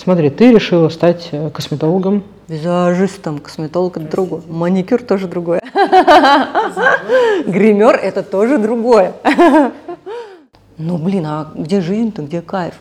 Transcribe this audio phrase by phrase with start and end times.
[0.00, 2.24] Смотри, ты решила стать э, косметологом.
[2.48, 4.40] Визажистом, косметолог это другое.
[4.48, 5.60] Маникюр тоже другое.
[7.46, 9.12] Гример это тоже другое.
[10.78, 12.76] Ну, блин, а где жизнь-то, где кайф?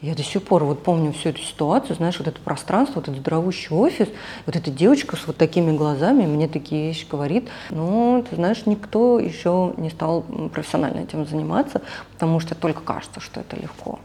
[0.00, 3.22] Я до сих пор вот помню всю эту ситуацию, знаешь, вот это пространство, вот этот
[3.22, 4.08] дровущий офис,
[4.44, 7.48] вот эта девочка с вот такими глазами мне такие вещи говорит.
[7.70, 10.22] Ну, ты знаешь, никто еще не стал
[10.52, 11.82] профессионально этим заниматься,
[12.14, 14.00] потому что только кажется, что это легко.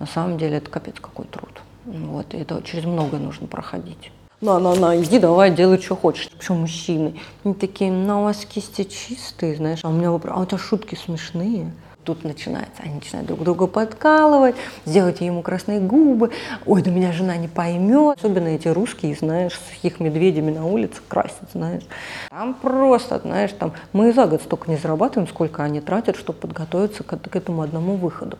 [0.00, 1.60] На самом деле это капец какой труд.
[1.84, 4.10] Вот, и это через много нужно проходить.
[4.40, 6.30] На, на, на, иди, давай, делай, что хочешь.
[6.30, 7.20] Причем мужчины.
[7.44, 10.58] Они такие, ну, у вас кисти чистые, знаешь, а у меня вопрос, а у тебя
[10.58, 11.70] шутки смешные
[12.04, 12.82] тут начинается.
[12.82, 16.30] Они начинают друг друга подкалывать, сделать ему красные губы.
[16.64, 18.16] Ой, да меня жена не поймет.
[18.18, 21.82] Особенно эти русские, знаешь, с их медведями на улице красят, знаешь.
[22.30, 27.04] Там просто, знаешь, там мы за год столько не зарабатываем, сколько они тратят, чтобы подготовиться
[27.04, 28.38] к, к этому одному выходу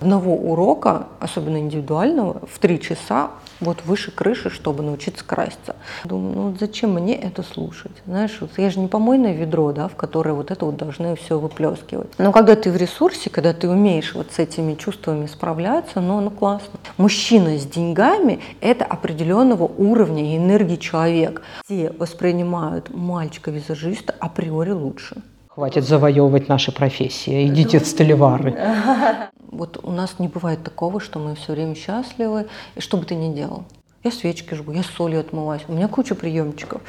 [0.00, 5.76] одного урока, особенно индивидуального, в три часа вот выше крыши, чтобы научиться краситься.
[6.04, 7.92] Думаю, ну вот зачем мне это слушать?
[8.06, 11.38] Знаешь, вот я же не помойное ведро, да, в которое вот это вот должны все
[11.38, 12.08] выплескивать.
[12.18, 16.30] Но когда ты в ресурсе, когда ты умеешь вот с этими чувствами справляться, ну, ну
[16.30, 16.80] классно.
[16.96, 21.42] Мужчина с деньгами– это определенного уровня и энергии человек.
[21.64, 25.22] Все воспринимают мальчика-визажиста априори лучше.
[25.52, 27.48] Хватит завоевывать наши профессии.
[27.48, 28.56] Идите в столевары.
[29.50, 33.16] Вот у нас не бывает такого, что мы все время счастливы, и что бы ты
[33.16, 33.64] ни делал.
[34.04, 36.80] Я свечки жгу, я солью отмываюсь, у меня куча приемчиков.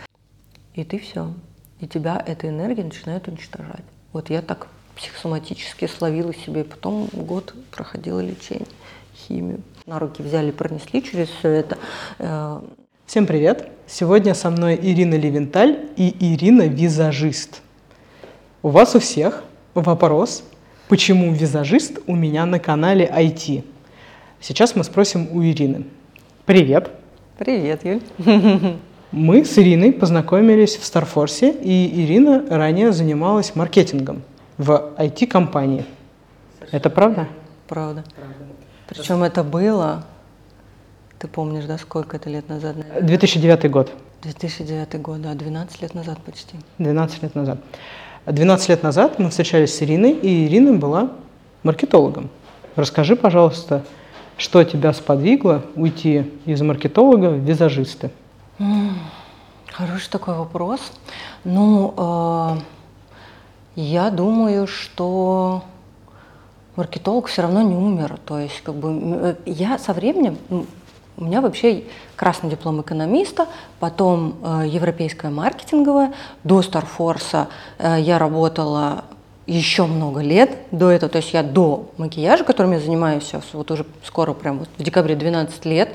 [0.76, 1.34] И ты все.
[1.80, 3.84] И тебя эта энергия начинает уничтожать.
[4.14, 8.68] Вот я так психосоматически словила себе, потом год проходила лечение,
[9.16, 9.62] химию.
[9.88, 11.80] На руки взяли, пронесли через все это.
[12.20, 12.62] Э,
[13.08, 13.72] Всем привет!
[13.88, 17.64] Сегодня со мной Ирина Левенталь и Ирина Визажист.
[18.64, 20.44] У вас у всех вопрос,
[20.88, 23.64] почему визажист у меня на канале IT?
[24.40, 25.86] Сейчас мы спросим у Ирины.
[26.46, 26.92] Привет.
[27.40, 28.02] Привет, Юль.
[29.12, 34.22] Мы с Ириной познакомились в Старфорсе, и Ирина ранее занималась маркетингом
[34.60, 35.84] в IT-компании.
[36.70, 37.28] Это правда?
[37.68, 38.04] Правда.
[38.88, 40.06] Причем это было,
[41.18, 42.76] ты помнишь, да, сколько это лет назад?
[43.02, 43.92] 2009 год.
[44.22, 46.58] 2009 год, да, 12 лет назад почти.
[46.78, 47.58] 12 лет назад.
[48.26, 51.10] 12 лет назад мы встречались с Ириной, и Ирина была
[51.64, 52.30] маркетологом.
[52.76, 53.84] Расскажи, пожалуйста,
[54.38, 58.12] что тебя сподвигло уйти из маркетолога в визажисты?
[59.72, 60.80] Хороший такой вопрос.
[61.44, 62.62] Ну, э,
[63.76, 65.64] я думаю, что
[66.76, 68.20] маркетолог все равно не умер.
[68.26, 70.38] То есть, как бы, э, я со временем,
[71.18, 71.84] у меня вообще
[72.16, 73.48] красный диплом экономиста,
[73.80, 76.14] потом э, европейская маркетинговая.
[76.44, 79.06] До Старфорса э, я работала
[79.48, 83.70] еще много лет до этого, то есть я до макияжа, которым я занимаюсь сейчас, вот
[83.72, 85.90] уже скоро, прям вот в декабре 12 лет,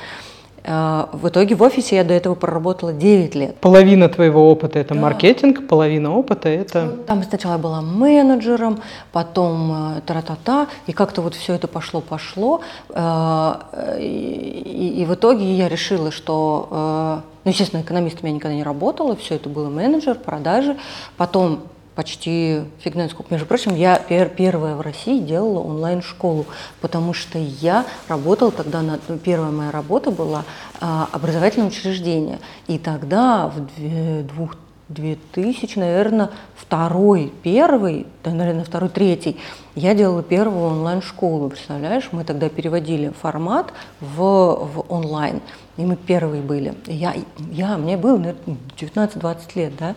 [0.66, 3.56] в итоге в офисе я до этого проработала 9 лет.
[3.56, 5.00] Половина твоего опыта это да.
[5.00, 6.84] маркетинг, половина опыта это...
[6.84, 8.80] Ну, там сначала я была менеджером,
[9.12, 12.62] потом э, тра-та-та, и как-то вот все это пошло-пошло.
[12.90, 13.54] Э,
[14.00, 16.68] и, и в итоге я решила, что...
[16.70, 20.76] Э, ну, естественно, экономистом я никогда не работала, все это было менеджер, продажи.
[21.16, 21.60] Потом
[21.96, 23.32] почти фиг сколько.
[23.32, 26.46] Между прочим, я пер, первая в России делала онлайн-школу,
[26.80, 30.44] потому что я работала тогда, на, ну, первая моя работа была
[30.80, 32.38] а, образовательное учреждение.
[32.68, 34.56] И тогда в двух
[34.88, 39.38] 2000, наверное, второй, первый, да, наверное, второй, третий,
[39.74, 42.10] я делала первую онлайн-школу, представляешь?
[42.12, 45.40] Мы тогда переводили формат в, в онлайн,
[45.76, 46.74] и мы первые были.
[46.86, 47.14] Я,
[47.50, 49.96] я мне было, наверное, 19-20 лет, да,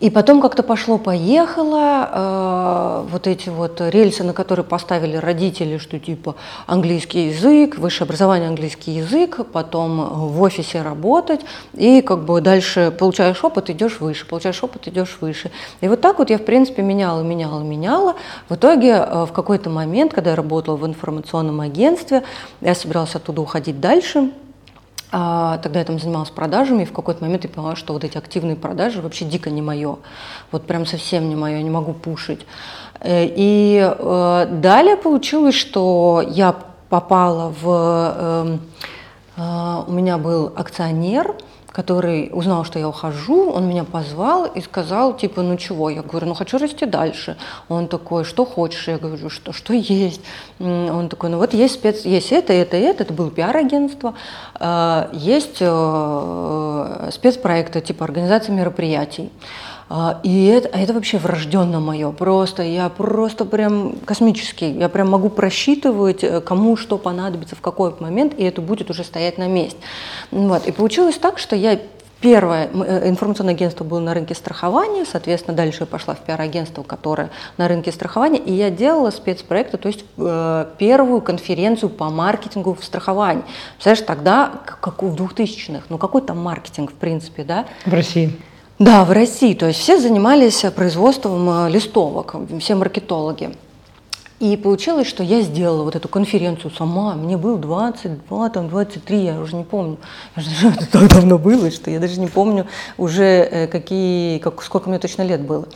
[0.00, 6.36] и потом как-то пошло-поехало, э, вот эти вот рельсы, на которые поставили родители, что типа
[6.66, 11.42] английский язык, высшее образование английский язык, потом в офисе работать,
[11.74, 15.50] и как бы дальше получаешь опыт, идешь выше, получаешь опыт, идешь выше.
[15.82, 18.14] И вот так вот я, в принципе, меняла, меняла, меняла.
[18.48, 22.22] В итоге э, в какой-то момент, когда я работала в информационном агентстве,
[22.62, 24.30] я собиралась оттуда уходить дальше,
[25.12, 28.16] а, тогда я там занималась продажами, и в какой-то момент я поняла, что вот эти
[28.16, 29.98] активные продажи вообще дико не мое.
[30.52, 32.46] Вот прям совсем не мое, я не могу пушить.
[33.00, 36.54] Э, и э, далее получилось, что я
[36.88, 38.14] попала в...
[38.18, 38.60] Эм,
[39.36, 41.34] э, у меня был акционер,
[41.72, 45.90] который узнал, что я ухожу, он меня позвал и сказал, типа, ну чего?
[45.90, 47.36] Я говорю, ну хочу расти дальше.
[47.68, 48.88] Он такой, что хочешь?
[48.88, 50.20] Я говорю, что, что есть?
[50.58, 54.14] Он такой, ну вот есть спец, есть это, это, это, это было пиар-агентство,
[54.58, 59.30] э, есть э, спецпроекты, типа организация мероприятий.
[59.92, 62.12] А, и это, а это вообще врожденно мое.
[62.12, 64.70] Просто я просто прям космический.
[64.70, 69.02] Я прям могу просчитывать, э, кому что понадобится в какой момент, и это будет уже
[69.02, 69.80] стоять на месте.
[70.30, 70.68] Вот.
[70.68, 71.80] И получилось так, что я
[72.20, 77.30] Первое, э, информационное агентство было на рынке страхования, соответственно, дальше я пошла в пиар-агентство, которое
[77.56, 82.84] на рынке страхования, и я делала спецпроекты, то есть э, первую конференцию по маркетингу в
[82.84, 83.42] страховании.
[83.76, 87.64] Представляешь, тогда, как в 2000-х, ну какой там маркетинг, в принципе, да?
[87.86, 88.38] В России.
[88.80, 89.52] Да, в России.
[89.52, 93.50] То есть все занимались производством э, листовок, все маркетологи.
[94.38, 97.14] И получилось, что я сделала вот эту конференцию сама.
[97.14, 99.98] Мне было 22, там 23, я уже не помню.
[100.34, 102.66] Это так давно было, что я даже не помню
[102.96, 105.66] уже, э, какие, как, сколько мне точно лет было.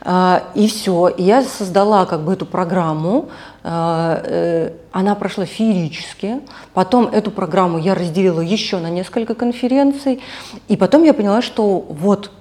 [0.00, 1.06] А, и все.
[1.06, 3.28] И я создала как бы эту программу.
[3.62, 6.40] А, э, она прошла феерически.
[6.74, 10.20] Потом эту программу я разделила еще на несколько конференций.
[10.66, 12.32] И потом я поняла, что вот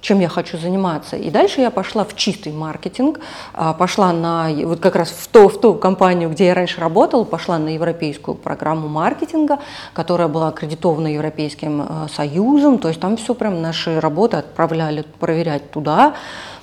[0.00, 1.16] чем я хочу заниматься.
[1.16, 3.20] И дальше я пошла в чистый маркетинг,
[3.52, 7.24] а, пошла на, вот как раз в ту, в ту компанию, где я раньше работала,
[7.24, 9.58] пошла на европейскую программу маркетинга,
[9.92, 15.70] которая была аккредитована Европейским э, Союзом, то есть там все прям наши работы отправляли проверять
[15.70, 16.14] туда,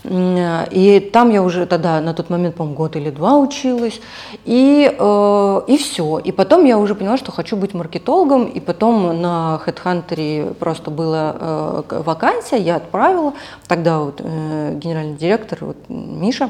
[0.09, 3.99] и там я уже тогда на тот момент, по-моему, год или два училась.
[4.45, 6.19] И, э, и все.
[6.19, 8.45] И потом я уже поняла, что хочу быть маркетологом.
[8.45, 13.33] И потом на HeadHunter просто была э, вакансия, я отправила.
[13.67, 16.49] Тогда вот э, генеральный директор вот, Миша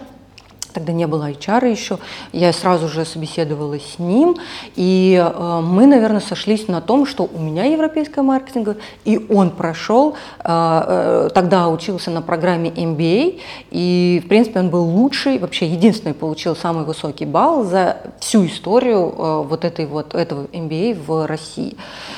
[0.74, 2.00] тогда не было HR еще,
[2.31, 4.38] я сразу же собеседовалась с ним,
[4.75, 10.16] и э, мы, наверное, сошлись на том, что у меня европейская маркетинг, и он прошел,
[10.40, 13.40] э, э, тогда учился на программе MBA,
[13.72, 19.14] и, в принципе, он был лучший, вообще единственный получил самый высокий балл за всю историю
[19.18, 21.75] э, вот этой вот этого MBA в России.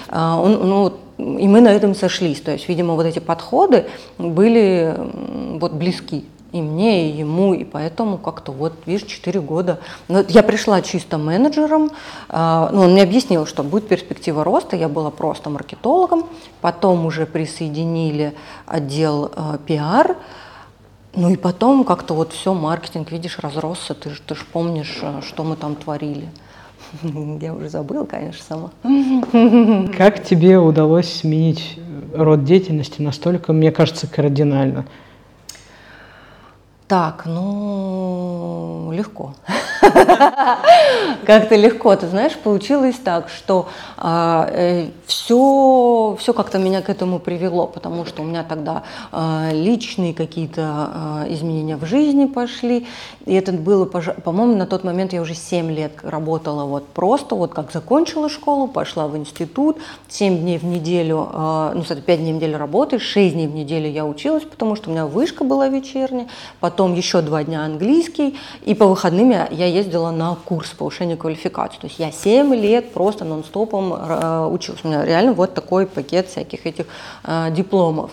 [0.09, 3.85] Э, он, ну, и мы на этом сошлись, то есть, видимо, вот эти подходы
[4.17, 4.95] были
[5.59, 9.79] вот близки и мне, и ему, и поэтому как-то вот, видишь, 4 года.
[10.07, 11.91] Но я пришла чисто менеджером,
[12.29, 16.25] э, ну, он мне объяснил, что будет перспектива роста, я была просто маркетологом,
[16.61, 18.33] потом уже присоединили
[18.65, 20.17] отдел э, пиар,
[21.15, 25.43] ну и потом как-то вот все, маркетинг, видишь, разросся, ты, ты же помнишь, э, что
[25.43, 26.29] мы там творили.
[27.41, 28.71] Я уже забыла, конечно, сама.
[29.97, 31.79] Как тебе удалось сменить
[32.13, 34.85] род деятельности настолько, мне кажется, кардинально?
[36.89, 39.35] Так, ну, легко.
[41.25, 47.19] Как-то легко, ты знаешь, получилось так, что а, э, все, все как-то меня к этому
[47.19, 52.87] привело, потому что у меня тогда а, личные какие-то а, изменения в жизни пошли,
[53.25, 57.53] и это было, по-моему, на тот момент я уже 7 лет работала вот просто, вот
[57.53, 59.77] как закончила школу, пошла в институт,
[60.07, 61.29] 7 дней в неделю,
[61.75, 64.89] ну, кстати, 5 дней в неделю работы, 6 дней в неделю я училась, потому что
[64.89, 66.27] у меня вышка была вечерняя,
[66.59, 71.79] потом еще 2 дня английский, и по выходным я, я ездила на курс повышения квалификации.
[71.79, 74.81] То есть я 7 лет просто нон-стопом э, училась.
[74.83, 76.85] У меня реально вот такой пакет всяких этих
[77.23, 78.11] э, дипломов.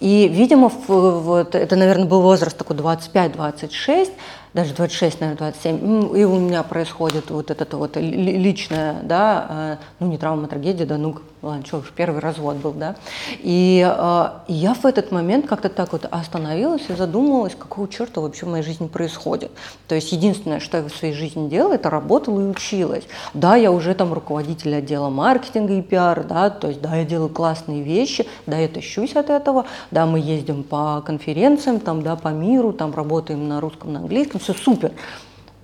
[0.00, 4.10] И, видимо, вот, это, наверное, был возраст такой 25-26,
[4.54, 10.06] даже 26, наверное, 27, и у меня происходит вот это вот личное, да, э, ну
[10.06, 12.94] не травма, трагедия, да, ну ладно, что уж, первый развод был, да,
[13.40, 18.46] и, э, я в этот момент как-то так вот остановилась и задумалась, какого черта вообще
[18.46, 19.50] в моей жизни происходит.
[19.88, 23.04] То есть единственное, что я в своей жизни делала, это работала и училась.
[23.34, 27.28] Да, я уже там руководитель отдела маркетинга и пиар, да, то есть да, я делаю
[27.28, 32.28] классные вещи, да, я тащусь от этого, да, мы ездим по конференциям, там, да, по
[32.28, 34.92] миру, там работаем на русском, на английском, все супер.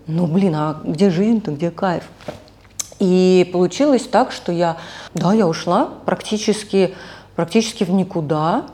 [0.07, 2.05] Ну, блин, а где жизнь-то, где кайф?
[2.99, 4.79] И получилось так, что я,
[5.15, 6.95] да, я ушла практически,
[7.37, 8.67] практически в никуда.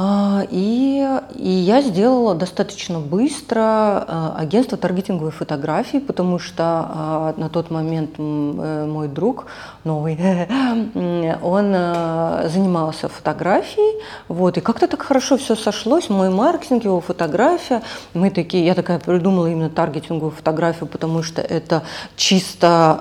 [0.00, 7.48] А, и, и я сделала достаточно быстро а, агентство таргетинговой фотографии, потому что а, на
[7.48, 9.46] тот момент э, мой друг
[9.82, 10.16] новый,
[11.42, 11.72] он
[12.48, 17.82] занимался фотографией, вот, и как-то так хорошо все сошлось, мой маркетинг, его фотография,
[18.14, 21.82] мы такие, я такая придумала именно таргетинговую фотографию, потому что это
[22.14, 22.92] чисто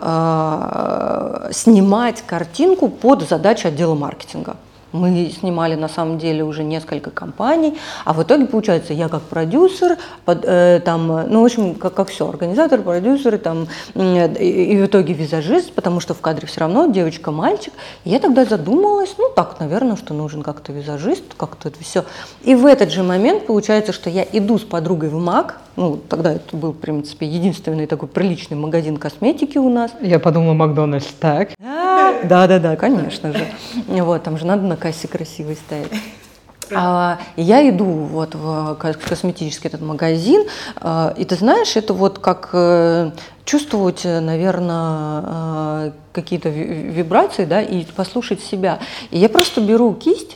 [1.52, 4.56] снимать картинку под задачу отдела маркетинга.
[4.98, 9.98] Мы снимали на самом деле уже несколько компаний, а в итоге получается я как продюсер,
[10.26, 14.82] под, э, там, ну в общем как, как все, организатор, продюсер, там, э, и, и
[14.82, 17.74] в итоге визажист, потому что в кадре все равно девочка-мальчик.
[18.04, 22.06] И я тогда задумалась, ну так, наверное, что нужен как-то визажист, как-то это все.
[22.44, 26.34] И в этот же момент получается, что я иду с подругой в МАК, ну тогда
[26.34, 29.92] это был, в принципе, единственный такой приличный магазин косметики у нас.
[30.02, 31.50] Я подумала, Макдональдс, так.
[32.24, 33.46] Да, да, да, конечно же.
[33.88, 35.92] Вот, там же надо на кассе красивой стоять.
[36.76, 40.44] А, я иду вот в косметический этот магазин,
[40.76, 43.12] а, и ты знаешь, это вот как э,
[43.46, 48.80] чувствовать, наверное, э, какие-то вибрации, да, и послушать себя.
[49.12, 50.36] И я просто беру кисть,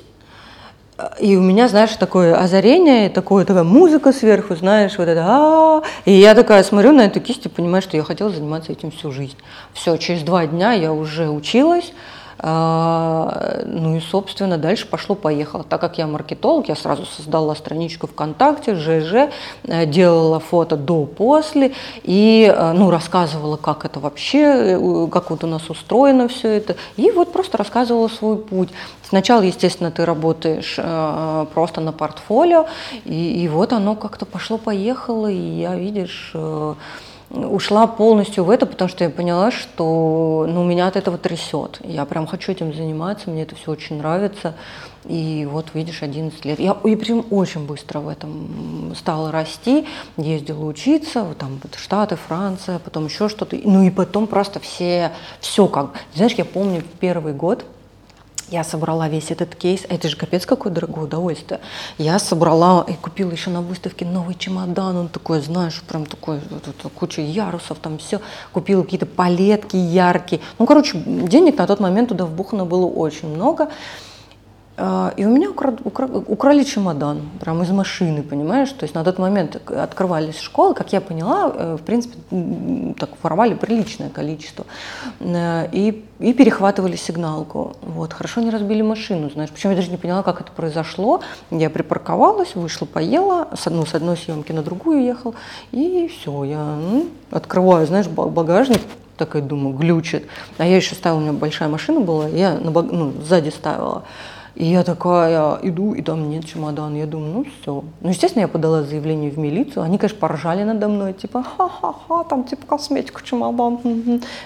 [1.20, 6.14] и у меня, знаешь, такое озарение, такое, такая музыка сверху, знаешь, вот это, а, и
[6.14, 9.36] я такая смотрю на эту кисть и понимаю, что я хотела заниматься этим всю жизнь.
[9.74, 15.64] Все, через два дня я уже училась, а, ну и, собственно, дальше пошло-поехало.
[15.64, 19.32] Так как я маркетолог, я сразу создала страничку ВКонтакте, ЖЖ,
[19.64, 25.48] э, делала фото до-после и э, ну, рассказывала, как это вообще, э, как вот у
[25.48, 26.76] нас устроено все это.
[26.98, 28.70] И вот просто рассказывала свой путь.
[29.08, 30.80] Сначала, естественно, ты работаешь
[31.54, 32.66] просто на портфолио,
[33.04, 36.34] и, и вот оно как-то пошло-поехало, и я, видишь,
[37.34, 41.80] ушла полностью в это, потому что я поняла, что ну, меня от этого трясет.
[41.84, 44.56] Я прям хочу этим заниматься, мне это все очень нравится.
[45.06, 46.60] И вот, видишь, 11 лет.
[46.60, 49.88] Я, я прям очень быстро в этом стала расти.
[50.18, 53.58] Ездила учиться, вот там вот Штаты, Франция, потом еще что-то.
[53.64, 55.92] Ну и потом просто все, все как.
[56.14, 57.66] Знаешь, я помню первый год,
[58.52, 59.86] я собрала весь этот кейс.
[59.88, 61.62] Это же капец какое дорогое удовольствие.
[61.98, 64.98] Я собрала и купила еще на выставке новый чемодан.
[64.98, 66.42] Он такой, знаешь, прям такой,
[66.94, 68.20] куча ярусов, там все.
[68.52, 70.42] Купила какие-то палетки яркие.
[70.60, 73.70] Ну, короче, денег на тот момент туда вбухано было очень много.
[74.84, 75.76] А, и у меня укра...
[75.84, 76.08] Укра...
[76.08, 78.72] украли чемодан, прям из машины, понимаешь?
[78.72, 82.18] То есть на тот момент открывались школы, как я поняла, э, в принципе,
[82.98, 84.66] так воровали приличное количество.
[85.20, 87.76] Э, и, и перехватывали сигналку.
[87.84, 88.14] Вот.
[88.14, 89.52] Хорошо не разбили машину, знаешь.
[89.52, 91.22] Причем я даже не поняла, как это произошло.
[91.52, 95.36] Я припарковалась, вышла, поела, с, ну, с одной съемки на другую ехал.
[95.72, 98.82] И все, я ну, открываю, знаешь, багажник,
[99.18, 100.26] такая думаю, глючит.
[100.58, 104.06] А я еще ставила, у меня большая машина была, я на ну, сзади ставила.
[104.56, 106.96] И я такая иду, и там нет чемодана.
[106.96, 107.84] Я думаю, ну все.
[108.02, 109.84] Ну, естественно, я подала заявление в милицию.
[109.84, 113.80] Они, конечно, поржали надо мной, типа, ха-ха-ха, там, типа, косметика, чемодан.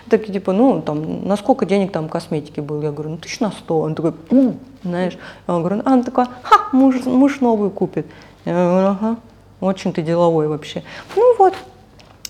[0.09, 2.81] Такие, типа, ну, там, на сколько денег там косметики было?
[2.83, 3.79] Я говорю, ну, тысяч на сто.
[3.79, 4.55] Он такой, Пу!
[4.83, 5.17] знаешь.
[5.47, 8.05] Я говорю, а он такой, ха, муж, муж новую купит.
[8.45, 9.15] Я говорю, ага,
[9.59, 10.83] очень ты деловой вообще.
[11.15, 11.53] Ну вот,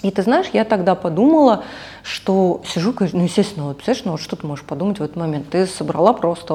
[0.01, 1.63] и ты знаешь, я тогда подумала,
[2.05, 5.50] что сижу, ну, естественно, вот, представляешь, ну, вот что ты можешь подумать в этот момент?
[5.50, 6.53] Ты собрала просто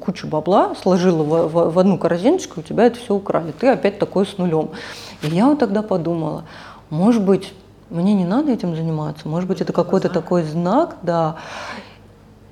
[0.00, 3.52] кучу бабла, сложила в, в, в одну корзиночку, у тебя это все украли.
[3.52, 4.70] Ты опять такой с нулем.
[5.20, 6.44] И я вот тогда подумала,
[6.88, 7.52] может быть,
[7.90, 11.36] мне не надо этим заниматься, может быть, это какой-то такой знак, да.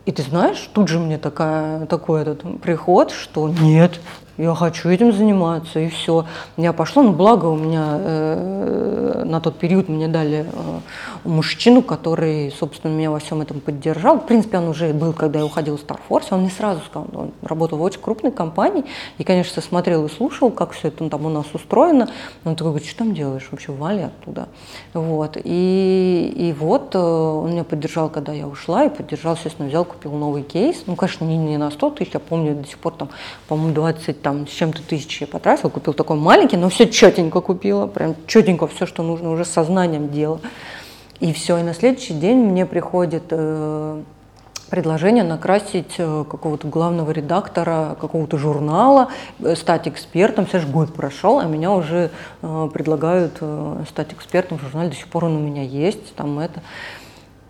[0.04, 4.00] И ты знаешь, тут же мне такая, такой этот приход, что нет,
[4.36, 6.26] я хочу этим заниматься, и все.
[6.56, 10.80] Я пошла, но благо у меня э, на тот период мне дали э,
[11.22, 14.18] мужчину, который, собственно, меня во всем этом поддержал.
[14.18, 17.30] В принципе, он уже был, когда я уходила в Starforce, он мне сразу сказал, он
[17.42, 18.84] работал в очень крупной компании,
[19.18, 22.08] и, конечно, смотрел и слушал, как все это там у нас устроено.
[22.44, 24.48] Он такой говорит, что там делаешь, вообще вали оттуда.
[24.94, 25.36] Вот.
[25.42, 30.12] И, и вот э, он меня поддержал, когда я ушла, и поддержал, естественно, взял, купил
[30.12, 30.82] новый кейс.
[30.86, 33.10] Ну, конечно, не, не на 100 тысяч, я помню, до сих пор там,
[33.46, 37.86] по-моему, 20 там с чем-то тысячи я потратила, купил такой маленький, но все четенько купила,
[37.86, 40.40] прям четенько все, что нужно, уже сознанием дела.
[41.20, 44.02] И все, и на следующий день мне приходит э,
[44.70, 50.46] предложение накрасить э, какого-то главного редактора какого-то журнала, э, стать экспертом.
[50.46, 52.10] Все же год прошел, а меня уже
[52.42, 54.88] э, предлагают э, стать экспертом в журнале.
[54.88, 56.14] До сих пор он у меня есть.
[56.16, 56.62] Там это.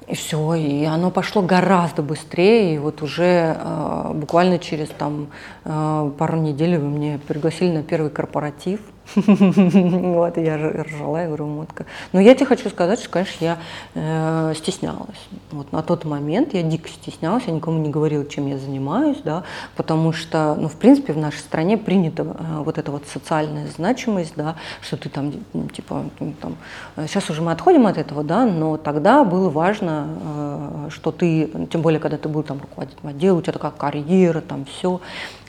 [0.07, 5.29] И все, и оно пошло гораздо быстрее, и вот уже э, буквально через там
[5.65, 8.81] э, пару недель вы мне пригласили на первый корпоратив,
[9.17, 11.87] Вот, я ржала, я говорю, мотка.
[12.13, 13.59] Но я тебе хочу сказать, что, конечно, я
[13.95, 15.19] э, стеснялась.
[15.51, 19.45] Вот на тот момент я дико стеснялась, я никому не говорила, чем я занимаюсь, да,
[19.77, 24.35] потому что, ну, в принципе, в нашей стране принята э, вот эта вот социальная значимость,
[24.37, 26.05] да, что ты там, ну, типа,
[26.41, 26.57] там,
[27.07, 30.09] сейчас уже мы отходим от этого, да, но тогда было важно,
[30.87, 34.41] э, что ты, тем более, когда ты был там руководителем отдела, у тебя такая карьера,
[34.41, 35.01] там все,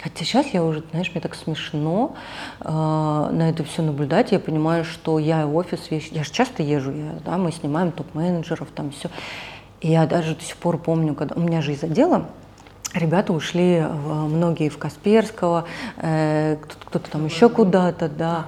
[0.05, 2.15] Хотя сейчас я уже, знаешь, мне так смешно
[2.61, 4.31] э, на это все наблюдать.
[4.31, 6.09] Я понимаю, что я офис вещь.
[6.11, 9.09] Я же часто езжу, я, да, мы снимаем топ-менеджеров, там все.
[9.81, 12.27] И я даже до сих пор помню, когда у меня же из отдела
[12.93, 15.65] ребята ушли многие в Касперского,
[15.97, 18.45] э, кто-то там еще куда-то, да.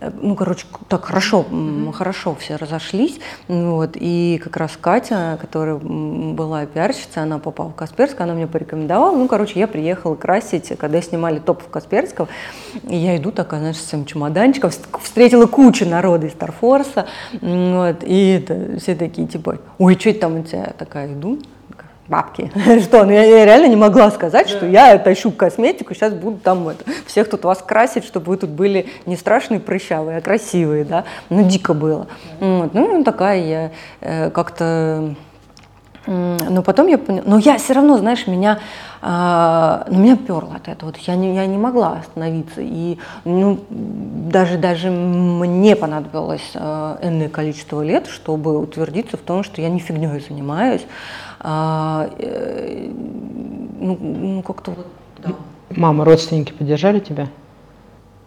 [0.00, 1.92] Э, ну, короче, так хорошо, mm-hmm.
[1.92, 8.20] хорошо все разошлись, вот, и как раз Катя, которая была пиарщица, она попала в Касперск,
[8.20, 12.28] она мне порекомендовала, ну, короче, я приехала красить, когда снимали топ в Касперском,
[12.88, 14.70] и я иду такая, знаешь, с своим чемоданчиком,
[15.02, 17.06] встретила кучу народа из Старфорса,
[17.40, 20.72] вот, и это, все такие, типа, ой, что это там у тебя?
[20.78, 21.38] Такая иду,
[22.10, 22.50] бабки.
[22.82, 24.56] Что, ну я, реально не могла сказать, да.
[24.56, 28.50] что я тащу косметику, сейчас буду там это, всех тут вас красить, чтобы вы тут
[28.50, 31.04] были не страшные прыщавые, а красивые, да.
[31.30, 32.08] Ну, дико было.
[32.40, 32.46] Да.
[32.46, 32.74] Вот.
[32.74, 35.14] Ну, такая я э, как-то
[36.06, 38.58] но потом я поняла, но я все равно, знаешь, меня,
[39.02, 44.56] э, ну, меня перло от этого, я не, я не могла остановиться, и ну, даже,
[44.56, 50.20] даже мне понадобилось э, энное количество лет, чтобы утвердиться в том, что я не фигней
[50.26, 50.86] занимаюсь,
[51.40, 52.90] э, э,
[53.80, 54.86] ну, ну как-то вот,
[55.18, 55.34] да.
[55.70, 57.28] Мама, родственники поддержали тебя?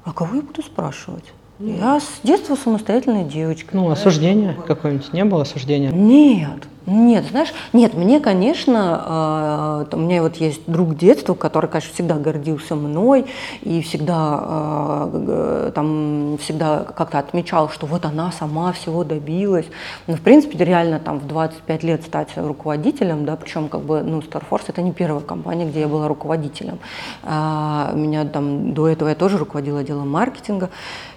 [0.04, 1.34] А кого я буду спрашивать?
[1.66, 3.70] Я с детства самостоятельная девочка.
[3.74, 5.92] Ну, осуждение какое-нибудь не было осуждения?
[5.92, 11.94] Нет, нет, знаешь, нет, мне, конечно, э, у меня вот есть друг детства, который, конечно,
[11.94, 13.28] всегда гордился мной
[13.62, 19.68] и всегда, э, там, всегда как-то отмечал, что вот она сама всего добилась.
[20.08, 24.20] Но, в принципе, реально там в 25 лет стать руководителем, да, причем как бы, ну,
[24.20, 26.80] Starforce это не первая компания, где я была руководителем.
[27.24, 30.70] Э, меня там до этого я тоже руководила отделом маркетинга.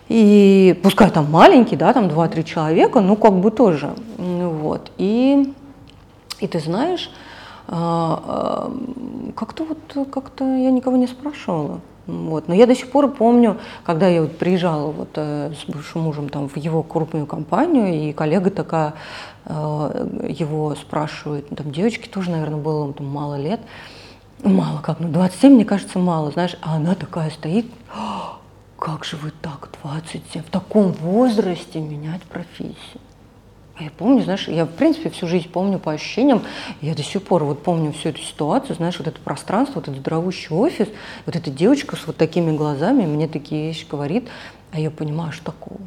[0.09, 3.95] И пускай там маленький, да, там 2-3 человека, ну как бы тоже.
[4.17, 4.93] Вот.
[4.99, 5.53] И,
[6.41, 7.11] и ты знаешь,
[7.69, 11.81] а, а, как-то вот как-то я никого не спрашивала.
[12.07, 12.47] Вот.
[12.47, 16.29] Но я до сих пор помню, когда я вот приезжала вот, э, с бывшим мужем
[16.29, 18.95] там, в его крупную компанию, и коллега такая
[19.45, 23.61] э, его спрашивает, там девочке тоже, наверное, было там, мало лет,
[24.45, 27.67] мало как, ну 27, мне кажется, мало, знаешь, а она такая стоит,
[28.78, 33.00] как же вы так, 27, в таком возрасте менять профессию?
[33.78, 36.42] А я помню, знаешь, я в принципе всю жизнь помню по ощущениям,
[36.80, 40.00] я до сих пор вот помню всю эту ситуацию, знаешь, вот это пространство, вот этот
[40.00, 40.88] здоровущий офис,
[41.26, 44.28] вот эта девочка с вот такими глазами мне такие вещи говорит,
[44.73, 45.80] а я понимаю, что такого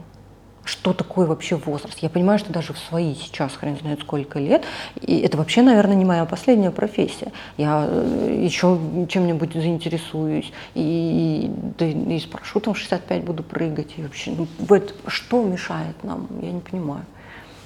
[0.70, 1.98] что такое вообще возраст.
[2.00, 4.64] Я понимаю, что даже в свои сейчас, хрен знает сколько лет,
[5.02, 7.32] и это вообще, наверное, не моя последняя профессия.
[7.58, 8.78] Я э, еще
[9.10, 15.44] чем-нибудь заинтересуюсь, и, и, и с парашютом 65 буду прыгать, и вообще, ну, вот, что
[15.44, 17.06] мешает нам, я не понимаю.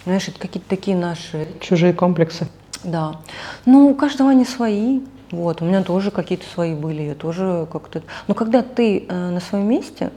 [0.06, 1.48] Знаешь, это какие-то такие наши...
[1.60, 2.48] Чужие комплексы.
[2.86, 3.18] Да.
[3.66, 5.02] Ну, у каждого они свои.
[5.32, 8.04] Вот, у меня тоже какие-то свои были, я тоже как-то...
[8.28, 10.12] Но когда ты э, на своем месте,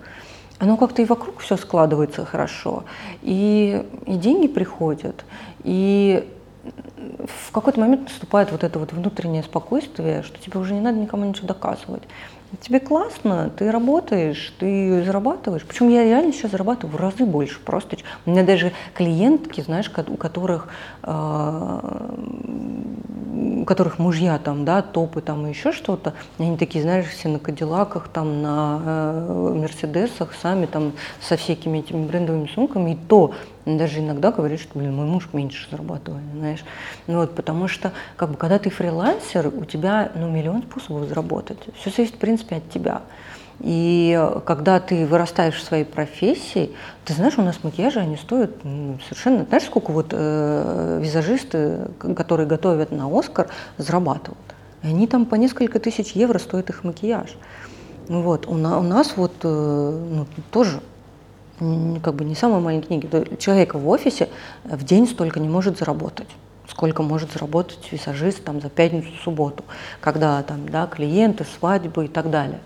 [0.59, 2.85] оно как-то и вокруг все складывается хорошо,
[3.23, 5.25] и, и деньги приходят,
[5.65, 6.29] и
[7.47, 11.25] в какой-то момент наступает вот это вот внутреннее спокойствие, что тебе уже не надо никому
[11.25, 12.03] ничего доказывать.
[12.61, 15.65] Тебе классно, ты работаешь, ты зарабатываешь.
[15.65, 17.59] Причем я реально сейчас зарабатываю в разы больше.
[17.61, 20.69] Просто у меня даже клиентки, знаешь, у которых
[21.03, 21.81] э,
[23.37, 27.39] у которых мужья там, да, топы там и еще что-то, они такие, знаешь, все на
[27.39, 33.35] Кадиллаках, там, на э, Мерседесах, сами там со всякими этими брендовыми сумками, и то
[33.67, 36.65] даже иногда говорит, что, блин, мой муж меньше зарабатывает, знаешь.
[37.09, 41.59] Ну вот, потому что, как бы, когда ты фрилансер, у тебя, ну, миллион способов заработать.
[41.77, 43.03] Все зависит, в принципе, от тебя.
[43.61, 46.73] И когда ты вырастаешь в своей профессии,
[47.05, 49.45] ты знаешь, у нас макияжи, они стоят ну, совершенно...
[49.47, 53.49] Знаешь, сколько вот э, визажисты, которые готовят на Оскар,
[53.79, 54.39] зарабатывают?
[54.83, 57.37] И они там по несколько тысяч евро стоит их макияж.
[58.09, 58.47] Вот.
[58.47, 60.81] У, на, у нас вот э, ну, тоже
[61.59, 63.37] как бы не самые маленькие книги.
[63.39, 64.29] Человек в офисе
[64.65, 66.29] в день столько не может заработать
[66.69, 69.65] сколько может заработать визажист там, за пятницу, субботу,
[70.01, 72.61] когда там, да, клиенты, свадьбы и так далее.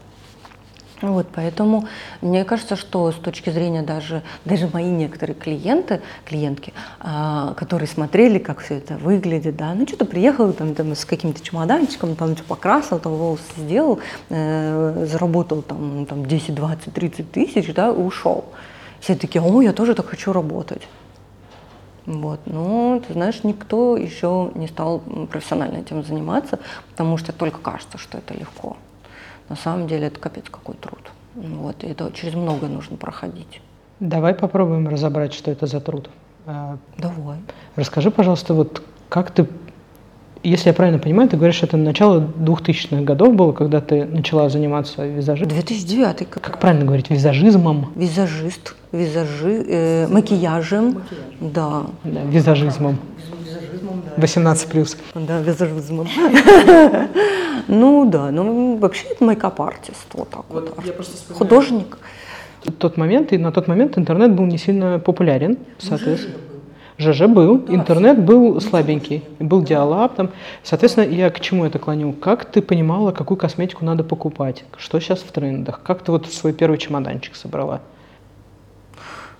[1.02, 1.88] Вот, поэтому
[2.20, 8.38] мне кажется, что с точки зрения даже, даже мои некоторые клиенты, клиентки, а, которые смотрели,
[8.38, 12.44] как все это выглядит, да, ну что-то приехал там, там с каким-то чемоданчиком, там что
[12.44, 18.44] покрасил, там волосы сделал, э, заработал там, там 10, 20, 30 тысяч, да, и ушел.
[19.00, 20.86] Все такие, о, я тоже так хочу работать.
[22.06, 22.40] Вот.
[22.46, 26.58] Но, ты знаешь, никто еще не стал профессионально этим заниматься,
[26.90, 28.76] потому что только кажется, что это легко.
[29.48, 31.10] На самом деле это капец какой труд.
[31.34, 33.60] Вот, и это через много нужно проходить.
[34.00, 36.10] Давай попробуем разобрать, что это за труд.
[36.46, 37.38] А, Давай.
[37.76, 39.46] Расскажи, пожалуйста, вот как ты,
[40.42, 45.06] если я правильно понимаю, ты говоришь, это начало 2000-х годов было, когда ты начала заниматься
[45.06, 45.50] визажизмом?
[45.50, 46.42] 2009 как...
[46.42, 47.92] как правильно говорить, визажизмом?
[47.94, 51.04] Визажист, визажи, э, макияжем, макияжем.
[51.40, 51.82] Да.
[52.04, 52.22] да.
[52.22, 52.98] Визажизмом.
[54.16, 54.96] 18 плюс.
[55.14, 56.08] Да, визажизмом.
[57.68, 60.74] Ну да, ну вообще это мейкап-артист, вот так вот.
[61.34, 61.98] Художник.
[62.78, 66.34] Тот момент, и на тот момент интернет был не сильно популярен, соответственно.
[67.00, 70.30] ЖЖ был, интернет был слабенький, был диалаб там.
[70.62, 72.12] Соответственно, я к чему это клоню?
[72.12, 74.64] Как ты понимала, какую косметику надо покупать?
[74.76, 75.82] Что сейчас в трендах?
[75.82, 77.80] Как ты вот свой первый чемоданчик собрала?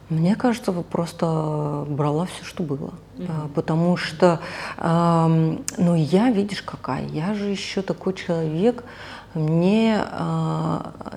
[0.08, 2.94] Мне кажется, просто брала все, что было.
[3.18, 3.50] Mm-hmm.
[3.54, 4.40] Потому что,
[4.78, 8.82] ну, я, видишь, какая, я же еще такой человек,
[9.34, 10.00] мне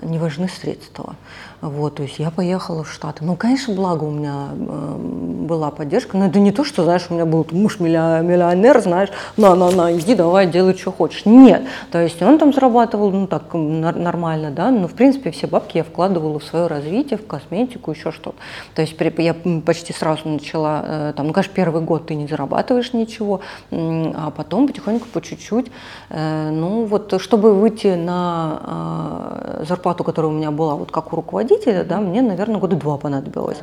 [0.04, 1.16] не важны средства.
[1.64, 3.24] Вот, то есть я поехала в Штаты.
[3.24, 7.14] Ну, конечно, благо у меня э, была поддержка, но это не то, что, знаешь, у
[7.14, 11.26] меня был муж миллионер, знаешь, на-на-на, иди, давай, делай, что хочешь.
[11.26, 15.78] Нет, то есть он там зарабатывал, ну, так, нормально, да, но, в принципе, все бабки
[15.78, 18.36] я вкладывала в свое развитие, в косметику, еще что-то.
[18.76, 19.34] То есть я
[19.66, 23.40] почти сразу начала, э, там, ну, конечно, первый год ты не зарабатываешь ничего,
[23.72, 25.68] а потом потихоньку, по чуть-чуть,
[26.10, 31.16] э, ну, вот, чтобы выйти на э, зарплату, которая у меня была, вот как у
[31.16, 33.60] руководителя, родителя, да, мне, наверное, года два понадобилось.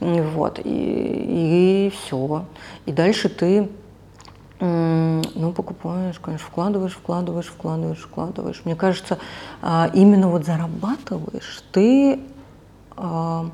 [0.00, 2.44] Вот, и, и все.
[2.86, 3.68] И дальше ты
[4.62, 8.60] ну, покупаешь, конечно, вкладываешь, вкладываешь, вкладываешь, вкладываешь.
[8.66, 9.18] Мне кажется,
[9.62, 12.20] а, именно вот зарабатываешь ты
[12.94, 13.46] а,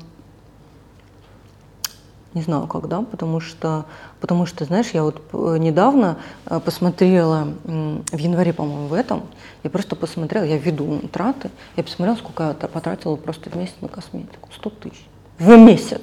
[2.37, 3.85] не знаю, когда, потому что,
[4.21, 9.23] потому что, знаешь, я вот э, недавно э, посмотрела, в январе, по-моему, в этом,
[9.63, 13.87] я просто посмотрела, я веду траты, я посмотрела, сколько я потратила просто в месяц на
[13.87, 14.49] косметику.
[14.53, 15.05] 100 тысяч.
[15.39, 16.01] В месяц.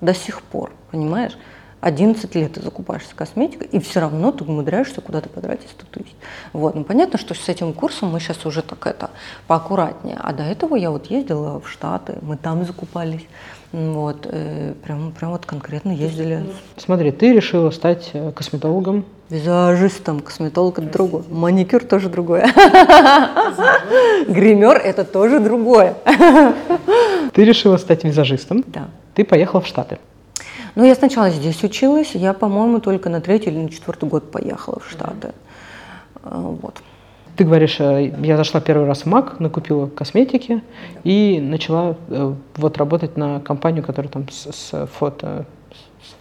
[0.00, 1.36] До сих пор, понимаешь?
[1.82, 6.14] 11 лет ты закупаешься косметикой, и все равно ты умудряешься куда-то потратить 100 тысяч.
[6.52, 6.76] Вот.
[6.76, 9.10] Ну, понятно, что с этим курсом мы сейчас уже так это
[9.48, 10.16] поаккуратнее.
[10.20, 13.26] А до этого я вот ездила в Штаты, мы там закупались.
[13.72, 16.44] Вот, э, прям, прям вот конкретно ездили.
[16.76, 19.06] Смотри, ты решила стать э, косметологом.
[19.30, 21.24] Визажистом, косметолог это другое.
[21.30, 22.52] Маникюр тоже другое.
[24.28, 25.94] Гример это тоже другое.
[27.32, 28.62] Ты решила стать визажистом?
[28.66, 28.90] Да.
[29.14, 29.98] Ты поехала в Штаты.
[30.74, 34.80] Ну, я сначала здесь училась, я, по-моему, только на третий или на четвертый год поехала
[34.80, 35.32] в Штаты.
[36.22, 36.58] Mm-hmm.
[36.60, 36.82] Вот.
[37.42, 40.62] Ты говоришь, э, я зашла первый раз в МАК, накупила косметики
[41.02, 45.44] и начала э, вот работать на компанию, которая там с, с фото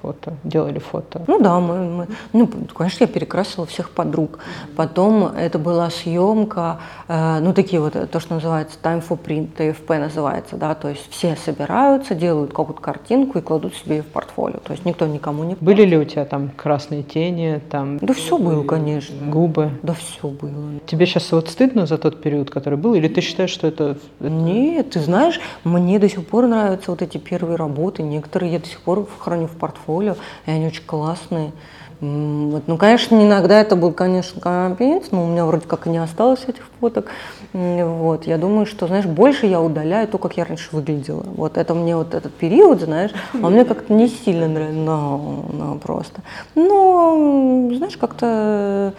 [0.01, 1.21] фото, делали фото.
[1.27, 4.39] Ну да, мы, мы ну, конечно, я перекрасила всех подруг.
[4.75, 9.99] Потом это была съемка, э, ну такие вот, то, что называется time for print, TFP
[9.99, 14.71] называется, да, то есть все собираются, делают какую-то картинку и кладут себе в портфолио, то
[14.73, 15.55] есть никто никому не...
[15.59, 17.97] Были ли у тебя там красные тени, там...
[17.97, 19.15] Да все было, конечно.
[19.27, 19.71] Губы?
[19.83, 20.79] Да все было.
[20.85, 23.97] Тебе сейчас вот стыдно за тот период, который был, или ты считаешь, что это...
[24.19, 28.67] Нет, ты знаешь, мне до сих пор нравятся вот эти первые работы, некоторые я до
[28.67, 30.15] сих пор храню в портфолио, портфолио,
[30.45, 31.51] и они очень классные.
[31.99, 32.63] Вот.
[32.65, 36.43] Ну, конечно, иногда это был, конечно, капец, но у меня вроде как и не осталось
[36.47, 37.11] этих фоток.
[37.53, 38.25] Вот.
[38.25, 41.23] Я думаю, что, знаешь, больше я удаляю то, как я раньше выглядела.
[41.23, 45.75] Вот это мне вот этот период, знаешь, он мне как-то не сильно нравится, но, но
[45.75, 46.21] просто.
[46.55, 48.93] Но, знаешь, как-то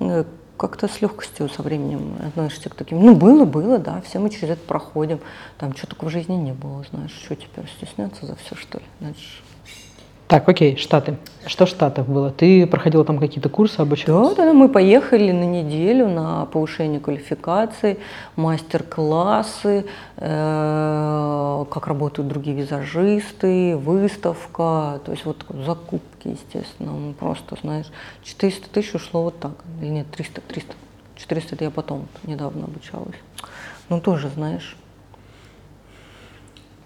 [0.00, 0.24] э,
[0.56, 3.00] как-то с легкостью со временем относишься к таким.
[3.00, 5.20] Ну, было, было, да, все мы через это проходим.
[5.58, 8.84] Там что только в жизни не было, знаешь, что теперь стесняться за все, что ли?
[8.98, 9.42] Знаешь,
[10.28, 11.16] так, окей, Штаты.
[11.46, 12.30] Что в Штатах было?
[12.30, 14.36] Ты проходила там какие-то курсы, обучалась?
[14.36, 17.98] Да, да, мы поехали на неделю на повышение квалификации,
[18.36, 19.86] мастер-классы,
[20.18, 27.86] э, как работают другие визажисты, выставка, то есть вот закупки, естественно, ну, просто, знаешь,
[28.22, 30.74] 400 тысяч ушло вот так, или нет, 300, 300,
[31.16, 33.16] 400 это я потом недавно обучалась.
[33.88, 34.76] Ну, тоже, знаешь,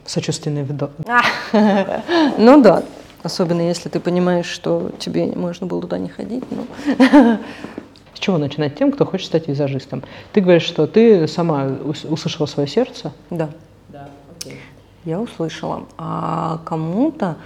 [0.05, 0.91] Сочувственный видок.
[2.39, 2.83] Ну да,
[3.23, 6.45] Особенно если ты понимаешь, что тебе можно было туда не ходить.
[6.51, 6.67] Ну.
[8.15, 10.03] С чего начинать тем, кто хочет стать визажистом?
[10.33, 13.13] Ты говоришь, что ты сама услышала свое сердце?
[13.31, 13.51] Да.
[13.89, 14.59] Да, окей.
[15.05, 15.85] Я услышала.
[15.99, 17.37] А кому-то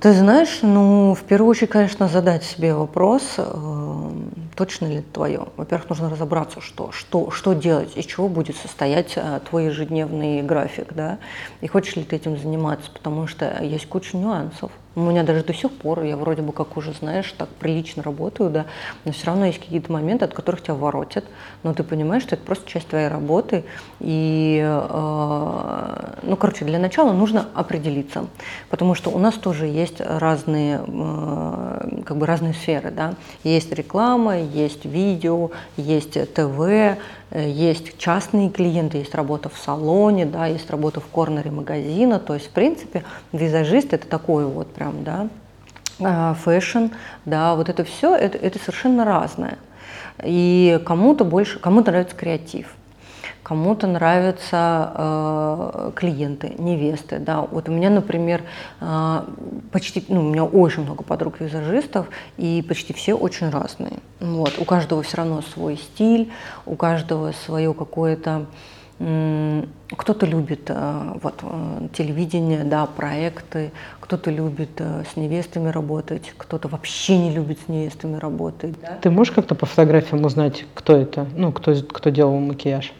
[0.00, 4.10] ты знаешь, ну, в первую очередь, конечно, задать себе вопрос, э,
[4.56, 5.48] точно ли это твое.
[5.58, 10.94] Во-первых, нужно разобраться, что, что, что делать, из чего будет состоять э, твой ежедневный график,
[10.94, 11.18] да,
[11.60, 14.72] и хочешь ли ты этим заниматься, потому что есть куча нюансов.
[14.96, 18.50] У меня даже до сих пор, я вроде бы как уже, знаешь, так прилично работаю,
[18.50, 18.66] да,
[19.04, 21.24] но все равно есть какие-то моменты, от которых тебя воротят,
[21.62, 23.64] но ты понимаешь, что это просто часть твоей работы,
[24.00, 28.26] и, э, ну, короче, для начала нужно определиться,
[28.68, 34.38] потому что у нас тоже есть разные, э, как бы разные сферы, да, есть реклама,
[34.40, 36.98] есть видео, есть ТВ,
[37.32, 42.18] есть частные клиенты, есть работа в салоне, да, есть работа в корнере магазина.
[42.18, 45.28] То есть, в принципе, визажист это такой вот прям, да,
[46.00, 46.86] а, fashion,
[47.26, 49.58] да, вот это все, это, это совершенно разное.
[50.24, 52.74] И кому-то больше, кому-то нравится креатив,
[53.42, 57.18] кому-то нравятся э, клиенты, невесты.
[57.18, 57.42] Да.
[57.42, 58.42] Вот у меня, например,
[58.80, 59.22] э,
[59.70, 62.06] почти, ну, у меня очень много подруг визажистов,
[62.38, 63.98] и почти все очень разные.
[64.18, 64.58] Вот.
[64.58, 66.32] У каждого все равно свой стиль,
[66.64, 68.46] у каждого свое какое-то
[69.96, 70.70] Кто-то любит
[71.22, 73.72] вот, э, телевидение, да, проекты,
[74.10, 78.74] кто-то любит э, с невестами работать, кто-то вообще не любит с невестами работать.
[78.80, 78.98] Да?
[79.00, 82.92] Ты можешь как-то по фотографиям узнать, кто это, ну, кто, кто делал макияж?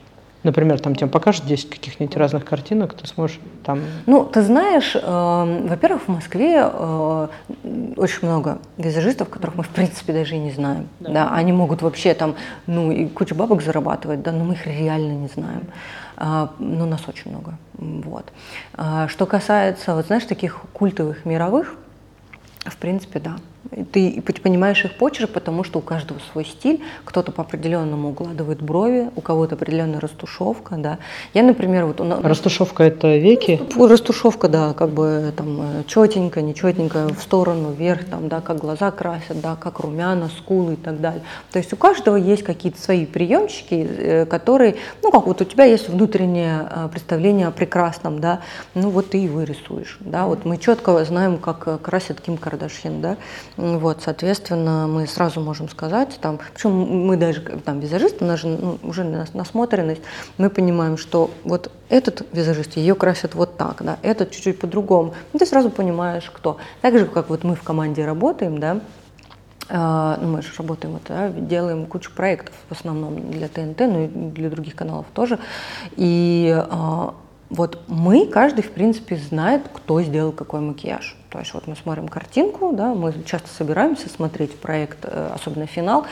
[0.43, 3.81] Например, там тебе покажут 10 каких-нибудь разных картинок, ты сможешь там...
[4.07, 7.29] Ну, ты знаешь, э, во-первых, в Москве э,
[7.97, 10.89] очень много визажистов, которых мы, в принципе, даже и не знаем.
[11.01, 11.13] Да.
[11.13, 11.31] да.
[11.35, 15.29] Они могут вообще там, ну, и кучу бабок зарабатывать, да, но мы их реально не
[15.29, 15.65] знаем.
[16.17, 17.59] Э, ну, нас очень много.
[17.75, 18.25] Вот.
[18.79, 21.75] Э, что касается, вот знаешь, таких культовых мировых,
[22.65, 23.37] в принципе, да.
[23.93, 26.83] Ты понимаешь их почерк, потому что у каждого свой стиль.
[27.05, 30.99] Кто-то по определенному укладывает брови, у кого-то определенная растушевка, да.
[31.35, 32.01] Я, например, вот...
[32.01, 33.61] Растушевка– это веки?
[33.77, 38.91] Растушевка, да, как бы там э, четенько, нечетенько, в сторону, вверх, там, да, как глаза
[38.91, 41.23] красят, да, как румяна, скулы и так далее.
[41.53, 45.65] То есть у каждого есть какие-то свои приемчики, э, которые, ну, как вот у тебя
[45.65, 48.41] есть внутреннее э, представление о прекрасном, да,
[48.75, 53.17] ну, вот ты его рисуешь, да, вот мы четко знаем, как красит Ким Кардашьян, да,
[53.57, 58.49] вот, соответственно, мы сразу можем сказать, там, причем мы даже, там, визажисты, у нас же
[58.49, 60.03] ну, уже насмотренность,
[60.39, 65.15] мы понимаем, что вот этот визажист, ее красят вот так, да, этот чуть-чуть по-другому.
[65.33, 66.59] Ну, ты сразу понимаешь, кто.
[66.81, 68.81] Так же, как вот мы в команде работаем, да,
[69.69, 74.09] а, ну, мы же работаем, да, делаем кучу проектов, в основном для ТНТ, но и
[74.09, 75.39] для других каналов тоже.
[75.97, 77.15] И а,
[77.51, 81.17] вот мы, каждый, в принципе, знает, кто сделал какой макияж.
[81.31, 86.05] То есть вот мы смотрим картинку, да, мы часто собираемся смотреть проект, э, особенно финал,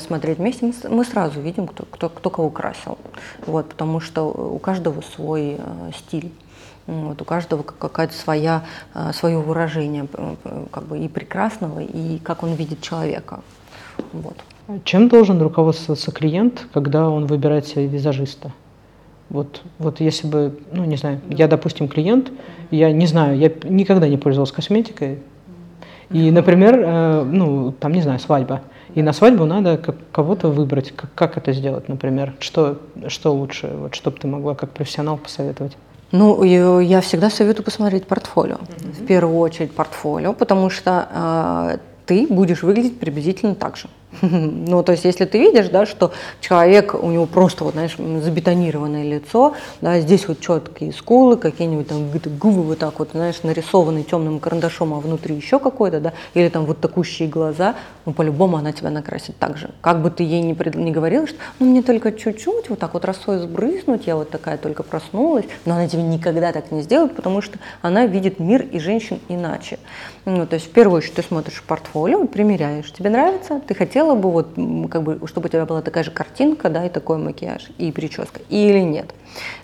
[0.00, 2.98] смотреть вместе, мы сразу видим, кто, кто, кто кого красил.
[3.46, 6.30] Вот, потому что у каждого свой э, стиль.
[6.86, 10.06] Вот, у каждого какая-то своя, э, свое выражение
[10.70, 13.40] как бы и прекрасного, и как он видит человека.
[14.12, 14.36] Вот.
[14.84, 18.52] Чем должен руководствоваться клиент, когда он выбирает себе визажиста?
[19.30, 22.30] Вот, вот если бы, ну не знаю, я, допустим, клиент,
[22.70, 25.20] я не знаю, я никогда не пользовался косметикой.
[26.10, 28.62] И, например, э, ну, там, не знаю, свадьба.
[28.96, 30.90] И на свадьбу надо кого-то выбрать.
[30.90, 32.34] Как, как это сделать, например?
[32.40, 35.76] Что, что лучше, вот, чтобы ты могла как профессионал посоветовать?
[36.10, 38.56] Ну, я всегда советую посмотреть портфолио.
[38.56, 39.04] Mm-hmm.
[39.04, 43.88] В первую очередь портфолио, потому что э, ты будешь выглядеть приблизительно так же.
[44.22, 49.04] Ну, то есть, если ты видишь, да, что человек, у него просто, вот, знаешь, забетонированное
[49.04, 54.40] лицо, да, здесь вот четкие скулы, какие-нибудь там губы вот так вот, знаешь, нарисованные темным
[54.40, 57.74] карандашом, а внутри еще какой-то, да, или там вот такущие глаза,
[58.06, 59.70] ну, по-любому она тебя накрасит так же.
[59.80, 60.74] Как бы ты ей не, пред...
[60.74, 64.58] не говорила, что, ну, мне только чуть-чуть вот так вот росой сбрызнуть, я вот такая
[64.58, 68.78] только проснулась, но она тебе никогда так не сделает, потому что она видит мир и
[68.78, 69.78] женщин иначе.
[70.24, 74.14] Ну, то есть, в первую очередь, ты смотришь портфолио, примеряешь, тебе нравится, ты хотела хотела
[74.14, 74.48] бы, вот,
[74.90, 78.40] как бы, чтобы у тебя была такая же картинка, да, и такой макияж, и прическа,
[78.48, 79.14] или нет.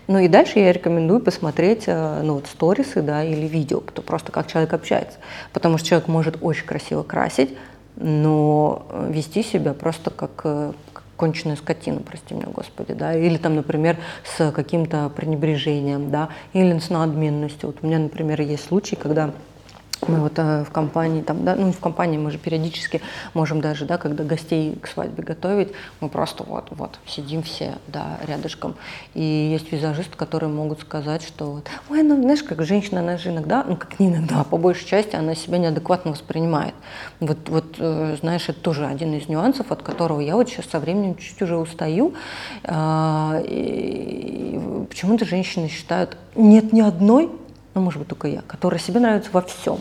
[0.08, 4.46] Ну и дальше я рекомендую посмотреть, э, ну вот, сторисы, да, или видео, просто как
[4.46, 5.18] человек общается.
[5.54, 7.56] Потому что человек может очень красиво красить,
[7.96, 10.72] но вести себя просто как э,
[11.16, 13.96] конченая скотина, прости меня, Господи, да, или там, например,
[14.36, 17.68] с каким-то пренебрежением, да, или с надменностью.
[17.70, 19.30] Вот у меня, например, есть случай, когда
[20.06, 23.00] мы вот э, в компании, там, да, ну в компании мы же периодически
[23.34, 28.18] можем даже, да, когда гостей к свадьбе готовить, мы просто вот, вот сидим все, да,
[28.26, 28.74] рядышком.
[29.14, 33.30] И есть визажисты, которые могут сказать, что вот, ой, ну знаешь, как женщина, она же
[33.30, 36.74] иногда, ну как не иногда, а по большей части она себя неадекватно воспринимает.
[37.20, 40.78] Вот, вот э, знаешь, это тоже один из нюансов, от которого я вот сейчас со
[40.78, 42.14] временем чуть-чуть уже устаю.
[42.64, 43.42] Э,
[44.88, 47.30] почему-то женщины считают, нет ни одной
[47.76, 49.78] ну, может быть, только я, которая себе нравится во всем.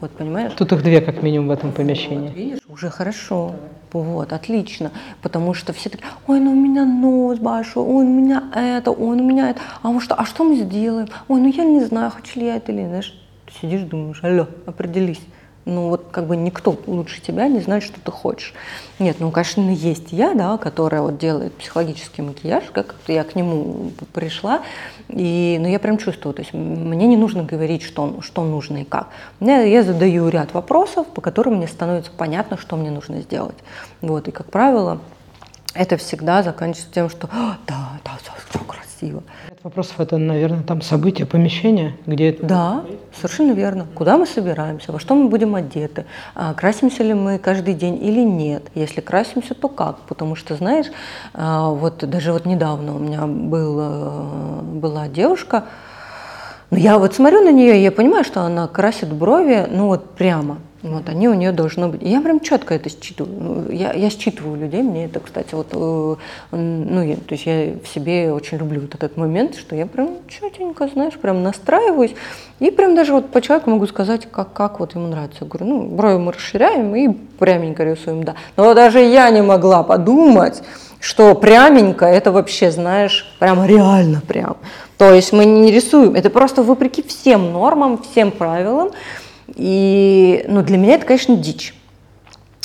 [0.00, 0.52] Вот, понимаешь?
[0.52, 2.28] Тут их две, как минимум, в этом помещении.
[2.28, 3.54] Вот, видишь, уже хорошо.
[3.90, 4.92] Вот, отлично.
[5.22, 9.16] Потому что все такие, ой, ну у меня нос большой, ой, у меня это, ой,
[9.16, 9.60] ну у меня это.
[9.82, 11.08] А мы что, а что мы сделаем?
[11.26, 12.90] Ой, ну я не знаю, хочу ли я это или нет.
[12.90, 13.18] Знаешь,
[13.60, 15.20] сидишь, думаешь, алло, определись
[15.68, 18.54] ну вот как бы никто лучше тебя не знает, что ты хочешь.
[18.98, 23.92] Нет, ну, конечно, есть я, да, которая вот делает психологический макияж, как я к нему
[24.12, 24.62] пришла,
[25.08, 28.84] и, ну, я прям чувствую, то есть мне не нужно говорить, что, что нужно и
[28.84, 29.08] как.
[29.40, 33.56] Я, я задаю ряд вопросов, по которым мне становится понятно, что мне нужно сделать.
[34.00, 35.00] Вот, и, как правило,
[35.74, 37.28] это всегда заканчивается тем, что
[37.66, 38.87] да, да, все, все красиво.
[39.48, 42.46] Ряд вопросов это, наверное, там события, помещения, где это.
[42.46, 42.84] Да,
[43.16, 43.86] совершенно верно.
[43.94, 48.20] Куда мы собираемся, во что мы будем одеты, а, красимся ли мы каждый день или
[48.20, 48.64] нет.
[48.74, 50.00] Если красимся, то как?
[50.08, 50.86] Потому что, знаешь,
[51.34, 55.64] а, вот даже вот недавно у меня был, э, была девушка,
[56.70, 60.10] Но я вот смотрю на нее, и я понимаю, что она красит брови, ну вот
[60.10, 60.58] прямо.
[60.82, 62.02] Вот они у нее должны быть.
[62.02, 63.36] Я прям четко это считываю.
[63.40, 64.82] Ну, я, я считываю людей.
[64.82, 66.16] Мне это, кстати, вот, э,
[66.52, 70.10] ну, я, то есть я в себе очень люблю вот этот момент, что я прям
[70.28, 72.14] четенько, знаешь, прям настраиваюсь.
[72.60, 75.38] И прям даже вот по человеку могу сказать, как, как вот ему нравится.
[75.40, 78.36] Я говорю, ну, брови мы расширяем и пряменько рисуем, да.
[78.56, 80.62] Но даже я не могла подумать,
[81.00, 84.56] что пряменько это вообще, знаешь, прям реально прям.
[84.96, 88.90] То есть мы не рисуем, это просто вопреки всем нормам, всем правилам.
[89.54, 91.74] И ну, для меня это, конечно, дичь.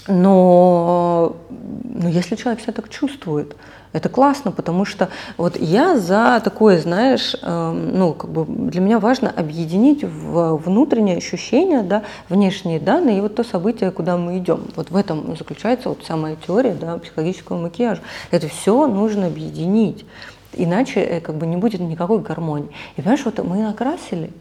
[0.07, 3.55] Но ну, если человек себя так чувствует,
[3.93, 8.99] это классно, потому что вот я за такое, знаешь, э, ну, как бы для меня
[8.99, 14.65] важно объединить в внутренние ощущения, да, внешние данные и вот то событие, куда мы идем.
[14.75, 18.01] Вот в этом заключается вот вся моя теория, да, психологического макияжа.
[18.31, 20.05] Это все нужно объединить,
[20.53, 22.71] иначе э, как бы не будет никакой гармонии.
[22.97, 24.31] И понимаешь, вот мы накрасили,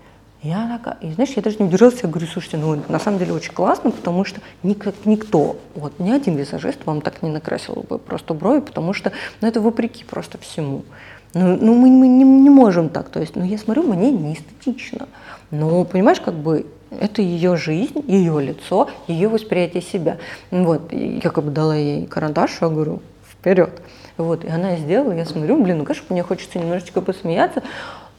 [0.42, 3.32] я такая, и знаешь, я даже не удержалась, я говорю, слушайте, ну на самом деле
[3.32, 7.98] очень классно, потому что ник, никто, вот ни один визажист вам так не накрасил бы
[7.98, 10.82] просто брови, потому что, ну это вопреки просто всему.
[11.34, 14.34] Ну, ну мы, мы не, не можем так, то есть, ну я смотрю, мне не
[14.34, 15.08] эстетично.
[15.50, 20.18] Но понимаешь, как бы это ее жизнь, ее лицо, ее восприятие себя.
[20.50, 23.00] Вот, я как бы дала ей карандаш, я говорю,
[23.30, 23.80] вперед.
[24.18, 27.62] Вот, и она сделала, я смотрю, блин, ну, конечно, мне хочется немножечко посмеяться,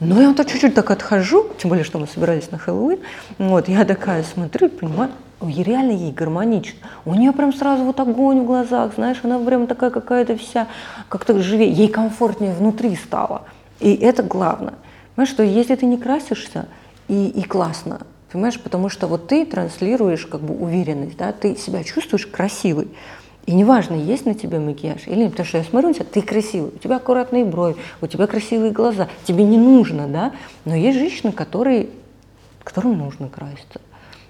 [0.06, 3.00] но я вот чуть-чуть так отхожу, тем более, что мы собирались на Хэллоуин,
[3.38, 6.88] вот, я такая смотрю и понимаю, ой, реально ей гармонично.
[7.06, 10.68] У нее прям сразу вот огонь в глазах, знаешь, она прям такая какая-то вся,
[11.10, 13.44] как-то живее, ей комфортнее внутри стало.
[13.80, 14.76] И это главное.
[15.16, 16.68] Понимаешь, что если ты не красишься,
[17.08, 21.84] и, и классно, понимаешь, потому что вот ты транслируешь как бы уверенность, да, ты себя
[21.84, 22.88] чувствуешь красивой.
[23.46, 26.22] И неважно, есть на тебе макияж или нет, потому что я смотрю на тебя, ты
[26.22, 30.32] красивый, у тебя аккуратные брови, у тебя красивые глаза, тебе не нужно, да,
[30.64, 31.90] но есть женщины, которые,
[32.64, 33.82] которым нужно краситься,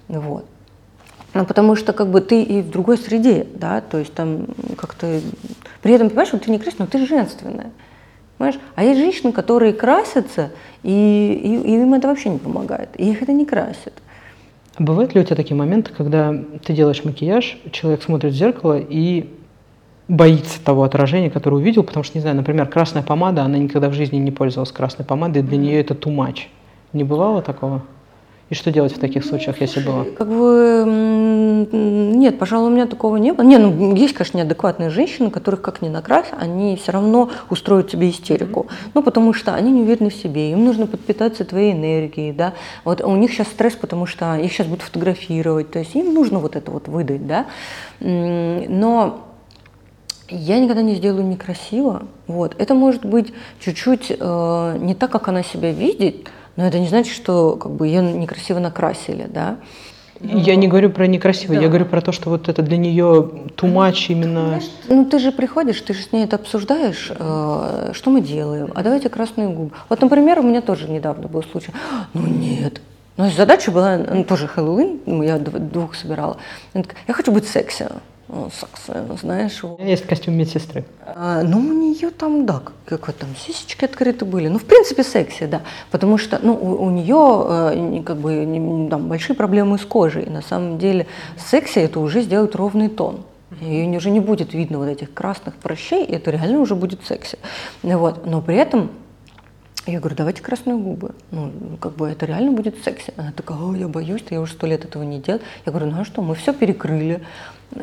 [0.07, 0.45] вот.
[1.35, 4.47] Ну, потому что как бы ты и в другой среде, да, то есть там
[4.77, 5.19] как-то...
[5.81, 7.71] При этом, понимаешь, вот ты не красишь, но ты женственная,
[8.37, 8.59] понимаешь?
[8.75, 10.51] А есть женщины, которые красятся,
[10.83, 13.93] и, и, и им это вообще не помогает, и их это не красит.
[14.79, 16.33] Бывают ли у тебя такие моменты, когда
[16.65, 19.29] ты делаешь макияж, человек смотрит в зеркало и
[20.07, 23.93] боится того отражения, которое увидел, потому что, не знаю, например, красная помада, она никогда в
[23.93, 26.47] жизни не пользовалась красной помадой, для нее это too much.
[26.91, 27.83] Не бывало такого?
[28.49, 30.03] И что делать в таких случаях, если было?
[30.03, 30.83] Как бы
[31.71, 33.45] нет, пожалуй, у меня такого не было.
[33.45, 38.09] Не, ну есть, конечно, неадекватные женщины, которых как ни накрась, они все равно устроят тебе
[38.09, 38.67] истерику.
[38.93, 42.53] Ну, потому что они не уверены в себе, им нужно подпитаться твоей энергией, да.
[42.83, 46.39] Вот у них сейчас стресс, потому что их сейчас будут фотографировать, то есть им нужно
[46.39, 47.45] вот это вот выдать, да.
[47.99, 49.21] Но
[50.29, 52.03] я никогда не сделаю некрасиво.
[52.27, 52.55] Вот.
[52.57, 57.13] Это может быть чуть-чуть э, не так, как она себя видит, но это не значит,
[57.13, 59.57] что как бы ее некрасиво накрасили, да.
[60.21, 61.61] Я не говорю про некрасиво, да.
[61.61, 64.59] я говорю про то, что вот это для нее too much именно.
[64.87, 68.83] Ну ты же приходишь, ты же с ней это обсуждаешь, э, что мы делаем, а
[68.83, 69.71] давайте красные губы.
[69.89, 71.71] Вот, например, у меня тоже недавно был случай.
[72.13, 72.79] Ну нет,
[73.17, 76.37] ну, задача была, ну, тоже Хэллоуин, я двух собирала.
[76.73, 77.87] Я хочу быть секси.
[79.21, 79.63] Знаешь.
[79.63, 80.85] У меня есть костюм медсестры.
[81.05, 84.47] А, ну, у нее там, да, как там сисечки открыты были.
[84.47, 85.61] Ну, в принципе, секси, да.
[85.91, 90.23] Потому что, ну, у, у нее э, как бы там большие проблемы с кожей.
[90.23, 93.23] И на самом деле секси это уже сделать ровный тон.
[93.61, 97.37] И уже не будет видно вот этих красных прыщей, и это реально уже будет секси.
[97.83, 98.25] Вот.
[98.25, 98.89] Но при этом
[99.85, 101.11] я говорю, давайте красные губы.
[101.31, 103.13] Ну, как бы это реально будет секси.
[103.17, 105.41] Она такая, о, я боюсь, я уже сто лет этого не делаю.
[105.65, 107.21] Я говорю, ну а что, мы все перекрыли.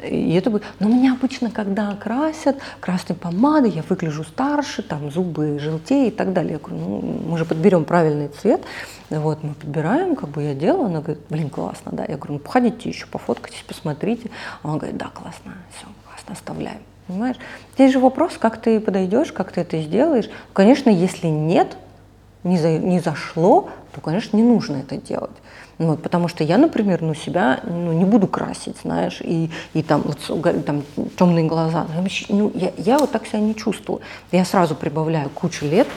[0.09, 5.59] И это будет, но меня обычно, когда красят красной помадой, я выгляжу старше, там зубы
[5.59, 6.53] желтее и так далее.
[6.53, 8.63] Я говорю, ну, мы же подберем правильный цвет.
[9.11, 10.87] Вот, мы подбираем, как бы я делаю.
[10.87, 12.05] Она говорит, блин, классно, да.
[12.07, 14.31] Я говорю, ну, походите еще, пофоткайтесь, посмотрите.
[14.63, 16.81] Он говорит, да, классно, все, классно, оставляем.
[17.09, 17.37] Понимаешь?
[17.75, 20.31] Здесь же вопрос, как ты подойдешь, как ты это сделаешь.
[20.53, 21.77] Конечно, если нет,
[22.45, 25.31] не, за, не зашло, то, конечно, не нужно это делать.
[25.79, 30.03] Вот, потому что я, например, ну, себя ну, не буду красить, знаешь, и, и там,
[30.03, 30.83] вот, там
[31.17, 31.87] темные глаза.
[32.29, 34.03] Ну, я, я вот так себя не чувствую.
[34.31, 35.89] Я сразу прибавляю кучу лет,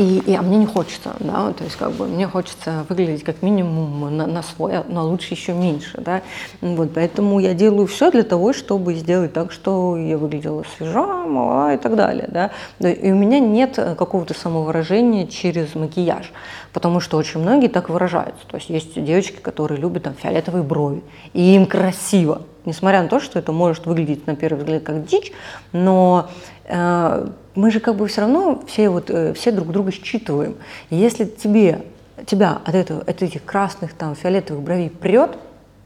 [0.00, 3.42] и, и, а мне не хочется, да, то есть как бы мне хочется выглядеть как
[3.42, 6.22] минимум на, на свой, на лучше еще меньше, да,
[6.62, 11.74] вот, поэтому я делаю все для того, чтобы сделать так, что я выглядела свежа, мала
[11.74, 12.50] и так далее, да,
[12.88, 16.32] и у меня нет какого-то самовыражения через макияж,
[16.72, 21.02] потому что очень многие так выражаются, то есть есть девочки, которые любят там фиолетовые брови,
[21.34, 25.30] и им красиво, несмотря на то, что это может выглядеть на первый взгляд как дичь,
[25.72, 26.30] но
[26.64, 27.28] э,
[27.60, 30.56] мы же как бы все равно все, вот, э, все друг друга считываем.
[30.88, 31.84] И если тебе
[32.26, 35.38] тебя от, этого, от этих красных, там, фиолетовых бровей прет,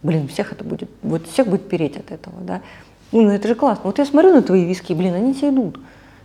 [0.03, 2.61] блин, всех это будет, вот всех будет переть от этого, да.
[3.13, 3.85] Ну, это же классно.
[3.85, 5.79] Вот я смотрю на твои виски, блин, они тебе идут.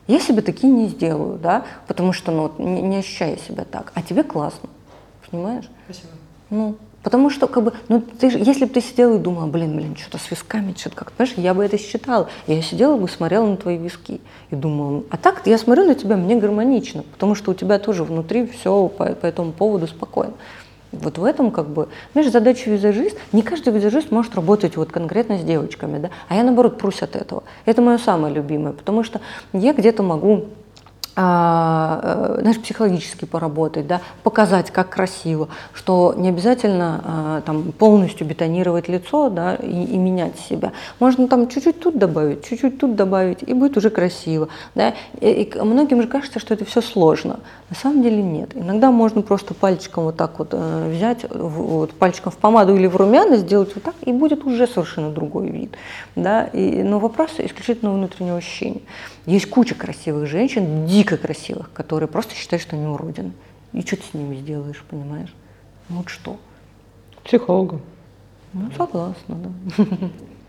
[0.08, 3.92] Я себе такие не сделаю, да, потому что, ну, не, не ощущаю себя так.
[3.96, 4.70] А тебе классно,
[5.30, 5.70] понимаешь?
[5.86, 6.10] Спасибо.
[6.50, 9.96] Ну, потому что, как бы, ну, ты, если бы ты сидела и думала, блин, блин,
[9.96, 12.30] что-то с висками, что-то как-то, понимаешь, я бы это считала.
[12.48, 16.18] Я сидела бы, смотрела на твои виски и думала, а так я смотрю на тебя,
[16.18, 20.34] мне гармонично, потому что у тебя тоже внутри все по, по этому поводу спокойно.
[20.92, 25.38] Вот в этом как бы, знаешь, задача визажист, не каждый визажист может работать вот конкретно
[25.38, 27.44] с девочками, да, а я наоборот прусь от этого.
[27.66, 29.22] Это мое самое любимое, потому что
[29.54, 30.48] я где-то могу
[31.16, 39.30] знаешь, психологически поработать, да, показать, как красиво, что не обязательно а, там, полностью бетонировать лицо
[39.30, 40.72] да, и, и менять себя.
[41.00, 44.50] Можно там чуть-чуть тут добавить, чуть-чуть тут добавить, и будет уже красиво.
[44.76, 44.94] Да.
[45.20, 47.40] И, и многим же кажется, что это все сложно.
[47.70, 48.52] На самом деле нет.
[48.56, 52.96] Иногда можно просто пальчиком вот так вот э, взять, вот, пальчиком в помаду или в
[52.96, 55.76] румяна, сделать вот так, и будет уже совершенно другой вид.
[56.16, 56.46] Да.
[56.46, 58.82] И, но вопрос исключительно внутреннего ощущения.
[59.26, 63.32] Есть куча красивых женщин, дико красивых, которые просто считают, что они уродины.
[63.74, 65.34] И что ты с ними сделаешь, понимаешь?
[65.90, 66.38] Ну вот что?
[67.24, 67.82] Психологу.
[68.54, 69.86] Ну, согласна, да.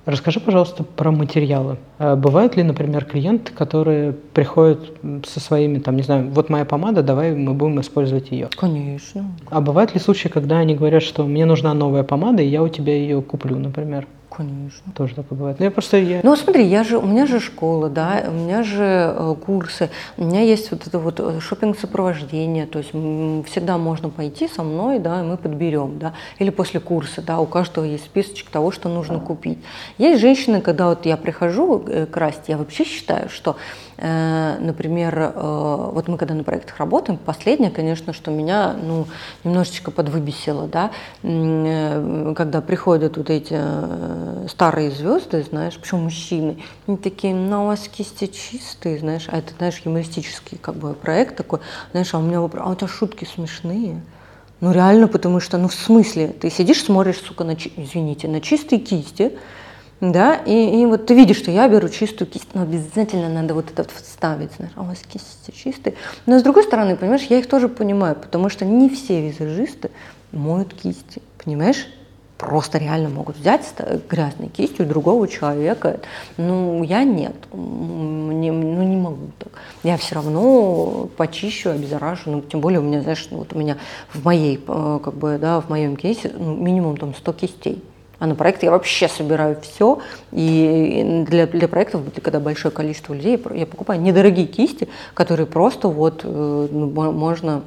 [0.06, 1.76] Расскажи, пожалуйста, про материалы.
[1.98, 4.80] А бывают ли, например, клиенты, которые приходят
[5.26, 8.48] со своими, там, не знаю, вот моя помада, давай мы будем использовать ее?
[8.56, 9.30] Конечно.
[9.50, 12.68] А бывают ли случаи, когда они говорят, что мне нужна новая помада, и я у
[12.68, 14.06] тебя ее куплю, например?
[14.30, 14.92] Конечно.
[14.94, 15.58] Тоже такое бывает.
[15.58, 15.96] Ну, я просто...
[15.96, 16.20] Я...
[16.22, 18.84] Ну, смотри, я же, у меня же школа, да, у меня же
[19.16, 22.90] э, курсы, у меня есть вот это вот э, шопинг-сопровождение, то есть
[23.48, 27.46] всегда можно пойти со мной, да, и мы подберем, да, или после курса, да, у
[27.46, 29.58] каждого есть списочек того, что нужно купить.
[29.98, 33.56] Есть женщины, когда вот я прихожу э, красть, я вообще считаю, что
[34.00, 39.06] например, э, вот мы когда на проектах работаем, последнее, конечно, что меня ну,
[39.44, 40.90] немножечко подвыбесило, да,
[41.22, 43.60] э, когда приходят вот эти
[44.48, 49.52] старые звезды, знаешь, причем мужчины, они такие, ну, у вас кисти чистые, знаешь, а это,
[49.58, 51.60] знаешь, юмористический как бы проект такой,
[51.92, 54.00] знаешь, а у меня вопрос, а у тебя шутки смешные.
[54.60, 58.78] Ну реально, потому что, ну в смысле, ты сидишь, смотришь, сука, на, извините, на чистые
[58.78, 59.32] кисти,
[60.00, 63.70] да, и, и вот ты видишь, что я беру чистую кисть, но обязательно надо вот
[63.70, 65.94] это вставить, знаешь, а у вас кисти чистые.
[66.24, 69.90] Но с другой стороны, понимаешь, я их тоже понимаю, потому что не все визажисты
[70.32, 71.86] моют кисти, понимаешь?
[72.38, 73.66] Просто реально могут взять
[74.08, 76.00] грязной кистью другого человека.
[76.38, 79.52] Ну, я нет, мне, ну не могу так.
[79.82, 83.76] Я все равно почищу, обеззаражу, ну, тем более у меня, знаешь, ну, вот у меня
[84.08, 87.84] в моей, э, как бы, да, в моем кейсе ну, минимум там 100 кистей.
[88.20, 89.98] А на проект я вообще собираю все.
[90.30, 96.20] И для, для проектов, когда большое количество людей, я покупаю недорогие кисти, которые просто вот
[96.22, 97.62] э, ну, можно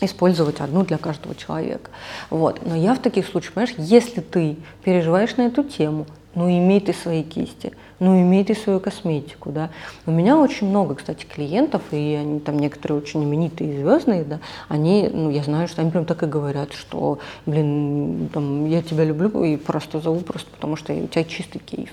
[0.00, 1.90] использовать одну для каждого человека.
[2.28, 2.60] Вот.
[2.66, 6.92] Но я в таких случаях, понимаешь, если ты переживаешь на эту тему, ну имей ты
[6.92, 9.70] свои кисти, ну имей ты свою косметику, да.
[10.06, 14.40] У меня очень много, кстати, клиентов, и они там некоторые очень именитые и звездные, да,
[14.68, 19.04] они, ну я знаю, что они прям так и говорят, что, блин, там, я тебя
[19.04, 21.90] люблю и просто зову просто потому, что у тебя чистый кейс.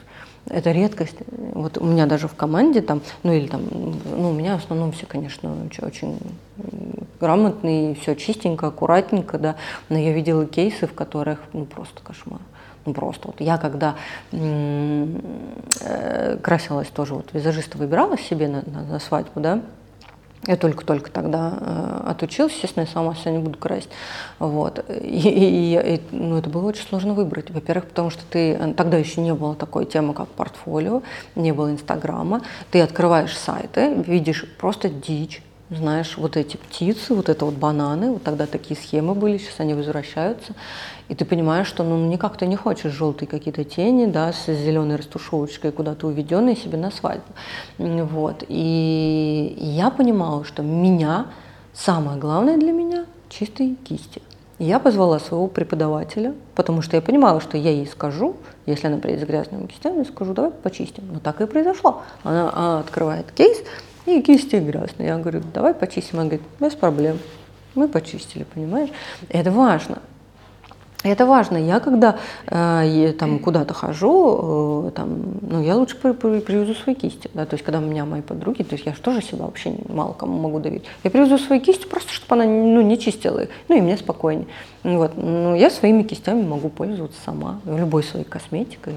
[0.47, 1.17] Это редкость.
[1.53, 3.63] Вот у меня даже в команде там, ну или там,
[4.15, 6.19] ну у меня в основном все, конечно, очень
[7.19, 9.55] грамотные, все чистенько, аккуратненько, да,
[9.89, 12.41] но я видела кейсы, в которых, ну просто кошмар.
[12.85, 13.95] Ну, просто вот я когда
[14.31, 19.61] э, красилась тоже, вот визажиста выбирала себе на, на, на свадьбу, да,
[20.47, 23.89] я только-только тогда э, отучилась, естественно, я сама себя не буду красить.
[24.37, 24.83] Вот.
[24.89, 27.49] И, и, и, ну, это было очень сложно выбрать.
[27.49, 31.01] Во-первых, потому что ты э, тогда еще не было такой темы, как портфолио,
[31.35, 32.41] не было Инстаграма.
[32.69, 38.23] Ты открываешь сайты, видишь просто дичь, знаешь, вот эти птицы, вот это вот бананы, вот
[38.23, 40.53] тогда такие схемы были, сейчас они возвращаются,
[41.09, 44.95] и ты понимаешь, что ну никак ты не хочешь желтые какие-то тени, да, с зеленой
[44.95, 47.33] растушевочкой куда-то уведенные себе на свадьбу,
[47.77, 51.27] вот, и я понимала, что меня,
[51.73, 54.21] самое главное для меня, чистые кисти.
[54.57, 59.25] Я позвала своего преподавателя, потому что я понимала, что я ей скажу, если она приедет
[59.25, 61.03] с грязными кистями, скажу, давай почистим.
[61.11, 62.03] Но так и произошло.
[62.23, 63.57] Она, она открывает кейс,
[64.05, 65.09] и кисти грязные.
[65.09, 66.19] Я говорю, давай почистим.
[66.19, 67.19] Она говорит, без проблем.
[67.73, 68.89] Мы почистили, понимаешь?
[69.29, 69.99] Это важно.
[71.05, 71.57] Это важно.
[71.57, 76.95] Я когда э, там куда-то хожу, э, там, ну, я лучше при, при, привезу свои
[76.95, 77.29] кисти.
[77.33, 77.45] Да?
[77.45, 80.13] То есть, когда у меня мои подруги, то есть я же тоже себя вообще мало
[80.13, 80.85] кому могу доверить.
[81.03, 83.49] Я привезу свои кисти просто, чтобы она ну, не чистила их.
[83.69, 84.47] Ну, и мне спокойнее.
[84.83, 85.11] Вот.
[85.15, 87.59] Ну, я своими кистями могу пользоваться сама.
[87.65, 88.93] Любой своей косметикой.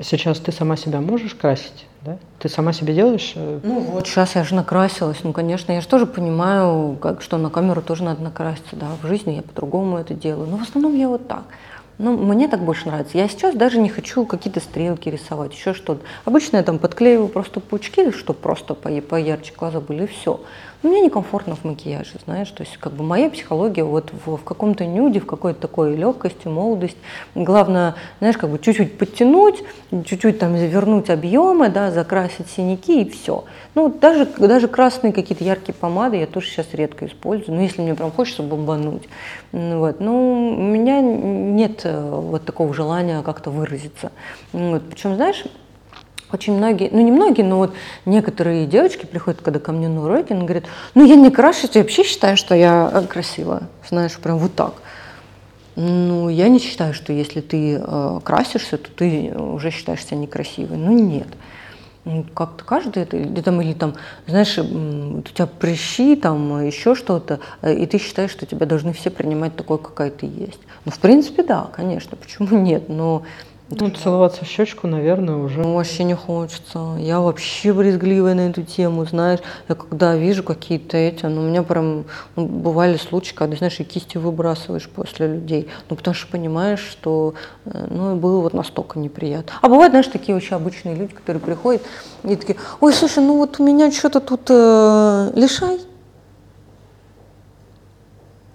[0.00, 2.18] Сейчас ты сама себя можешь красить, да?
[2.38, 3.32] Ты сама себе делаешь?
[3.34, 5.18] э, Ну вот, сейчас я же накрасилась.
[5.22, 8.76] Ну, конечно, я же тоже понимаю, как, что на камеру тоже надо накраситься.
[8.76, 10.48] Да, в жизни я по-другому это делаю.
[10.50, 11.44] Но в основном я вот так.
[11.98, 13.16] Ну, мне так больше нравится.
[13.16, 16.02] Я сейчас даже не хочу какие-то стрелки рисовать, еще что-то.
[16.26, 20.40] Обычно я там подклеиваю просто пучки, чтобы просто по- поярче глаза были, и все.
[20.86, 22.48] Но мне некомфортно в макияже, знаешь.
[22.52, 26.46] То есть как бы моя психология вот в, в каком-то нюде, в какой-то такой легкости,
[26.46, 26.96] молодость.
[27.34, 33.42] Главное, знаешь, как бы чуть-чуть подтянуть, чуть-чуть там завернуть объемы, да, закрасить синяки и все.
[33.74, 37.56] Ну, даже, даже красные какие-то яркие помады я тоже сейчас редко использую.
[37.56, 39.08] Ну, если мне прям хочется бомбануть.
[39.50, 39.98] Ну, Вот.
[39.98, 44.12] Ну, у меня нет э, вот такого желания как-то выразиться.
[44.52, 44.84] Ну, Вот.
[44.88, 45.42] Причем, знаешь,
[46.32, 47.74] очень многие, ну не многие, но вот
[48.04, 50.64] некоторые девочки приходят, когда ко мне на уроки, они говорят,
[50.94, 54.74] ну я не крашусь, я вообще считаю, что я э, красивая, знаешь, прям вот так.
[55.76, 60.78] Ну, я не считаю, что если ты э, красишься, то ты уже считаешь себя некрасивой.
[60.78, 61.28] Ну, нет.
[62.06, 63.94] Ну, Как-то каждый это, или там, или там,
[64.26, 69.10] знаешь, у тебя прыщи, там еще что-то, э, и ты считаешь, что тебя должны все
[69.10, 70.60] принимать такой, какая ты есть.
[70.86, 73.24] Ну, в принципе, да, конечно, почему нет, но
[73.68, 75.60] Ну, целоваться в щечку, наверное, уже.
[75.60, 76.94] ну, вообще не хочется.
[77.00, 79.40] Я вообще брезгливая на эту тему, знаешь.
[79.68, 82.04] Я когда вижу какие-то эти, ну, у меня прям
[82.36, 85.68] ну, бывали случаи, когда, знаешь, и кисти выбрасываешь после людей.
[85.90, 89.54] Ну, потому что понимаешь, что, э, ну, было вот настолько неприятно.
[89.60, 91.82] А бывают, знаешь, такие очень обычные люди, которые приходят
[92.22, 95.80] и такие, ой, слушай, ну вот у меня что-то тут э, лишай.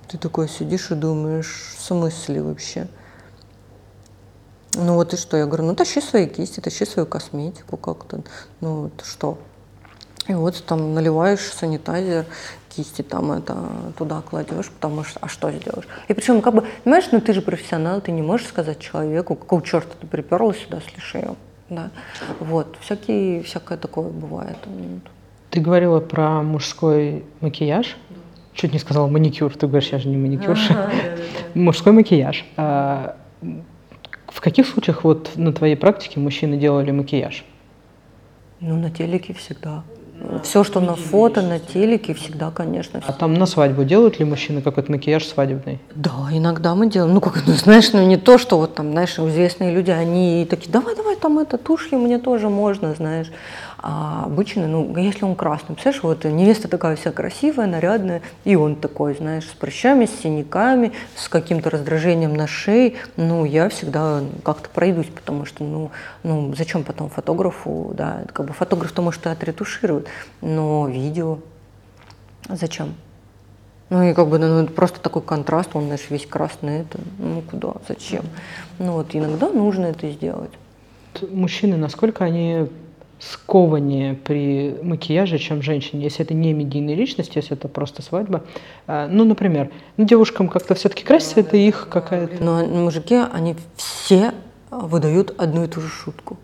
[0.08, 2.88] Ты такой сидишь и думаешь, в смысле вообще?
[4.74, 5.38] Ну вот и что?
[5.38, 8.22] Я говорю, ну тащи свои кисти, тащи свою косметику как-то.
[8.62, 9.38] Ну вот что?
[10.28, 12.26] И вот там наливаешь санитайзер,
[12.70, 13.58] кисти там это
[13.98, 15.88] туда кладешь, потому что, а что сделаешь?
[16.08, 19.62] И причем, как бы, понимаешь, ну ты же профессионал, ты не можешь сказать человеку, какого
[19.62, 21.36] черта ты приперлась сюда с лишеем.
[21.70, 21.90] Да.
[22.40, 24.58] Вот, всякие, всякое такое бывает.
[25.50, 27.98] Ты говорила про мужской макияж.
[28.54, 29.56] Чуть не сказала маникюр.
[29.56, 30.92] Ты говоришь, я же не маникюрша.
[31.54, 32.46] Мужской макияж.
[34.32, 37.44] В каких случаях вот на твоей практике мужчины делали макияж?
[38.62, 39.84] Ну, на телеке всегда.
[40.44, 43.02] Все, что на фото, на телеке, всегда, конечно.
[43.06, 45.80] А там на свадьбу делают ли мужчины какой-то макияж свадебный?
[45.96, 47.14] Да, иногда мы делаем.
[47.14, 50.72] Ну, как, ну, знаешь, ну не то, что вот там, знаешь, известные люди, они такие,
[50.72, 53.32] давай, давай, там это, тушью мне тоже можно, знаешь.
[53.84, 58.76] А обычно, ну, если он красный, представляешь, вот невеста такая вся красивая, нарядная, и он
[58.76, 64.70] такой, знаешь, с прыщами, с синяками, с каким-то раздражением на шее, ну, я всегда как-то
[64.70, 65.90] пройдусь, потому что, ну,
[66.22, 70.08] ну зачем потом фотографу, да, как бы фотограф-то может и отретуширует,
[70.42, 71.40] но видео
[72.50, 72.94] зачем?
[73.90, 77.74] Ну и как бы ну, просто такой контраст, он, знаешь, весь красный, это, ну куда,
[77.88, 78.26] зачем?
[78.78, 80.52] Ну вот иногда нужно это сделать.
[81.30, 82.70] Мужчины, насколько они
[83.22, 88.44] скованнее при макияже, чем женщины, если это не медийная личность, если это просто свадьба.
[88.88, 92.44] А, Ну, например, ну, девушкам как-то все-таки краситься, это их какая-то...
[92.44, 94.34] Но мужики, они все
[94.72, 96.38] выдают одну и ту же шутку.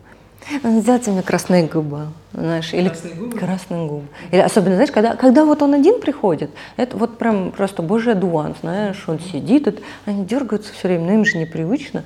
[0.63, 2.89] Сделайте мне красные губы, знаешь, или
[3.37, 4.05] красные губы.
[4.31, 8.55] Или особенно, знаешь, когда, когда вот он один приходит, это вот прям просто божий одуван,
[8.61, 12.05] знаешь, он сидит, это, они дергаются все время, но им же непривычно.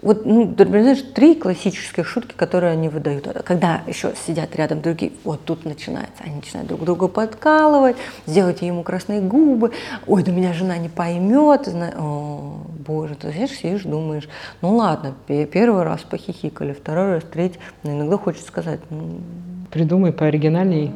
[0.00, 3.26] Вот, ну, знаешь, три классических шутки, которые они выдают.
[3.44, 6.22] Когда еще сидят рядом другие, вот тут начинается.
[6.24, 7.96] Они начинают друг друга подкалывать,
[8.26, 9.72] сделать ему красные губы.
[10.06, 11.68] Ой, да меня жена не поймет.
[11.96, 14.28] О, боже, ты знаешь, сидишь, думаешь,
[14.62, 17.58] ну ладно, пе- первый раз похихикали, второй раз, третий.
[17.82, 19.18] Но иногда хочется сказать, ну,
[19.72, 20.92] Придумай пооригинальней.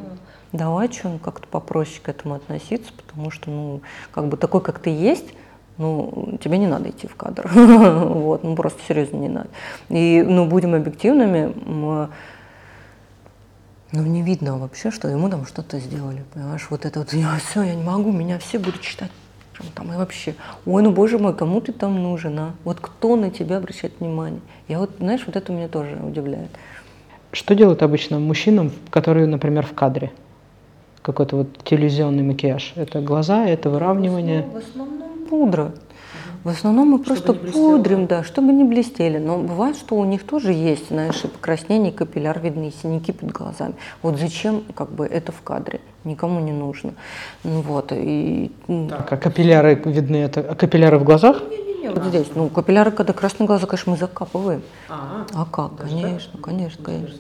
[0.53, 3.81] давай что как-то попроще к этому относиться, потому что, ну,
[4.13, 5.27] как бы такой, как ты есть,
[5.79, 7.51] ну, тебе не надо идти в кадр.
[7.55, 9.49] Вот, ну, просто серьезно не надо.
[9.89, 12.11] И, ну, будем объективными, м,
[13.93, 16.67] ну, не видно вообще, что ему там что-то сделали, понимаешь?
[16.71, 19.11] Вот это вот, я все, я не могу, меня все будут читать.
[19.53, 22.55] прям Там и вообще, ой, ну боже мой, кому ты там нужен, а?
[22.65, 24.41] Вот кто на тебя обращает внимание?
[24.69, 26.51] Я вот, знаешь, вот это меня тоже удивляет.
[27.33, 30.11] Что делают обычно мужчинам, которые, например, в кадре?
[31.03, 32.75] Какой-то вот телевизионный макияж.
[32.77, 34.43] Это глаза, это выравнивание.
[34.43, 35.73] В основном пудра.
[36.45, 39.17] В основном мы просто пудрим, да, чтобы не блестели.
[39.19, 43.13] Но бывает, что у них тоже есть, знаешь, и покраснение, и капилляр видны, и синяки
[43.13, 43.75] под глазами.
[44.03, 45.81] Вот зачем, как бы, это в кадре?
[46.05, 46.93] Никому не нужно.
[47.45, 48.51] Ну вот, и...
[48.69, 51.41] м, Так, а капилляры видны, это а капилляры в глазах?
[51.95, 54.63] Вот здесь, ну, капилляры, когда красные глаза, конечно, мы закапываем.
[54.91, 55.77] А, А как?
[55.77, 56.41] Даже Конечно, так?
[56.43, 57.19] конечно, конечно.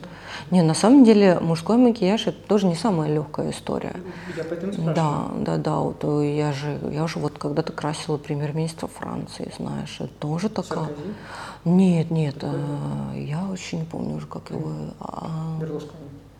[0.50, 3.96] Не, на самом деле мужской макияж это тоже не самая легкая история.
[4.36, 5.78] я поэтому Да, да, да.
[5.78, 10.88] Вот э, я же, я же вот когда-то красила премьер-министра Франции, знаешь, это тоже такая.
[11.64, 12.50] Нет, нет, э,
[13.16, 14.72] я очень не помню уже, как его.
[15.00, 15.58] а,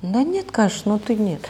[0.02, 1.40] Да нет, конечно, ну ты нет.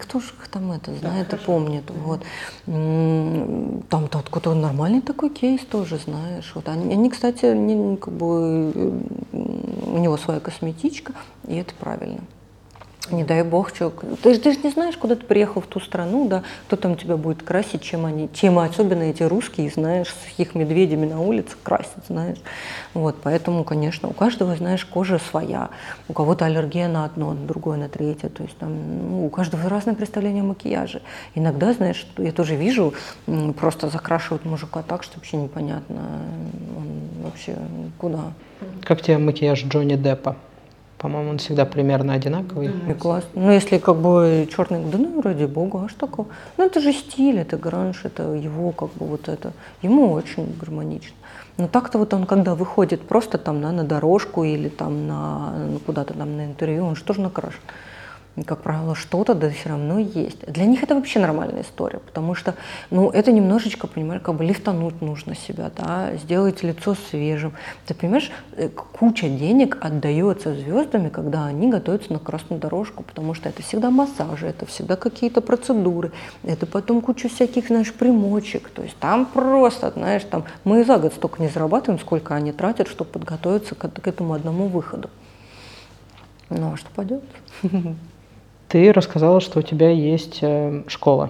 [0.00, 1.84] Кто же их там это знает и помнит.
[1.90, 2.20] Вот.
[2.66, 6.52] М, Там тот какой-то нормальный такой кейс тоже, знаешь.
[6.54, 9.00] Вот они, они, кстати, не, как бы, э,
[9.86, 11.14] у него своя косметичка,
[11.48, 12.20] и это правильно.
[13.10, 13.92] Не дай бог, что.
[14.22, 17.16] Ты, ты же не знаешь, куда ты приехал в ту страну, да, кто там тебя
[17.16, 22.04] будет красить, чем они, чем особенно эти русские, знаешь, с их медведями на улице красят,
[22.06, 22.38] знаешь.
[22.94, 25.70] Вот, поэтому, конечно, у каждого, знаешь, кожа своя.
[26.08, 28.28] У кого-то аллергия на одно, на другое, на третье.
[28.28, 28.70] То есть там,
[29.10, 31.02] ну, у каждого разное представление о макияже.
[31.34, 32.94] Иногда, знаешь, я тоже вижу,
[33.58, 36.02] просто закрашивают мужика так, что вообще непонятно,
[36.76, 37.56] он вообще
[37.98, 38.32] куда.
[38.82, 40.36] Как тебе макияж Джонни Деппа?
[41.02, 42.70] По-моему, он всегда примерно одинаковый.
[42.88, 43.28] И классно.
[43.34, 46.28] Ну, если как бы черный, да ну, ради бога, а что такого?
[46.56, 49.52] Ну, это же стиль, это гранж, это его как бы вот это.
[49.82, 51.16] Ему очень гармонично.
[51.56, 55.78] Но так-то вот он, когда выходит просто там на, на дорожку или там на ну,
[55.80, 57.60] куда-то там на интервью, он что же накрашен?
[58.46, 60.50] Как правило, что-то да все равно есть.
[60.50, 62.54] Для них это вообще нормальная история, потому что,
[62.90, 67.52] ну, это немножечко, понимаешь, как бы лифтануть нужно себя, да, сделать лицо свежим.
[67.84, 73.50] Ты понимаешь, э, куча денег отдается звездами, когда они готовятся на красную дорожку, потому что
[73.50, 76.10] это всегда массажи, это всегда какие-то процедуры,
[76.42, 78.70] это потом куча всяких, знаешь, примочек.
[78.70, 82.88] То есть там просто, знаешь, там мы за год столько не зарабатываем, сколько они тратят,
[82.88, 85.10] чтобы подготовиться к, к этому одному выходу.
[86.48, 87.22] Ну, а что пойдет?
[88.72, 91.28] Ты рассказала, что у тебя есть э, школа.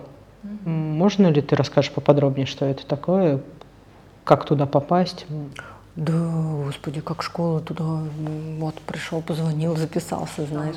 [0.65, 3.41] Можно ли ты расскажешь поподробнее, что это такое,
[4.23, 5.27] как туда попасть?
[5.95, 6.15] Да,
[6.65, 7.85] господи, как школа туда,
[8.59, 10.77] вот пришел, позвонил, записался, знаешь.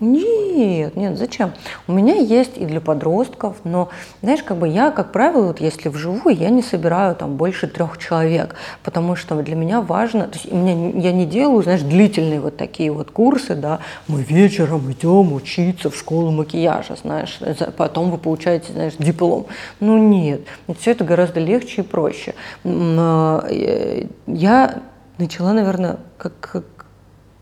[0.00, 1.52] Нет, нет, зачем?
[1.86, 3.90] У меня есть и для подростков, но,
[4.22, 7.98] знаешь, как бы я, как правило, вот если вживую, я не собираю там больше трех
[7.98, 12.56] человек, потому что для меня важно, то есть меня, я не делаю, знаешь, длительные вот
[12.56, 13.78] такие вот курсы, да,
[14.08, 17.38] мы вечером идем учиться в школу макияжа, знаешь,
[17.76, 19.46] потом вы получаете, знаешь, диплом.
[19.78, 20.40] Ну нет,
[20.80, 22.34] все это гораздо легче и проще.
[23.48, 24.82] Э, Я
[25.18, 26.64] начала, наверное, как, как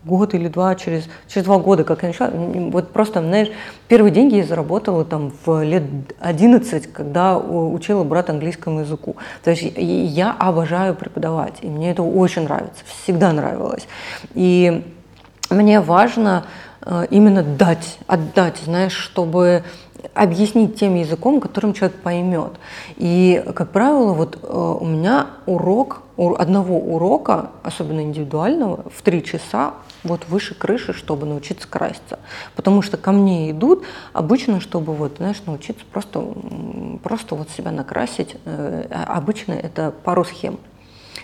[0.07, 3.49] год или два, через, через два года, как я начала, вот просто, знаешь,
[3.87, 5.83] первые деньги я заработала там в лет
[6.19, 9.17] 11, когда учила брат английскому языку.
[9.43, 13.87] То есть я обожаю преподавать, и мне это очень нравится, всегда нравилось.
[14.33, 14.83] И
[15.49, 16.45] мне важно
[16.81, 19.63] э, именно дать, отдать, знаешь, чтобы
[20.13, 22.53] объяснить тем языком, которым человек поймет.
[22.97, 29.73] И, как правило, вот э, у меня урок, одного урока, особенно индивидуального, в три часа
[30.03, 32.19] вот выше крыши, чтобы научиться краситься.
[32.55, 33.83] Потому что ко мне идут
[34.13, 36.25] обычно, чтобы вот, знаешь, научиться просто,
[37.03, 38.35] просто вот себя накрасить.
[38.45, 40.59] Э, а Обычно это пару схем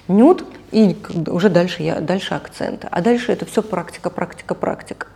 [0.08, 0.98] нюд, и
[1.28, 2.88] уже дальше, я, дальше акценты.
[2.92, 5.08] А дальше это все практика, практика, практика.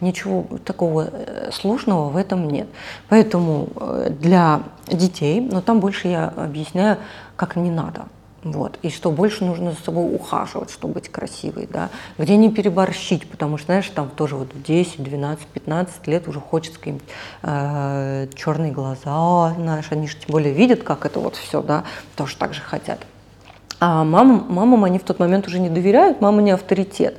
[0.00, 2.68] Ничего такого э, сложного в этом нет.
[3.08, 6.98] Поэтому э, для детей, но там больше я объясняю,
[7.36, 8.06] как не надо.
[8.44, 8.78] Вот.
[8.82, 11.90] И что больше нужно за собой ухаживать, чтобы быть красивой, да.
[12.16, 16.40] Где не переборщить, потому что, знаешь, там тоже вот в 10, 12, 15 лет уже
[16.40, 17.08] хочется какие-нибудь
[17.42, 21.84] э, черные глаза, знаешь, они же тем более видят, как это вот все, да,
[22.14, 23.00] тоже так же хотят.
[23.80, 27.18] А мамам, мамам они в тот момент уже не доверяют, мама не авторитет.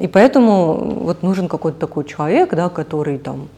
[0.00, 0.74] И поэтому
[1.04, 3.48] вот нужен какой-то такой человек, да, который там,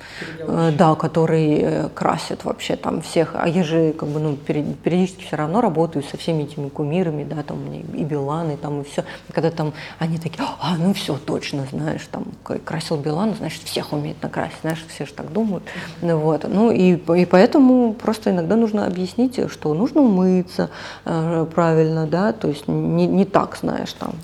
[0.41, 3.35] э, да, который э, красит вообще там всех.
[3.35, 7.45] А я же как бы ну периодически все равно работаю со всеми этими кумирами, да,
[7.45, 9.05] там и Билан, и там и все.
[9.33, 12.25] Когда там они такие, а ну все точно, знаешь, там
[12.65, 15.63] красил Билан, значит всех умеет накрасить, знаешь, все же так думают.
[16.01, 20.71] Ну вот, ну и, и поэтому просто иногда нужно объяснить, что нужно умыться
[21.05, 24.15] э, правильно, да, то есть не, не так, знаешь, там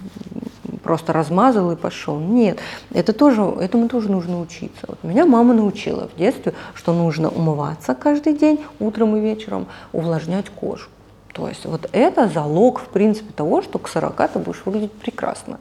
[0.82, 2.18] просто размазал и пошел.
[2.18, 2.58] Нет,
[2.92, 4.86] это тоже, этому тоже нужно учиться.
[4.86, 10.48] Вот меня мама научила в детстве, что нужно умываться каждый день, утром и вечером, увлажнять
[10.50, 10.88] кожу.
[11.32, 15.58] То есть вот это залог, в принципе, того, что к 40 ты будешь выглядеть прекрасно.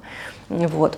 [0.50, 0.98] Вот.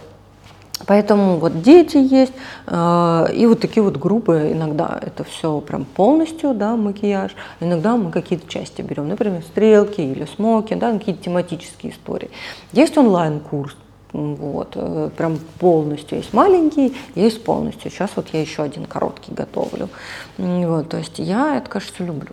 [0.86, 2.32] Поэтому вот дети есть,
[2.68, 8.12] э, и вот такие вот группы, иногда это все прям полностью, да, макияж, иногда мы
[8.12, 12.30] какие-то части берем, например, стрелки или смоки, да, какие-то тематические истории.
[12.72, 13.76] Есть онлайн-курс,
[14.14, 17.92] вот, э, прям полностью, есть маленький, есть полностью.
[17.92, 19.90] Сейчас вот я еще один короткий готовлю.
[20.38, 22.32] Вот, то есть я это, кажется, люблю.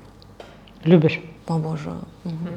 [0.85, 1.21] Любишь?
[1.47, 2.01] Обожаю.
[2.25, 2.49] Угу.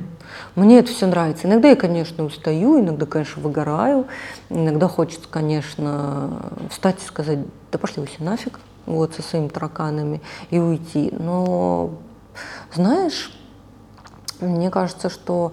[0.55, 1.47] Мне это все нравится.
[1.47, 4.07] Иногда я, конечно, устаю, иногда, конечно, выгораю.
[4.49, 7.39] Иногда хочется, конечно, встать и сказать,
[7.71, 11.13] да пошли вы все нафиг, вот со своими тараканами и уйти.
[11.17, 11.91] Но,
[12.73, 13.31] знаешь,
[14.39, 15.51] мне кажется, что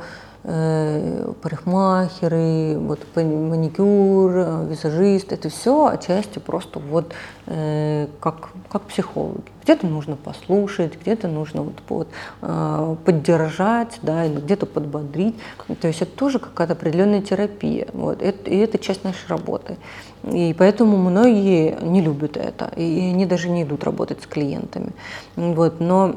[1.43, 7.13] парикмахеры, вот маникюр, визажист, это все отчасти просто вот
[7.47, 9.43] э, как, как психологи.
[9.65, 12.09] Где-то нужно послушать, где-то нужно вот, вот,
[12.43, 15.35] э, поддержать, да, где-то подбодрить.
[15.81, 17.89] То есть это тоже какая-то определенная терапия.
[17.93, 19.77] Вот, это, и это часть нашей работы.
[20.23, 24.93] И поэтому многие не любят это, и они даже не идут работать с клиентами.
[25.35, 26.15] Вот, но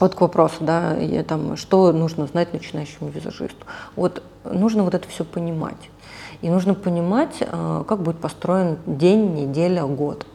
[0.00, 3.64] вот к вопросу, да, я, там, что нужно знать начинающему визажисту.
[3.96, 5.90] Вот нужно вот это все понимать.
[6.40, 10.26] И нужно понимать, э, как будет построен день, неделя, год.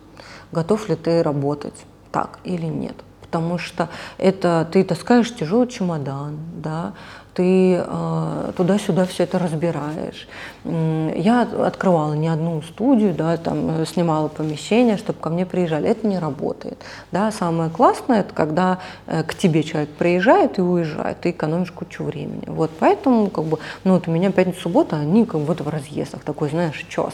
[0.52, 1.74] Готов ли ты работать
[2.12, 2.96] так или нет.
[3.22, 6.94] Потому что это ты таскаешь тяжелый чемодан, да,
[7.36, 10.28] ты э, туда-сюда все это разбираешь.
[10.64, 15.90] Я открывала не одну студию, да, там э, снимала помещение, чтобы ко мне приезжали.
[15.90, 16.78] Это не работает.
[17.12, 17.32] Да.
[17.32, 22.46] Самое классное, это когда э, к тебе человек приезжает и уезжает, ты экономишь кучу времени.
[22.48, 26.22] Вот, поэтому, как бы, ну, вот у меня пятница, суббота, они как вот в разъездах,
[26.22, 27.14] такой, знаешь, час.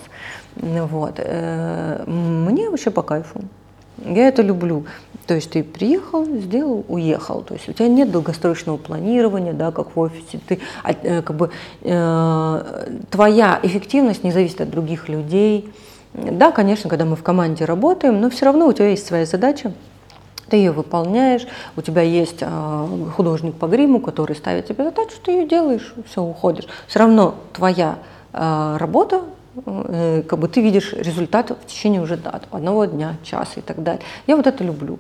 [0.56, 1.16] Вот.
[1.18, 3.42] Э, мне вообще по кайфу.
[4.06, 4.86] Я это люблю.
[5.28, 7.42] То есть ты приехал, сделал, уехал.
[7.42, 10.40] То есть у тебя нет долгосрочного планирования, да, как в офисе.
[10.48, 15.72] Ты, а, э, как бы, э, твоя эффективность не зависит от других людей.
[16.14, 19.72] Да, конечно, когда мы в команде работаем, но все равно у тебя есть своя задача,
[20.50, 21.48] ты ее выполняешь,
[21.78, 26.22] у тебя есть э, художник по гриму, который ставит тебе задачу, ты ее делаешь, все,
[26.22, 26.66] уходишь.
[26.88, 28.00] Все равно твоя
[28.34, 29.22] э, работа
[29.56, 32.20] как бы ты видишь результат в течение уже
[32.52, 34.02] одного дня, часа и так далее.
[34.28, 35.00] Я вот это люблю.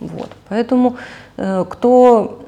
[0.00, 0.30] Вот.
[0.48, 0.96] Поэтому
[1.36, 2.44] э, кто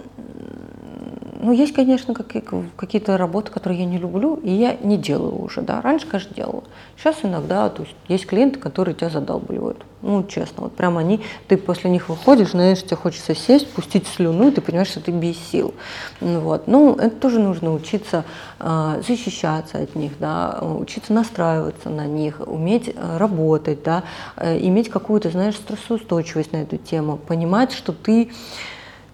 [1.43, 5.80] ну, есть, конечно, какие-то работы, которые я не люблю, и я не делаю уже, да.
[5.80, 6.64] Раньше, конечно, делала.
[6.97, 9.84] Сейчас иногда, то есть есть клиенты, которые тебя задалбливают.
[10.03, 14.49] Ну, честно, вот прям они, ты после них выходишь, знаешь, тебе хочется сесть, пустить слюну,
[14.49, 15.74] и ты понимаешь, что ты без сил.
[16.20, 16.68] Ну, вот.
[16.68, 18.24] Ну, это тоже нужно учиться
[18.59, 24.05] э, защищаться от них, да, учиться настраиваться на них, уметь э, работать, да,
[24.36, 28.30] э, иметь какую-то, знаешь, стрессоустойчивость на эту тему, понимать, что ты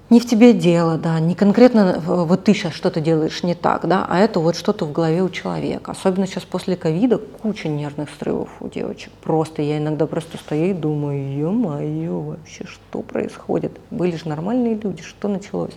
[0.09, 4.07] не в тебе дело, да, не конкретно вот ты сейчас что-то делаешь не так, да,
[4.09, 5.91] а это вот что-то в голове у человека.
[5.91, 9.13] Особенно сейчас после ковида куча нервных срывов у девочек.
[9.23, 13.79] Просто я иногда просто стою и думаю, ё-моё, вообще что происходит?
[13.91, 15.75] Были же нормальные люди, что началось?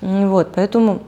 [0.00, 1.00] Вот, поэтому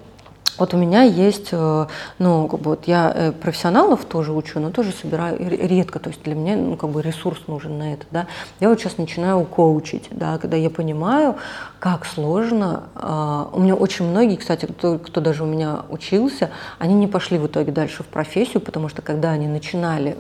[0.58, 1.86] вот у меня есть, э,
[2.18, 6.22] ну, как бы вот я э, профессионалов тоже учу, но тоже собираю редко, то есть
[6.22, 8.26] для меня, ну, как бы ресурс нужен на это, да.
[8.60, 11.36] Я вот сейчас начинаю коучить, да, когда я понимаю,
[11.78, 12.84] как сложно.
[12.94, 17.38] А, у меня очень многие, кстати, кто, кто даже у меня учился, они не пошли
[17.38, 20.16] в итоге дальше в профессию, потому что когда они начинали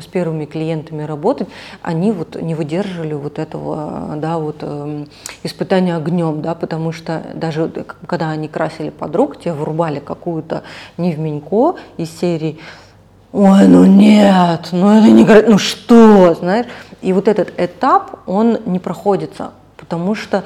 [0.00, 1.48] с первыми клиентами работать,
[1.82, 5.08] они вот не выдерживали вот этого, да, вот эм,
[5.42, 7.70] испытания огнем, да, потому что даже
[8.06, 10.62] когда они красили подруг, те врубали врубали какую-то
[10.96, 12.58] невменько из серии
[13.32, 15.24] «Ой, ну нет, ну это не...
[15.48, 16.66] Ну что?» Знаешь?
[17.02, 20.42] И вот этот этап, он не проходится, потому что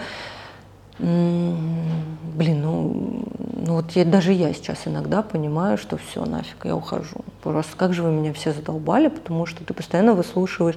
[0.99, 3.24] блин, ну,
[3.66, 7.24] ну вот я, даже я сейчас иногда понимаю, что все, нафиг, я ухожу.
[7.43, 10.76] Просто как же вы меня все задолбали, потому что ты постоянно выслушиваешь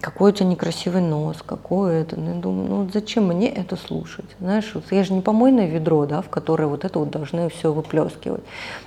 [0.00, 2.18] какой у тебя некрасивый нос, какой это.
[2.18, 4.26] Ну, я думаю, ну зачем мне это слушать?
[4.40, 7.72] Знаешь, вот я же не помойное ведро, да, в которое вот это вот должны все
[7.72, 8.42] выплескивать.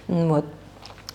[0.08, 0.46] Вот.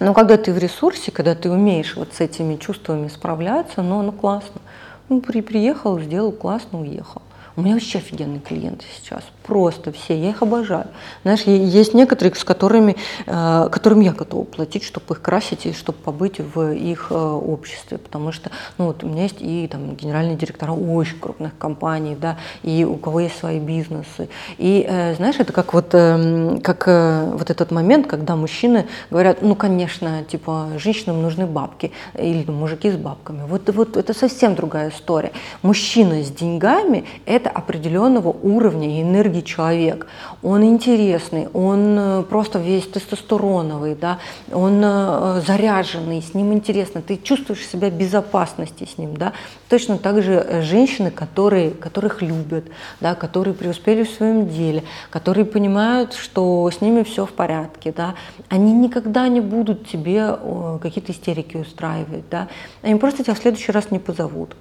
[0.01, 4.13] Но когда ты в ресурсе, когда ты умеешь вот с этими чувствами справляться, ну, ну
[4.13, 4.61] классно.
[5.09, 7.23] Ну, при, приехал, сделал классно, уехал.
[7.57, 10.87] У меня вообще офигенные клиенты сейчас, просто все, я их обожаю.
[11.23, 15.99] Знаешь, есть некоторые, с которыми, э, которым я готова платить, чтобы их красить и чтобы
[15.99, 20.37] побыть в их э, обществе, потому что, ну вот у меня есть и там генеральные
[20.37, 24.29] директора очень крупных компаний, да, и у кого есть свои бизнесы.
[24.59, 30.25] И э, знаешь, это как вот, как вот этот момент, когда мужчины говорят, ну, конечно,
[30.25, 33.43] типа, женщинам нужны бабки, или мужики с бабками.
[33.47, 35.33] Вот, вот это совсем другая история.
[35.63, 40.07] Мужчина с деньгами– это определенного уровня и энергии человек.
[40.43, 44.19] Он интересный, он э, просто весь тестостероновый, да,
[44.53, 49.17] он э, заряженный, с ним интересно, ты чувствуешь себя в безопасности с ним.
[49.17, 49.33] Да.
[49.69, 52.65] Точно так же э, женщины, которые, которых любят,
[53.01, 58.15] да, которые преуспели в своем деле, которые понимают, что с ними все в порядке, да,
[58.49, 60.37] они никогда не будут тебе
[60.81, 62.49] какие-то истерики устраивать, да,
[62.83, 64.55] они просто тебя в следующий раз не позовут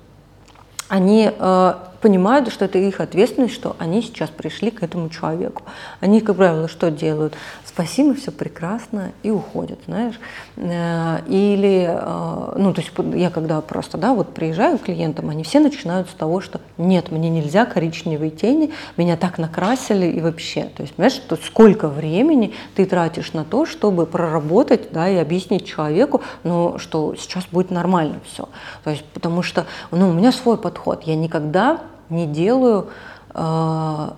[0.91, 5.63] они э, понимают, что это их ответственность, что они сейчас пришли к этому человеку.
[6.01, 7.33] Они, как правило, что делают?
[7.73, 10.19] Спасибо, все прекрасно, и уходят, знаешь.
[10.57, 15.43] Э, или, э, ну, то есть я когда просто, да, вот приезжаю к клиентам, они
[15.43, 20.63] все начинают с того, что нет, мне нельзя коричневые тени, меня так накрасили и вообще.
[20.63, 25.65] То есть, понимаешь, что сколько времени ты тратишь на то, чтобы проработать, да, и объяснить
[25.65, 28.49] человеку, ну, что сейчас будет нормально все.
[28.83, 31.03] То есть, потому что, ну, у меня свой подход.
[31.03, 32.89] Я никогда не делаю,
[33.33, 34.09] э,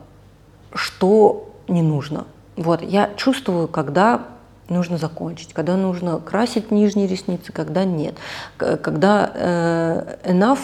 [0.73, 2.25] что не нужно.
[2.55, 4.21] Вот, я чувствую, когда
[4.69, 8.15] нужно закончить, когда нужно красить нижние ресницы, когда нет,
[8.57, 10.59] когда э, enough,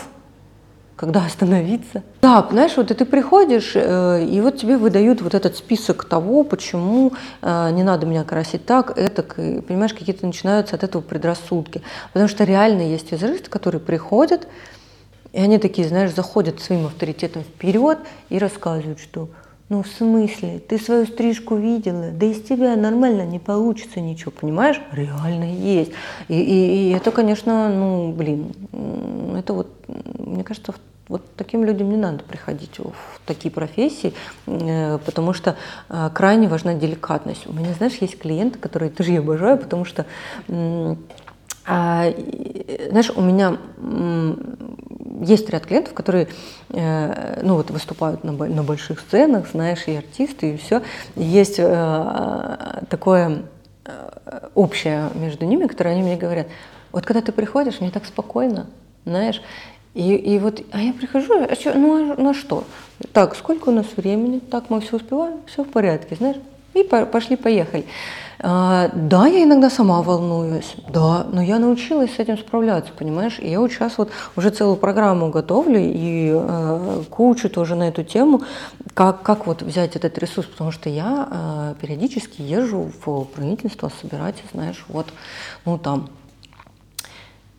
[0.96, 2.04] когда остановиться.
[2.22, 6.44] Да, знаешь, вот и ты приходишь, э, и вот тебе выдают вот этот список того,
[6.44, 11.82] почему э, не надо меня красить так, это, понимаешь, какие-то начинаются от этого предрассудки.
[12.12, 14.48] Потому что реально есть визажисты, которые приходят,
[15.32, 19.30] и они такие, знаешь, заходят своим авторитетом вперед и рассказывают, что
[19.70, 24.82] ну в смысле, ты свою стрижку видела, да из тебя нормально не получится ничего, понимаешь?
[24.92, 25.92] Реально есть.
[26.28, 28.52] И, и, и это, конечно, ну, блин,
[29.38, 29.68] это вот,
[30.18, 30.74] мне кажется,
[31.08, 32.94] вот таким людям не надо приходить в
[33.26, 34.14] такие профессии,
[34.48, 35.56] э, потому что
[35.90, 37.48] э, крайне важна деликатность.
[37.48, 40.06] У меня, знаешь, есть клиенты, которые тоже я обожаю, потому что
[41.72, 42.12] а,
[42.90, 43.58] знаешь, у меня
[45.20, 46.28] есть ряд клиентов, которые
[46.70, 50.82] э, ну, вот, выступают на, на больших сценах, знаешь, и артисты, и все.
[51.16, 53.44] Есть э, такое
[53.86, 54.10] э,
[54.56, 56.48] общее между ними, которое они мне говорят,
[56.92, 58.68] вот когда ты приходишь, мне так спокойно,
[59.06, 59.42] знаешь,
[59.94, 62.64] и, и вот, а я прихожу, а что, ну, а, ну а что?
[63.12, 64.40] Так, сколько у нас времени?
[64.40, 66.38] Так, мы все успеваем, все в порядке, знаешь,
[66.82, 67.86] и пошли, поехали.
[68.42, 73.38] А, да, я иногда сама волнуюсь, да, но я научилась с этим справляться, понимаешь?
[73.40, 78.04] И я вот сейчас вот уже целую программу готовлю и э, кучу тоже на эту
[78.06, 78.44] тему,
[78.94, 84.42] как, как вот взять этот ресурс, потому что я э, периодически езжу в правительство собирать,
[84.54, 85.08] знаешь, вот,
[85.66, 86.10] ну там,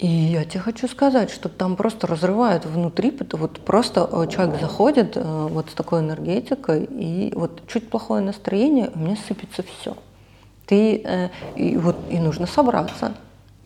[0.01, 5.16] и я тебе хочу сказать, что там просто разрывают внутри, вот просто э, человек заходит
[5.16, 9.96] э, вот с такой энергетикой, и вот чуть плохое настроение, у меня сыпется все
[10.70, 13.12] ты, э, и, вот, и нужно собраться.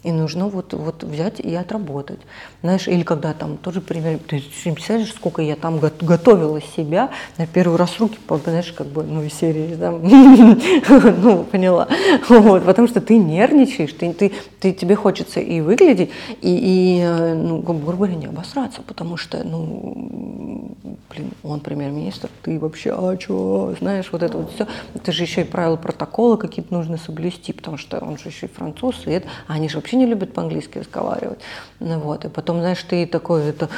[0.04, 2.20] И нужно вот, вот взять и отработать.
[2.62, 7.78] Знаешь, или когда там тоже пример, ты представляешь, сколько я там готовила себя, на первый
[7.78, 10.02] раз руки, знаешь, как бы, ну, из серии, там,
[11.22, 11.88] ну, поняла.
[12.28, 16.10] Вот, потому что ты нервничаешь, ты, ты, ты, тебе хочется и выглядеть,
[16.42, 20.76] и, и э, ну, грубо говоря, не обосраться, потому что, ну,
[21.10, 24.66] блин, он премьер-министр, ты вообще, а что, знаешь, вот это вот все.
[24.94, 28.50] Это же еще и правила протокола какие-то нужно соблюсти, потому что он же еще и
[28.50, 31.38] француз, и это, а они же вообще не любят по-английски разговаривать.
[31.80, 33.68] Ну, вот, и потом, знаешь, ты такой, это,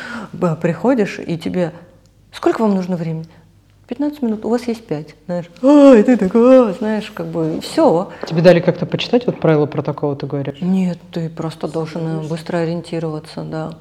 [0.60, 1.72] приходишь, и тебе,
[2.32, 3.26] сколько вам нужно времени?
[3.88, 5.46] 15 минут, у вас есть 5, знаешь.
[5.62, 8.10] А, и ты такой, а, знаешь, как бы все.
[8.26, 10.60] Тебе дали как-то почитать вот правила протокола, ты говоришь?
[10.60, 13.74] Нет, ты просто должен быстро ориентироваться, да.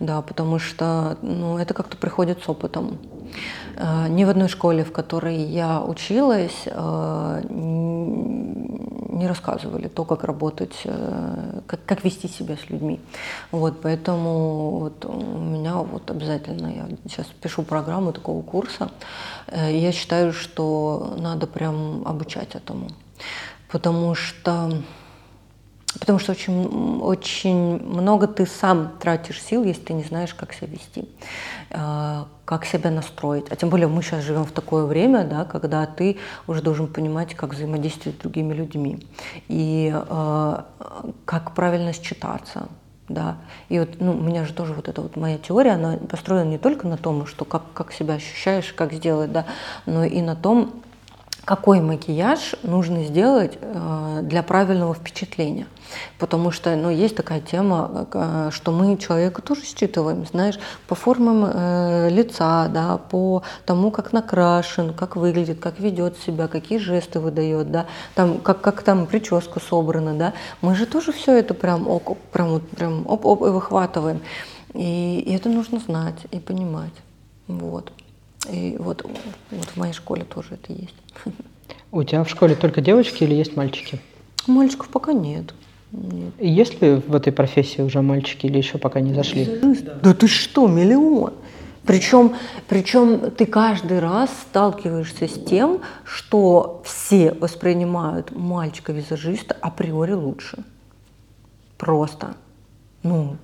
[0.00, 2.98] Да, потому что ну, это как-то приходит с опытом.
[3.82, 10.82] Э, ни в одной школе, в которой я училась, э, не рассказывали то, как работать,
[10.84, 13.00] э, как, как вести себя с людьми.
[13.50, 18.90] Вот, поэтому вот у меня вот обязательно, я сейчас пишу программу такого курса,
[19.52, 22.88] я считаю, что надо прям обучать этому.
[23.68, 24.70] Потому что
[25.98, 30.68] Потому что очень, очень много ты сам тратишь сил, если ты не знаешь, как себя
[30.68, 31.08] вести,
[31.70, 33.46] э, как себя настроить.
[33.50, 37.34] А тем более мы сейчас живем в такое время, да, когда ты уже должен понимать,
[37.34, 39.06] как взаимодействовать с другими людьми
[39.48, 40.56] и э,
[41.24, 42.68] как правильно считаться.
[43.08, 43.36] Да.
[43.68, 46.58] И вот ну, у меня же тоже вот эта вот моя теория, она построена не
[46.58, 49.44] только на том, что как, как себя ощущаешь, как сделать, да,
[49.84, 50.82] но и на том,
[51.44, 55.66] какой макияж нужно сделать э, для правильного впечатления.
[56.18, 61.44] Потому что ну, есть такая тема, э, что мы человека тоже считываем, знаешь, по формам
[61.44, 67.72] э, лица, да, по тому, как накрашен, как выглядит, как ведет себя, какие жесты выдает,
[67.72, 70.34] да, там, как, как там прическа собрана, да.
[70.60, 74.20] Мы же тоже все это прям, оп, прям, прям оп-оп и выхватываем.
[74.74, 76.94] И, и это нужно знать и понимать.
[77.48, 77.92] Вот.
[78.48, 79.04] И вот,
[79.50, 81.01] вот в моей школе тоже это есть.
[81.90, 84.00] У тебя в школе только девочки или есть мальчики?
[84.46, 85.54] Мальчиков пока нет.
[85.92, 86.32] нет.
[86.38, 89.44] Есть ли в этой профессии уже мальчики или еще пока не зашли?
[89.44, 91.34] Да, да ты что, миллион.
[91.84, 92.36] Причем,
[92.68, 100.58] причем ты каждый раз сталкиваешься с тем, что все воспринимают мальчика-визажиста априори лучше.
[101.76, 102.36] Просто.
[103.02, 103.36] Ну,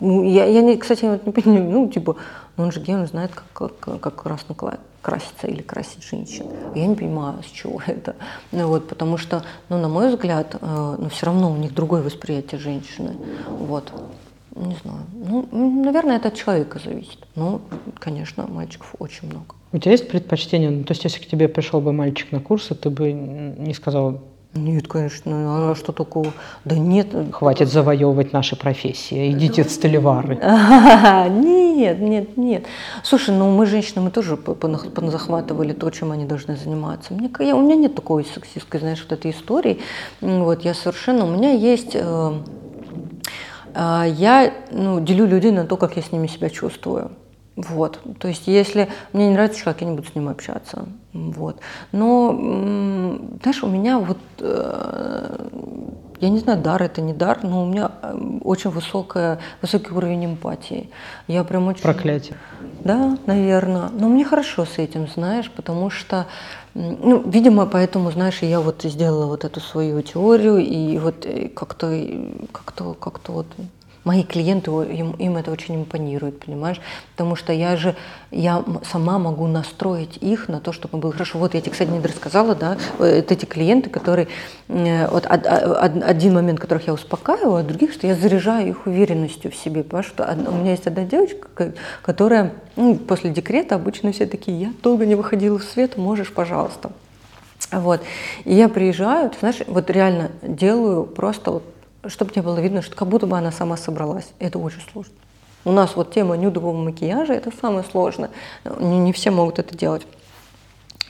[0.00, 2.16] Ну, я, я не, кстати, вот не понимаю, ну, типа,
[2.56, 4.54] он же гей, он знает, как, как, как красно
[5.02, 6.46] краситься или красить женщин.
[6.74, 8.16] Я не понимаю, с чего это.
[8.52, 12.02] Ну, вот, потому что, ну, на мой взгляд, э, ну, все равно у них другое
[12.02, 13.16] восприятие женщины.
[13.48, 13.92] Вот.
[14.54, 15.00] Не знаю.
[15.12, 17.18] Ну, наверное, это от человека зависит.
[17.36, 17.60] Ну,
[17.98, 19.54] конечно, мальчиков очень много.
[19.72, 20.70] У тебя есть предпочтение?
[20.70, 24.22] Ну, то есть, если к тебе пришел бы мальчик на курсы, ты бы не сказал,
[24.54, 26.32] нет, конечно, а что такого?
[26.64, 27.08] Да нет.
[27.32, 30.36] Хватит завоевывать наши профессии, идите в столевары.
[31.78, 32.64] Нет, нет, нет.
[33.04, 34.36] Слушай, ну мы женщины, мы тоже
[34.96, 37.14] захватывали то, чем они должны заниматься.
[37.14, 39.78] Мне, я, у меня нет такой сексистской, знаешь, вот этой истории.
[40.20, 41.92] Вот я совершенно, у меня есть...
[41.94, 42.32] Э,
[43.74, 47.12] э, я ну, делю людей на то, как я с ними себя чувствую.
[47.54, 48.00] Вот.
[48.18, 50.86] То есть, если мне не нравится человек, я не буду с ним общаться.
[51.26, 51.60] Вот.
[51.92, 52.32] Но,
[53.42, 55.48] знаешь, у меня вот, э,
[56.20, 60.26] я не знаю, дар это не дар, но у меня э, очень высокая, высокий уровень
[60.26, 60.90] эмпатии.
[61.26, 61.82] Я прям очень...
[61.82, 62.36] Проклятие.
[62.84, 63.88] Да, наверное.
[63.92, 66.26] Но мне хорошо с этим, знаешь, потому что,
[66.74, 71.92] ну, видимо, поэтому, знаешь, я вот сделала вот эту свою теорию, и вот э, как-то,
[72.52, 73.46] как-то, как-то вот
[74.08, 76.80] мои клиенты, им, им это очень импонирует, понимаешь?
[77.12, 77.94] Потому что я же,
[78.30, 81.38] я сама могу настроить их на то, чтобы было хорошо.
[81.38, 84.28] Вот я тебе, кстати, не рассказала, да, это эти клиенты, которые,
[84.68, 89.56] э, вот один момент, которых я успокаиваю, а других, что я заряжаю их уверенностью в
[89.56, 94.58] себе, потому что у меня есть одна девочка, которая ну, после декрета обычно все такие,
[94.58, 96.92] я долго не выходила в свет, можешь, пожалуйста.
[97.70, 98.00] Вот.
[98.46, 101.64] И я приезжаю, ты знаешь, вот реально делаю просто вот
[102.06, 104.30] чтобы не было видно, что как будто бы она сама собралась.
[104.38, 105.14] Это очень сложно.
[105.64, 108.30] У нас вот тема нюдового макияжа– это самое сложное.
[108.78, 110.06] Не, все могут это делать.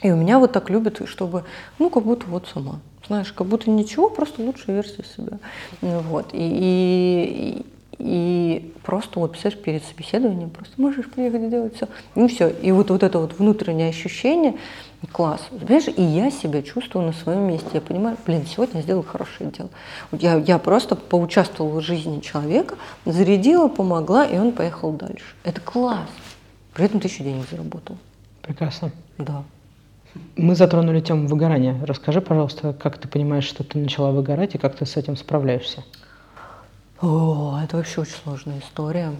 [0.01, 1.43] И у меня вот так любят, чтобы,
[1.77, 2.79] ну, как будто вот сама.
[3.07, 5.39] Знаешь, как будто ничего, просто лучшая версия себя.
[5.81, 6.29] Вот.
[6.33, 7.58] И, и
[8.89, 11.87] просто вот, представляешь, перед собеседованием просто можешь приехать и делать все.
[12.15, 12.49] Ну все.
[12.49, 14.55] И вот, вот это вот внутреннее ощущение–
[15.13, 15.41] Класс.
[15.49, 17.69] Понимаешь, и я себя чувствую на своем месте.
[17.73, 19.69] Я понимаю, блин, сегодня я сделала хорошее дело.
[20.11, 22.75] Я, я просто поучаствовала в жизни человека,
[23.05, 25.23] зарядила, помогла, и он поехал дальше.
[25.45, 26.09] Это класс.
[26.73, 27.97] При этом ты еще денег заработал.
[28.41, 28.91] Прекрасно.
[29.17, 29.43] Да.
[30.35, 31.79] Мы затронули тему выгорания.
[31.85, 35.85] Расскажи, пожалуйста, как ты понимаешь, что ты начала выгорать и как ты с этим справляешься?
[37.01, 39.15] О, это вообще очень сложная история.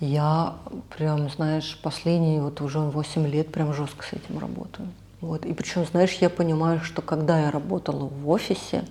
[0.00, 0.56] Я
[0.96, 4.88] прям, знаешь, последние вот уже 8 лет прям жестко с этим работаю.
[5.20, 5.44] Вот.
[5.44, 8.84] И причем, знаешь, я понимаю, что когда я работала в офисе,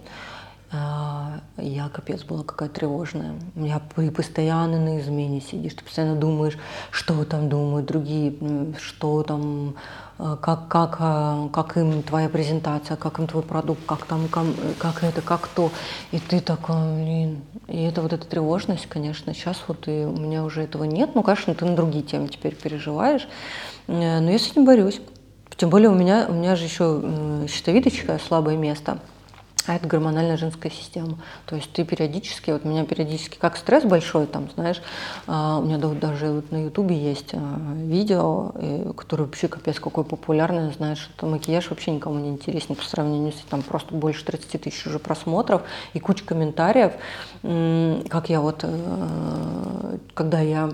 [0.71, 3.35] я капец была какая тревожная.
[3.55, 6.57] Я постоянно на измене сидишь, ты постоянно думаешь,
[6.91, 8.35] что там думают другие,
[8.77, 9.75] что там,
[10.17, 15.03] а, как, как, а, как им твоя презентация, как им твой продукт, как там, как
[15.03, 15.71] это, как то.
[16.11, 17.43] И ты такой, блин.
[17.67, 21.11] И это вот эта тревожность, конечно, сейчас вот и у меня уже этого нет.
[21.15, 23.27] Ну, конечно, ты на другие темы теперь переживаешь.
[23.87, 24.99] Э, но я с этим борюсь.
[25.55, 27.01] Тем более у меня, у меня же еще
[27.47, 28.99] щитовидочка слабое место–
[29.65, 31.17] а это гормональная женская система.
[31.45, 34.81] То есть ты периодически, вот у меня периодически, как стресс большой, там, знаешь,
[35.27, 38.51] а, у меня даже вот на ютубе есть а, видео,
[38.95, 43.37] которое вообще капец какое популярное, знаешь, это макияж вообще никому не интересен по сравнению с
[43.49, 46.93] там просто больше 30 тысяч уже просмотров и куча комментариев,
[47.41, 50.71] как я вот, э, когда я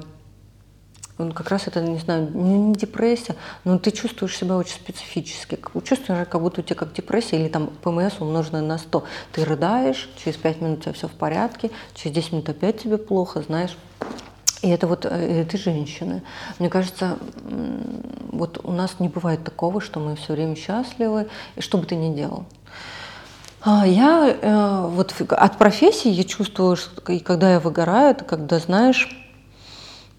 [1.18, 5.59] он как раз это, не знаю, не, депрессия, но ты чувствуешь себя очень специфически.
[5.84, 9.03] Чувствуешь, как будто у тебя как депрессия или там ПМС умноженное на 100.
[9.32, 12.97] Ты рыдаешь, через 5 минут у тебя все в порядке, через 10 минут опять тебе
[12.97, 13.78] плохо, знаешь.
[14.64, 16.24] И это вот э, ты женщины.
[16.57, 17.18] Мне кажется,
[18.32, 21.95] вот у нас не бывает такого, что мы все время счастливы, и что бы ты
[21.95, 22.45] ни делал.
[23.61, 29.22] А я э, вот от профессии я чувствую, и когда я выгораю, это когда, знаешь,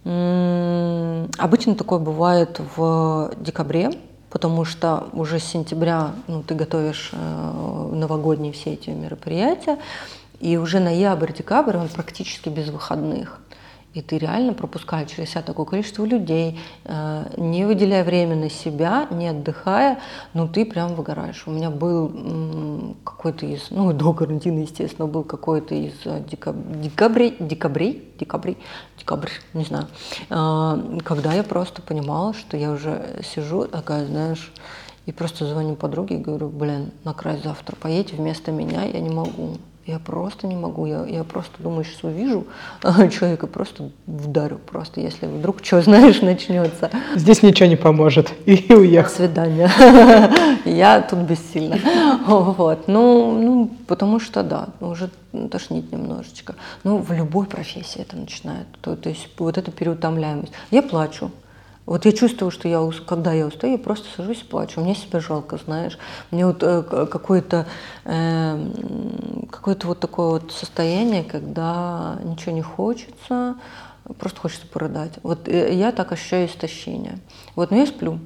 [0.05, 3.91] Обычно такое бывает в декабре,
[4.29, 9.79] потому что уже с сентября ну, ты готовишь э, новогодние все эти мероприятия,
[10.41, 13.41] и уже ноябрь-декабрь он практически без выходных
[13.95, 19.07] и ты реально пропускаешь через себя такое количество людей, э, не выделяя время на себя,
[19.11, 20.01] не отдыхая,
[20.35, 21.45] ну ты прям выгораешь.
[21.47, 28.13] У меня был какой-то из, ну до карантина, естественно, был какой-то из э, декабрей, декабрей,
[28.19, 28.59] декабрей,
[28.99, 29.87] декабрь, не знаю,
[30.29, 34.53] э, когда я просто понимала, что я уже сижу такая, знаешь,
[35.07, 39.11] и просто звоню подруге и говорю, блин, на край завтра поедь вместо меня, я не
[39.11, 39.59] могу.
[39.87, 40.87] Я просто не могу.
[40.87, 42.47] Я, я просто думаю, сейчас увижу
[43.11, 46.91] человека, просто вдарю просто, если вдруг, что знаешь, начнется.
[47.15, 48.33] Здесь ничего не поможет.
[48.47, 49.11] И уехал.
[49.11, 49.71] До свидания.
[50.65, 51.79] Я тут бессильна.
[52.27, 52.89] Вот.
[52.89, 55.11] Ну, ну, потому что да, уже
[55.51, 56.55] тошнит немножечко.
[56.83, 58.67] Ну, в любой профессии это начинает.
[58.81, 60.53] То, то есть вот эта переутомляемость.
[60.71, 61.31] Я плачу.
[61.87, 64.81] Вот я чувствую, что я, когда я устаю, я просто сажусь и плачу.
[64.81, 65.99] Мне себя жалко, знаешь.
[66.31, 67.67] Мне вот э, какое-то
[68.05, 73.57] э, какое-то вот такое вот состояние, когда ничего не хочется,
[74.19, 75.13] просто хочется порыдать.
[75.23, 77.19] Вот э, я так ощущаю истощение.
[77.55, 78.19] Вот, но я сплю.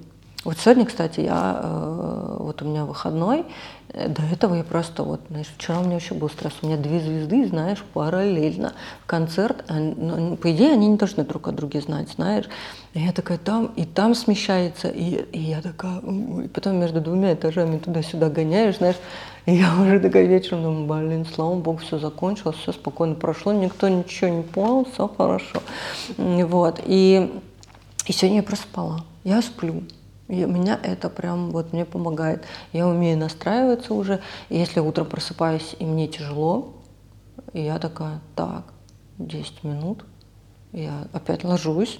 [0.44, 3.44] Вот сегодня, кстати, я, э, вот у меня выходной,
[3.92, 7.00] до этого я просто вот, знаешь, вчера у меня вообще был стресс, у меня две
[7.00, 8.74] звезды, знаешь, параллельно.
[9.06, 12.44] Концерт, ну, по идее, они не должны друг о друге знать, знаешь.
[12.92, 17.32] И я такая там, и там смещается, и, и я такая, и потом между двумя
[17.32, 18.96] этажами туда-сюда гоняешь, знаешь,
[19.46, 23.88] и я уже такая вечером думаю, блин, слава богу, все закончилось, все спокойно прошло, никто
[23.88, 25.62] ничего не понял, все хорошо.
[26.18, 27.40] Вот, и,
[28.06, 29.82] и сегодня я проспала, я сплю.
[30.28, 32.44] И меня это прям вот мне помогает.
[32.72, 34.20] Я умею настраиваться уже.
[34.50, 36.74] Если утром просыпаюсь и мне тяжело,
[37.54, 38.64] я такая, так,
[39.18, 40.04] 10 минут,
[40.72, 41.98] я опять ложусь,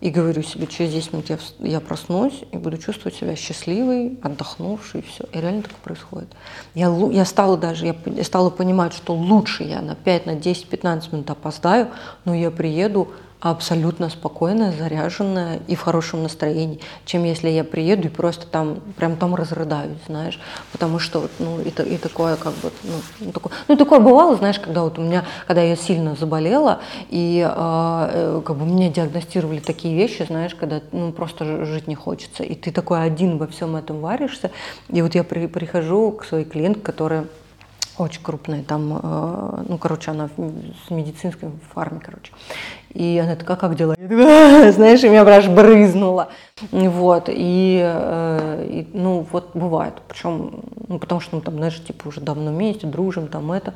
[0.00, 5.00] и говорю себе, через 10 минут я, я проснусь и буду чувствовать себя счастливой, отдохнувшей,
[5.00, 5.24] и все.
[5.32, 6.28] И реально так происходит.
[6.74, 10.68] Я, я стала даже, я, я стала понимать, что лучше я на 5, на 10,
[10.68, 11.88] 15 минут опоздаю,
[12.26, 13.08] но я приеду
[13.40, 19.16] абсолютно спокойная, заряженная и в хорошем настроении, чем если я приеду и просто там прям
[19.16, 20.40] там разрыдаюсь, знаешь,
[20.72, 24.58] потому что ну и, и такое как бы ну, ну такое, ну такое бывало, знаешь,
[24.58, 26.80] когда вот у меня, когда я сильно заболела
[27.10, 32.42] и э, как бы меня диагностировали такие вещи, знаешь, когда ну просто жить не хочется,
[32.42, 34.50] и ты такой один во всем этом варишься,
[34.88, 37.26] и вот я при, прихожу к своей клиентке, которая
[37.98, 42.32] очень крупная, там, э, ну, короче, она с медицинской фарме, короче.
[42.96, 43.94] И она такая, как дела?
[43.98, 46.28] знаешь, и меня аж брызнула.
[46.72, 49.94] Вот, и, э, и, ну, вот бывает.
[50.08, 53.74] Причем, ну, потому что, ну, там, знаешь, типа уже давно вместе, дружим, там, это.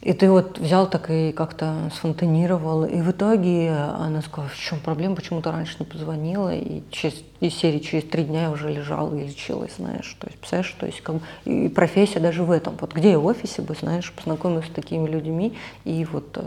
[0.00, 4.78] И ты вот взял так и как-то сфонтанировал, и в итоге она сказала, в чем
[4.80, 8.70] проблема, почему ты раньше не позвонила, и через из серии через три дня я уже
[8.70, 11.16] лежала и лечилась, знаешь, то есть, представляешь, то есть как
[11.46, 15.08] и профессия даже в этом, вот где я в офисе бы, знаешь, познакомилась с такими
[15.08, 16.42] людьми, и вот, э,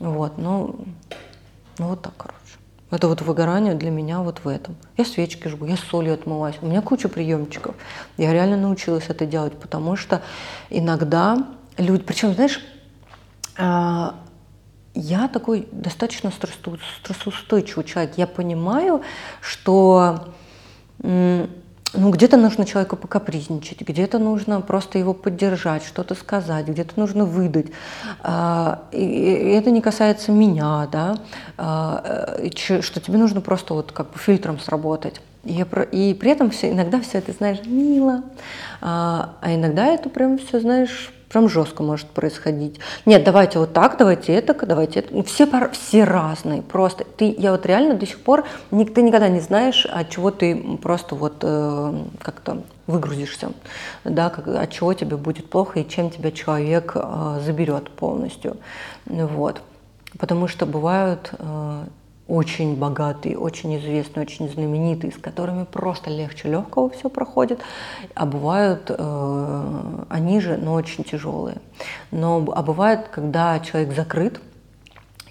[0.00, 0.86] вот, ну,
[1.78, 2.38] ну вот так, короче.
[2.90, 4.76] Это вот выгорание для меня вот в этом.
[4.96, 6.56] Я свечки жгу, я солью отмываюсь.
[6.62, 7.74] У меня куча приемчиков.
[8.16, 10.22] Я реально научилась это делать, потому что
[10.70, 11.44] иногда
[11.76, 12.60] люди, причем, знаешь,
[13.56, 14.14] а,
[14.94, 18.16] я такой достаточно стрессоустойчивый человек.
[18.16, 19.02] Я понимаю,
[19.40, 20.32] что
[21.94, 27.66] ну, где-то нужно человеку покапризничать, где-то нужно просто его поддержать, что-то сказать, где-то нужно выдать.
[28.22, 31.16] А, и это не касается меня, да,
[31.56, 35.20] а, что тебе нужно просто вот как бы фильтром сработать.
[35.44, 38.22] И, и при этом все, иногда все это, знаешь, мило,
[38.80, 42.78] а, а иногда это прям все, знаешь, прям жестко может происходить.
[43.06, 45.20] Нет, давайте вот так, давайте это, давайте это.
[45.24, 47.02] Все, все разные, просто.
[47.16, 51.16] Ты, я вот реально до сих пор, ты никогда не знаешь, от чего ты просто
[51.16, 53.50] вот э, как-то выгрузишься,
[54.04, 58.56] да, как, от чего тебе будет плохо и чем тебя человек э, заберет полностью.
[59.06, 59.60] Вот.
[60.16, 61.84] Потому что бывают э,
[62.26, 67.60] очень богатые, очень известные, очень знаменитые, с которыми просто легче легкого все проходит,
[68.14, 71.58] а бывают э, они же, но очень тяжелые.
[72.10, 74.40] Но, а бывает, когда человек закрыт,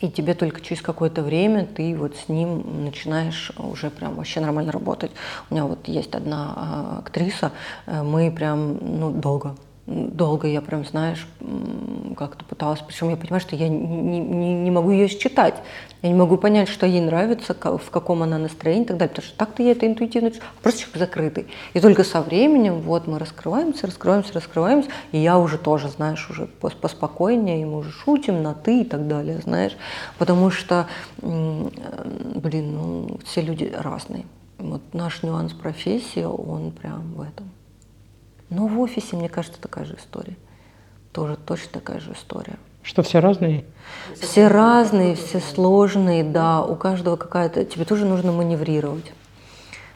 [0.01, 4.71] и тебе только через какое-то время ты вот с ним начинаешь уже прям вообще нормально
[4.71, 5.11] работать.
[5.49, 7.53] У меня вот есть одна э, актриса,
[7.87, 9.55] э, мы прям ну, долго
[9.85, 11.27] долго я прям, знаешь,
[12.17, 15.55] как-то пыталась, причем я понимаю, что я не, не, не могу ее считать,
[16.01, 19.27] я не могу понять, что ей нравится, в каком она настроении и так далее, потому
[19.27, 20.31] что так-то я это интуитивно
[20.61, 21.47] просто человек закрытый.
[21.73, 26.45] И только со временем вот мы раскрываемся, раскрываемся, раскрываемся, и я уже тоже, знаешь, уже
[26.45, 29.75] поспокойнее, и мы уже шутим на «ты» и так далее, знаешь,
[30.17, 30.87] потому что,
[31.21, 34.25] блин, ну, все люди разные.
[34.59, 37.52] Вот наш нюанс профессии, он прям в этом.
[38.53, 40.37] Но в офисе, мне кажется, такая же история.
[41.11, 42.57] Тоже точно такая же история.
[42.83, 43.65] Что все разные?
[44.19, 46.63] Все разные, все сложные, да.
[46.63, 47.65] У каждого какая-то...
[47.65, 49.11] Тебе тоже нужно маневрировать.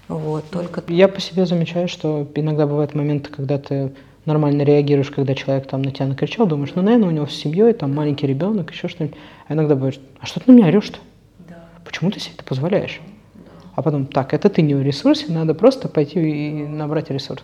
[0.07, 0.81] Вот, только...
[0.87, 3.93] Я по себе замечаю, что иногда бывают моменты, когда ты
[4.25, 7.73] нормально реагируешь, когда человек там на тебя накричал, думаешь, ну, наверное, у него с семьей,
[7.73, 9.17] там маленький ребенок, еще что-нибудь.
[9.47, 10.97] А иногда бывает, а что ты на меня орешь-то?
[11.47, 11.63] Да.
[11.85, 13.01] Почему ты себе это позволяешь?
[13.35, 13.41] Да.
[13.75, 17.43] А потом, так, это ты не в ресурсе, надо просто пойти и набрать ресурс.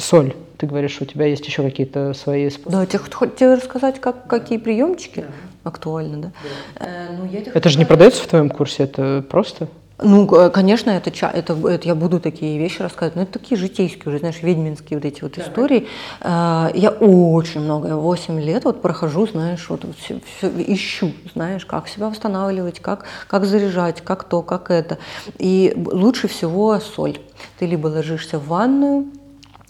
[0.00, 0.34] Соль.
[0.58, 2.72] Ты говоришь, у тебя есть еще какие-то свои способы.
[2.72, 5.24] Да, тебе хоть тебе рассказать, как, какие приемчики
[5.64, 6.32] актуальны, да?
[6.76, 9.68] Э, ну, я Это же не продается в твоем курсе, это просто?
[10.02, 14.04] Ну, э, конечно, это, это, это я буду такие вещи рассказывать, но это такие житейские
[14.06, 15.86] уже, знаешь, ведьминские вот эти вот истории.
[16.20, 20.20] Э, Я очень много, я 8 лет вот прохожу, знаешь, вот все,
[20.56, 24.98] ищу, знаешь, как себя восстанавливать, как, как заряжать, как то, как это.
[25.38, 27.18] И лучше всего соль.
[27.58, 29.06] Ты либо ложишься в ванную,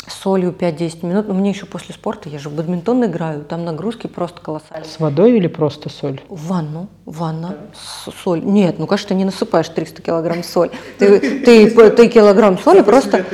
[0.09, 4.07] солью 5-10 минут, но мне еще после спорта, я же в бадминтон играю, там нагрузки
[4.07, 4.89] просто колоссальные.
[4.89, 6.21] С водой или просто соль?
[6.29, 8.43] В ванну, ванна, с- соль.
[8.43, 10.71] Нет, ну, конечно, ты не насыпаешь 300 килограмм соль.
[10.99, 13.25] Ты, ты, ты килограмм соли просто...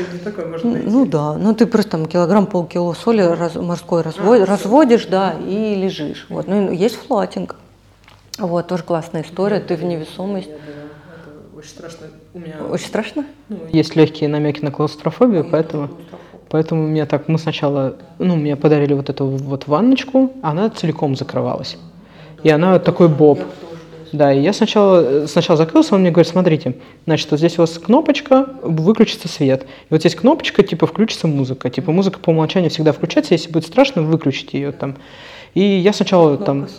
[0.64, 5.74] Ну да, ну ты просто там килограмм, полкило соли раз- морской разво- разводишь, да, и
[5.76, 6.26] лежишь.
[6.28, 6.48] Вот.
[6.48, 7.56] Ну, и есть флотинг.
[8.38, 10.50] Вот, тоже классная история, ты в невесомость.
[11.56, 12.06] Очень страшно.
[12.34, 13.24] У меня Очень страшно?
[13.72, 15.88] есть легкие намеки на клаустрофобию, поэтому,
[16.48, 21.16] поэтому у меня так, мы сначала, ну, мне подарили вот эту вот ванночку, она целиком
[21.16, 21.76] закрывалась.
[22.42, 23.40] И она такой боб.
[24.12, 27.72] Да, и я сначала, сначала закрылся, он мне говорит, смотрите, значит, вот здесь у вас
[27.72, 29.64] кнопочка, выключится свет.
[29.64, 31.70] И вот здесь кнопочка, типа, включится музыка.
[31.70, 34.96] Типа, музыка по умолчанию всегда включается, если будет страшно, выключите ее там.
[35.56, 36.68] И я сначала там...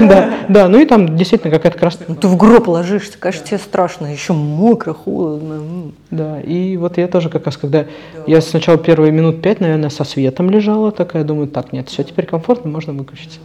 [0.00, 2.06] Да, да, ну и там действительно какая-то красная...
[2.08, 5.90] Ну, ты в гроб ложишься, конечно, тебе страшно, еще мокро, холодно.
[6.12, 7.86] Да, и вот я тоже как раз, когда
[8.28, 12.26] я сначала первые минут пять, наверное, со светом лежала, такая, думаю, так, нет, все, теперь
[12.26, 13.40] комфортно, можно выключить.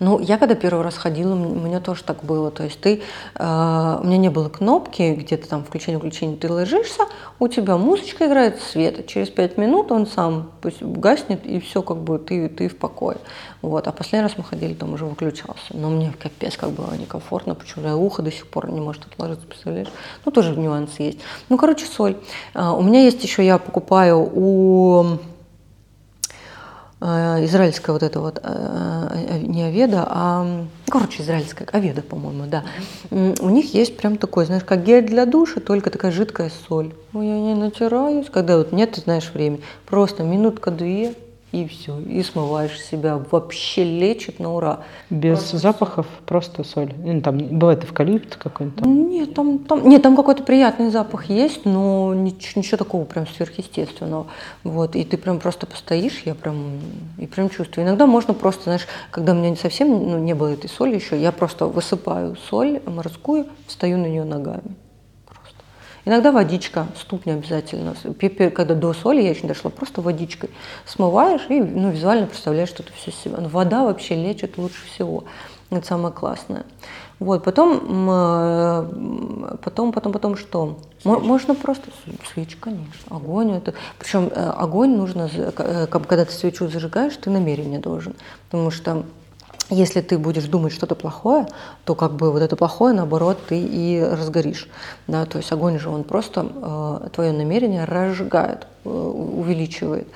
[0.00, 2.50] Ну, я когда первый раз ходила, у меня тоже так было.
[2.50, 3.02] То есть ты,
[3.34, 7.04] э, у меня не было кнопки, где-то там включение-выключение, ты ложишься,
[7.38, 9.06] у тебя музычка играет, свет.
[9.06, 13.18] Через пять минут он сам пусть гаснет, и все, как бы ты, ты в покое.
[13.60, 13.86] Вот.
[13.88, 15.74] А последний раз мы ходили, там уже выключался.
[15.74, 19.46] Но мне капец как было некомфортно, почему я ухо до сих пор не может отложиться,
[19.46, 19.88] представляешь?
[20.24, 21.18] Ну, тоже нюансы есть.
[21.50, 22.16] Ну, короче, соль.
[22.54, 25.18] А, У меня есть еще, я покупаю у э,
[27.00, 32.64] израильская вот эта вот, э, э, не Аведа, а, короче, израильская, Аведа, по-моему, да.
[33.10, 36.92] У них есть прям такой, знаешь, как гель для душа, только такая жидкая соль.
[37.14, 39.62] Ой, я не натираюсь, когда вот нет, ты знаешь, времени.
[39.86, 41.14] Просто минутка-две,
[41.52, 43.20] и все, и смываешь себя.
[43.30, 44.80] Вообще лечит на ура.
[45.10, 46.92] Без запахов, просто соль.
[47.04, 49.08] Ну, там бывает эвкалипт какой-нибудь там.
[49.08, 54.28] Нет, там, там, нет, там какой-то приятный запах есть, но нич- ничего, такого прям сверхъестественного.
[54.62, 56.80] Вот, и ты прям просто постоишь, я прям,
[57.18, 57.86] и прям чувствую.
[57.86, 61.32] Иногда можно просто, знаешь, когда у меня совсем ну, не было этой соли еще, я
[61.32, 64.76] просто высыпаю соль морскую, встаю на нее ногами.
[66.04, 67.94] Иногда водичка, ступня обязательно.
[68.50, 70.50] Когда до соли я еще не дошла, просто водичкой
[70.86, 73.38] смываешь и ну, визуально представляешь, что ты все себя.
[73.38, 75.24] Но вода вообще лечит лучше всего.
[75.70, 76.64] Это самое классное.
[77.20, 80.78] Вот, потом, э, потом, потом, потом что?
[81.04, 81.90] Мо- Можно просто
[82.32, 82.82] свечи, конечно.
[83.10, 83.74] Огонь это.
[83.98, 88.14] Причем э, огонь нужно, э, когда ты свечу зажигаешь, ты намерение должен.
[88.48, 89.04] Потому что
[89.70, 91.46] если ты будешь думать что-то плохое,
[91.84, 94.68] то как бы вот это плохое, наоборот, ты и разгоришь.
[95.06, 95.24] Да?
[95.26, 100.08] То есть огонь же, он просто э, твое намерение разжигает, э, увеличивает.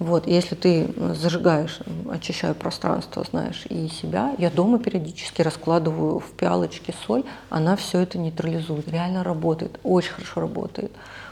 [0.00, 1.78] Вот, если ты зажигаешь,
[2.10, 8.18] очищаю пространство, знаешь, и себя, я дома периодически раскладываю в пиалочке соль, она все это
[8.18, 10.90] нейтрализует, реально работает, очень хорошо работает,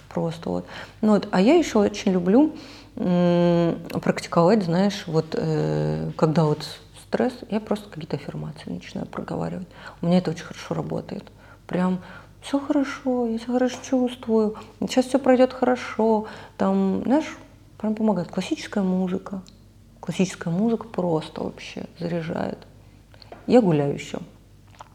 [0.09, 0.67] просто вот.
[1.01, 2.53] Ну вот, а я еще очень люблю
[2.95, 6.65] м, практиковать, знаешь, вот э, когда вот
[7.13, 9.69] стресс, я просто какие-то аффирмации начинаю проговаривать.
[10.01, 11.25] У меня это очень хорошо работает.
[11.67, 12.01] Прям
[12.41, 16.27] все хорошо, я себя хорошо чувствую, сейчас все пройдет хорошо.
[16.57, 17.37] Там, знаешь,
[17.77, 18.29] прям помогает.
[18.29, 19.43] Классическая музыка.
[20.01, 22.59] Классическая музыка просто вообще заряжает.
[23.47, 24.19] Я гуляю еще.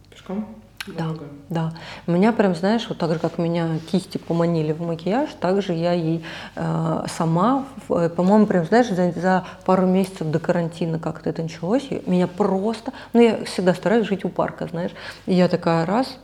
[0.10, 0.48] Пешком?
[0.88, 1.14] Да,
[1.50, 1.74] да.
[2.06, 5.94] Меня прям, знаешь, вот так же, как меня кисти поманили в макияж, так же я
[5.94, 6.22] и
[6.56, 11.88] э, сама, э, по-моему, прям, знаешь, за, за пару месяцев до карантина как-то это началось,
[11.90, 14.92] и меня просто, ну, я всегда стараюсь жить у парка, знаешь,
[15.26, 16.18] и я такая раз,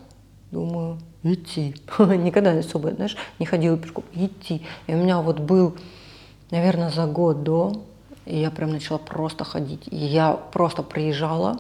[0.51, 1.75] думаю, идти.
[1.99, 4.65] Никогда особо, знаешь, не ходила пешком, идти.
[4.87, 5.75] И у меня вот был,
[6.51, 7.83] наверное, за год до,
[8.25, 9.87] и я прям начала просто ходить.
[9.91, 11.59] И я просто приезжала,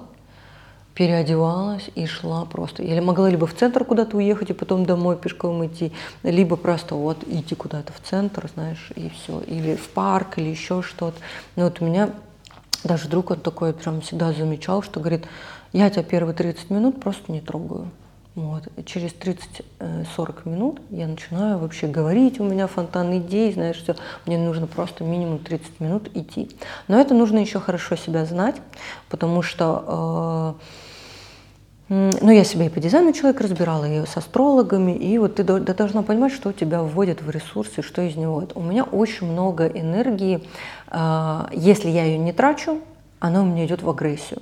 [0.95, 2.83] переодевалась и шла просто.
[2.83, 5.91] Или могла либо в центр куда-то уехать и потом домой пешком идти,
[6.23, 9.41] либо просто вот идти куда-то в центр, знаешь, и все.
[9.41, 11.17] Или в парк, или еще что-то.
[11.55, 12.11] Но вот у меня
[12.83, 15.25] даже друг он такой прям всегда замечал, что говорит,
[15.71, 17.89] я тебя первые 30 минут просто не трогаю.
[18.35, 18.63] Вот.
[18.85, 23.95] Через 30-40 минут я начинаю вообще говорить, у меня фонтан идей, знаешь, все.
[24.25, 26.49] Мне нужно просто минимум 30 минут идти.
[26.87, 28.55] Но это нужно еще хорошо себя знать,
[29.09, 30.82] потому что э,
[32.21, 36.01] ну, я себя и по дизайну человек разбирала, и с астрологами, и вот ты должна
[36.01, 38.47] понимать, что тебя вводит в ресурсы, что из него.
[38.55, 40.41] У меня очень много энергии,
[40.87, 42.79] а, если я ее не трачу,
[43.19, 44.41] она у меня идет в агрессию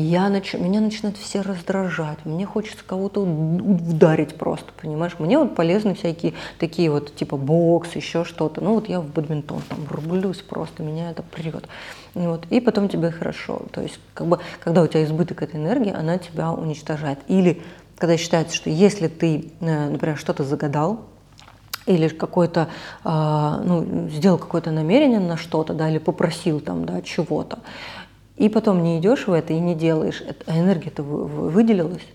[0.00, 0.54] я нач...
[0.54, 5.14] меня начинают все раздражать, мне хочется кого-то ударить просто, понимаешь?
[5.18, 8.60] Мне вот полезны всякие такие вот, типа бокс, еще что-то.
[8.60, 11.66] Ну вот я в бадминтон там рублюсь просто, меня это прет.
[12.14, 12.44] Вот.
[12.50, 13.62] И потом тебе хорошо.
[13.72, 17.18] То есть, как бы, когда у тебя избыток этой энергии, она тебя уничтожает.
[17.28, 17.62] Или
[17.96, 21.00] когда считается, что если ты, э, например, что-то загадал,
[21.86, 22.68] или какой-то,
[23.04, 27.60] э, ну, сделал какое-то намерение на что-то, да, или попросил там, да, чего-то,
[28.36, 32.06] и потом не идешь в это и не делаешь, а энергия-то выделилась,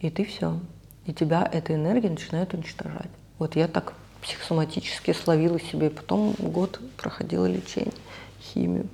[0.00, 0.58] и ты все.
[1.06, 3.10] И тебя эта энергия начинает уничтожать.
[3.38, 7.92] Вот я так психосоматически словила себе, потом год проходила лечение,
[8.40, 8.88] химию.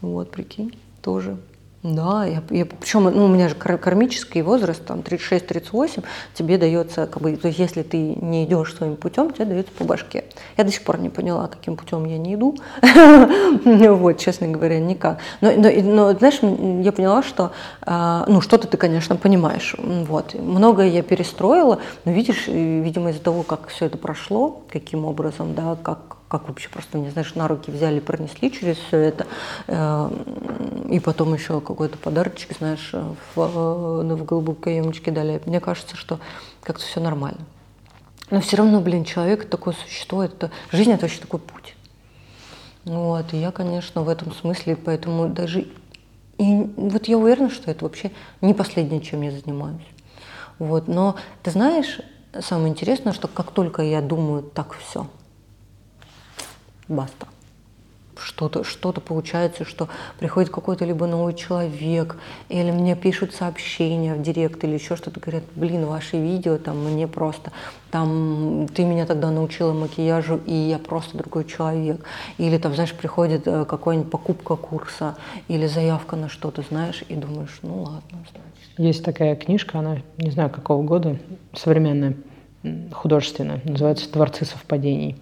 [0.00, 1.36] Вот, прикинь, тоже
[1.82, 6.04] да, я, я, причем ну, у меня же кармический возраст, там 36-38,
[6.34, 9.84] тебе дается, как бы, то есть если ты не идешь своим путем, тебе дается по
[9.84, 10.24] башке.
[10.58, 12.54] Я до сих пор не поняла, каким путем я не иду,
[13.64, 15.20] вот, честно говоря, никак.
[15.40, 16.40] Но, знаешь,
[16.84, 20.34] я поняла, что, а, ну, что-то ты, конечно, понимаешь, вот.
[20.34, 25.78] Многое я перестроила, но видишь, видимо, из-за того, как все это прошло, каким образом, да,
[25.82, 29.26] как как вообще просто, не знаешь, на руки взяли, пронесли через все это,
[29.66, 30.10] э,
[30.88, 35.42] и потом еще какой-то подарочек, знаешь, в, в голубой каемочке дали.
[35.44, 36.20] Мне кажется, что
[36.62, 37.40] как-то все нормально.
[38.30, 41.74] Но все равно, блин, человек такое существо, это жизнь это вообще такой путь.
[42.84, 45.66] Вот, и я, конечно, в этом смысле, поэтому даже
[46.38, 49.82] и вот я уверена, что это вообще не последнее, чем я занимаюсь.
[50.60, 52.00] Вот, но ты знаешь,
[52.38, 55.08] самое интересное, что как только я думаю, так все–
[56.90, 57.26] баста.
[58.22, 59.88] Что-то что получается, что
[60.18, 62.16] приходит какой-то либо новый человек,
[62.50, 67.08] или мне пишут сообщения в директ, или еще что-то, говорят, блин, ваши видео, там, мне
[67.08, 67.50] просто,
[67.90, 72.04] там, ты меня тогда научила макияжу, и я просто другой человек.
[72.36, 75.16] Или там, знаешь, приходит э, какая-нибудь покупка курса,
[75.48, 78.78] или заявка на что-то, знаешь, и думаешь, ну ладно, значит.
[78.78, 81.18] Есть такая книжка, она, не знаю, какого года,
[81.54, 82.16] современная,
[82.92, 85.16] художественная, называется «Творцы совпадений».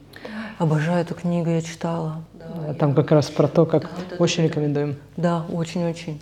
[0.58, 2.24] Обожаю эту книгу, я читала.
[2.34, 4.96] Да, Там как раз про то, как да, очень да, рекомендуем.
[5.16, 6.20] Да, очень-очень.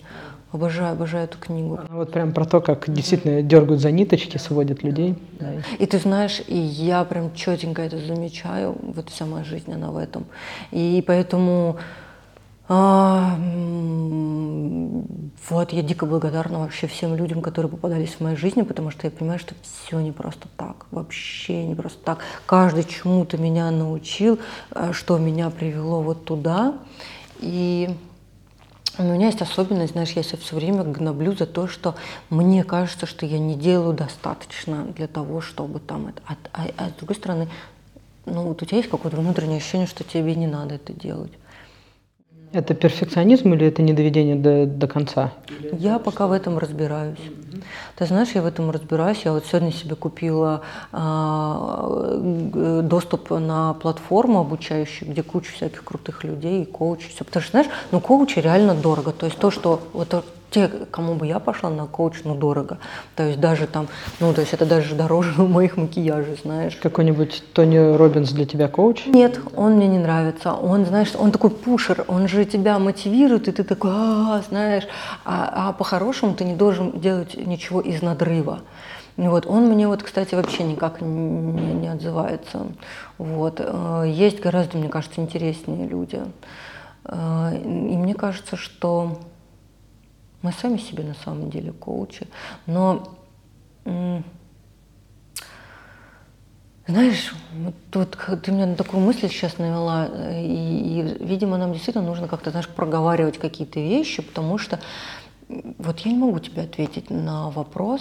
[0.52, 1.78] Обожаю, обожаю эту книгу.
[1.88, 5.16] Она вот прям про то, как действительно дергают за ниточки, сводят людей.
[5.40, 5.52] Да.
[5.78, 8.76] И ты знаешь, и я прям четенько это замечаю.
[8.82, 10.26] Вот вся моя жизнь, она в этом.
[10.70, 11.78] И поэтому
[12.68, 13.38] а,
[15.48, 19.12] вот, я дико благодарна вообще всем людям, которые попадались в моей жизни, потому что я
[19.12, 22.18] понимаю, что все не просто так, вообще не просто так.
[22.46, 24.40] Каждый чему-то меня научил,
[24.72, 26.74] а, что меня привело вот туда.
[27.38, 27.88] И
[28.98, 31.94] у меня есть особенность, знаешь, я себя все время гноблю за то, что
[32.30, 36.22] мне кажется, что я не делаю достаточно для того, чтобы там это.
[36.26, 37.48] А, а, а с другой стороны,
[38.24, 41.32] ну вот у тебя есть какое-то внутреннее ощущение, что тебе не надо это делать.
[42.52, 45.32] Это перфекционизм или это недоведение до, до конца?
[45.72, 47.18] Я пока в этом разбираюсь.
[47.96, 49.22] Ты знаешь, я в этом разбираюсь.
[49.24, 50.62] Я вот сегодня себе купила
[50.92, 57.10] э, доступ на платформу обучающую, где куча всяких крутых людей, коучей.
[57.10, 57.24] Все.
[57.24, 59.12] Потому что, знаешь, ну коучи реально дорого.
[59.12, 62.78] То есть то, что вот те, кому бы я пошла на коуч, ну, дорого.
[63.14, 63.88] То есть даже там,
[64.20, 66.76] ну, то есть это даже дороже моих макияжей, знаешь.
[66.76, 69.06] Какой-нибудь Тони Робинс для тебя коуч?
[69.06, 70.52] Нет, он мне не нравится.
[70.52, 74.84] Он, знаешь, он такой пушер, он же тебя мотивирует, и ты такой, а, знаешь,
[75.24, 78.60] а, а по-хорошему ты не должен делать ничего из надрыва.
[79.16, 79.46] Вот.
[79.46, 82.66] Он мне вот, кстати, вообще никак не, не отзывается.
[83.18, 83.60] Вот.
[83.60, 86.20] Э, есть гораздо, мне кажется, интереснее люди.
[87.04, 89.18] Э, и мне кажется, что
[90.42, 92.26] мы сами себе на самом деле коучи.
[92.66, 93.16] Но
[96.86, 97.34] знаешь,
[97.90, 102.50] тут ты меня на такую мысль сейчас навела, и, и, видимо, нам действительно нужно как-то,
[102.50, 104.78] знаешь, проговаривать какие-то вещи, потому что
[105.48, 108.00] вот я не могу тебе ответить на вопрос,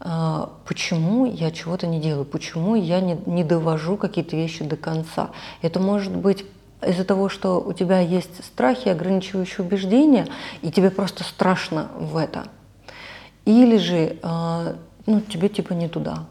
[0.00, 5.30] а, почему я чего-то не делаю, почему я не, не довожу какие-то вещи до конца.
[5.60, 6.44] Это может быть
[6.86, 10.26] из-за того, что у тебя есть страхи, ограничивающие убеждения,
[10.62, 12.46] и тебе просто страшно в это.
[13.44, 14.74] Или же, э,
[15.06, 16.26] ну, тебе типа не туда.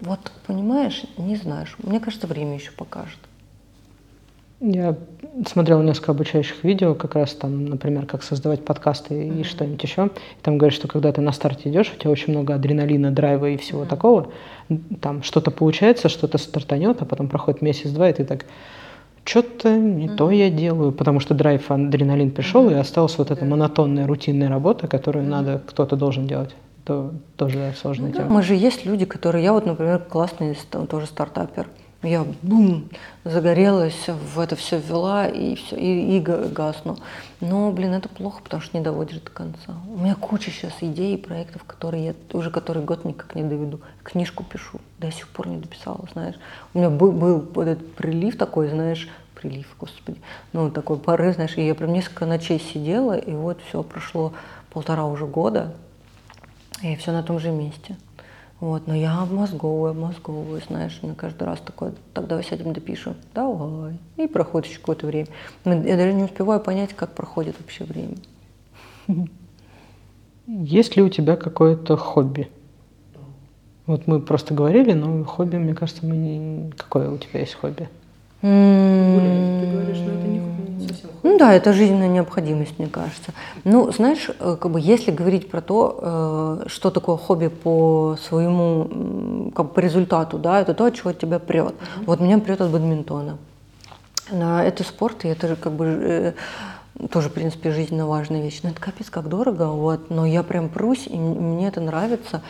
[0.00, 1.76] Вот, понимаешь, не знаешь.
[1.78, 3.18] Мне кажется, время еще покажет.
[4.60, 4.96] Я
[5.46, 9.40] смотрел несколько обучающих видео, как раз там, например, как создавать подкасты mm-hmm.
[9.40, 10.06] и что-нибудь еще.
[10.06, 13.50] И там говорят, что когда ты на старте идешь, у тебя очень много адреналина, драйва
[13.50, 13.88] и всего mm-hmm.
[13.88, 14.32] такого.
[15.02, 18.46] Там что-то получается, что-то стартанет, а потом проходит месяц-два, и ты так,
[19.26, 20.16] что-то не mm-hmm.
[20.16, 22.76] то я делаю, потому что драйв, адреналин пришел, mm-hmm.
[22.76, 25.28] и осталась вот эта монотонная, рутинная работа, которую mm-hmm.
[25.28, 26.54] надо, кто-то должен делать.
[26.84, 28.30] то тоже сложная Ну, тема.
[28.30, 29.44] мы же есть люди, которые...
[29.44, 30.56] Я вот, например, классный
[30.88, 31.66] тоже стартапер.
[32.02, 32.88] Я бум,
[33.24, 36.98] загорелась, в это все ввела и все, и, и га- гасну.
[37.40, 39.74] Но, блин, это плохо, потому что не доводишь до конца.
[39.88, 43.80] У меня куча сейчас идей и проектов, которые я уже который год никак не доведу.
[44.02, 46.36] Книжку пишу, до сих пор не дописала, знаешь.
[46.74, 50.20] У меня был, был вот этот прилив такой, знаешь, прилив, господи,
[50.52, 54.32] ну такой порыв, знаешь, и я прям несколько ночей сидела, и вот все, прошло
[54.70, 55.74] полтора уже года,
[56.82, 57.96] и все на том же месте.
[58.58, 63.98] Вот, но я обмозговываю, обмозговываю, знаешь, мне каждый раз такое, так давай сядем допишем, давай.
[64.16, 65.26] И проходит еще какое-то время.
[65.64, 68.16] Я даже не успеваю понять, как проходит вообще время.
[70.46, 72.48] Есть ли у тебя какое-то хобби?
[73.84, 76.70] Вот мы просто говорили, но хобби, мне кажется, мы не...
[76.76, 77.88] Какое у тебя есть хобби?
[81.36, 83.32] Ну да, это жизненная необходимость, мне кажется.
[83.64, 85.98] Ну, знаешь, э, как бы если говорить про то,
[86.64, 91.12] э, что такое хобби по своему, как бы по результату, да, это то, от чего
[91.12, 91.74] тебя прет.
[92.06, 93.38] Вот меня прет от бадминтона.
[94.30, 96.32] Это спорт, и это же как бы э,
[97.10, 98.60] тоже, в принципе, жизненно важная вещь.
[98.62, 102.42] Но это капец как дорого, вот, но я прям прусь, и мне это нравится.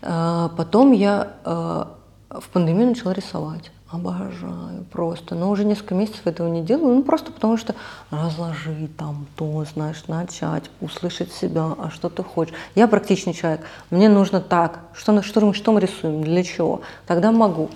[0.00, 3.70] Потом я в пандемию начала рисовать.
[3.92, 5.34] Обожаю просто.
[5.34, 6.94] Но уже несколько месяцев этого не делаю.
[6.94, 7.74] Ну, просто потому что
[8.10, 12.54] разложить там то, знаешь, начать, услышать себя, а что ты хочешь.
[12.74, 13.60] Я практичный человек.
[13.90, 14.80] Мне нужно так.
[14.94, 16.24] Что, что, что мы рисуем?
[16.24, 16.80] Для чего?
[17.06, 17.68] Тогда могу.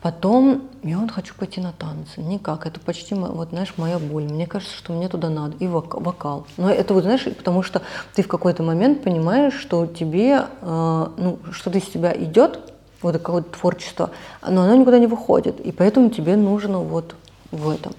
[0.00, 2.20] Потом я вот хочу пойти на танцы.
[2.20, 2.64] Никак.
[2.64, 4.24] Это почти, вот знаешь, моя боль.
[4.24, 5.56] Мне кажется, что мне туда надо.
[5.58, 6.46] И вок- вокал.
[6.56, 7.82] Но это вот, знаешь, потому что
[8.14, 13.58] ты в какой-то момент понимаешь, что тебе, э, ну, что-то из тебя идет, вот какое-то
[13.58, 14.10] творчество,
[14.42, 15.60] но оно никуда не выходит.
[15.60, 17.14] И поэтому тебе нужно вот
[17.50, 17.92] в этом.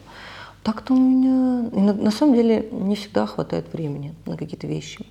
[0.63, 5.05] Так-то у меня, и на, на самом деле, не всегда хватает времени на какие-то вещи.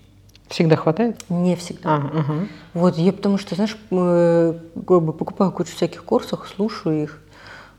[0.48, 1.22] Всегда хватает?
[1.28, 1.96] Не всегда.
[1.96, 2.48] А, ага.
[2.74, 7.22] Вот, я потому что, знаешь, э, как бы покупаю кучу всяких курсов, слушаю их.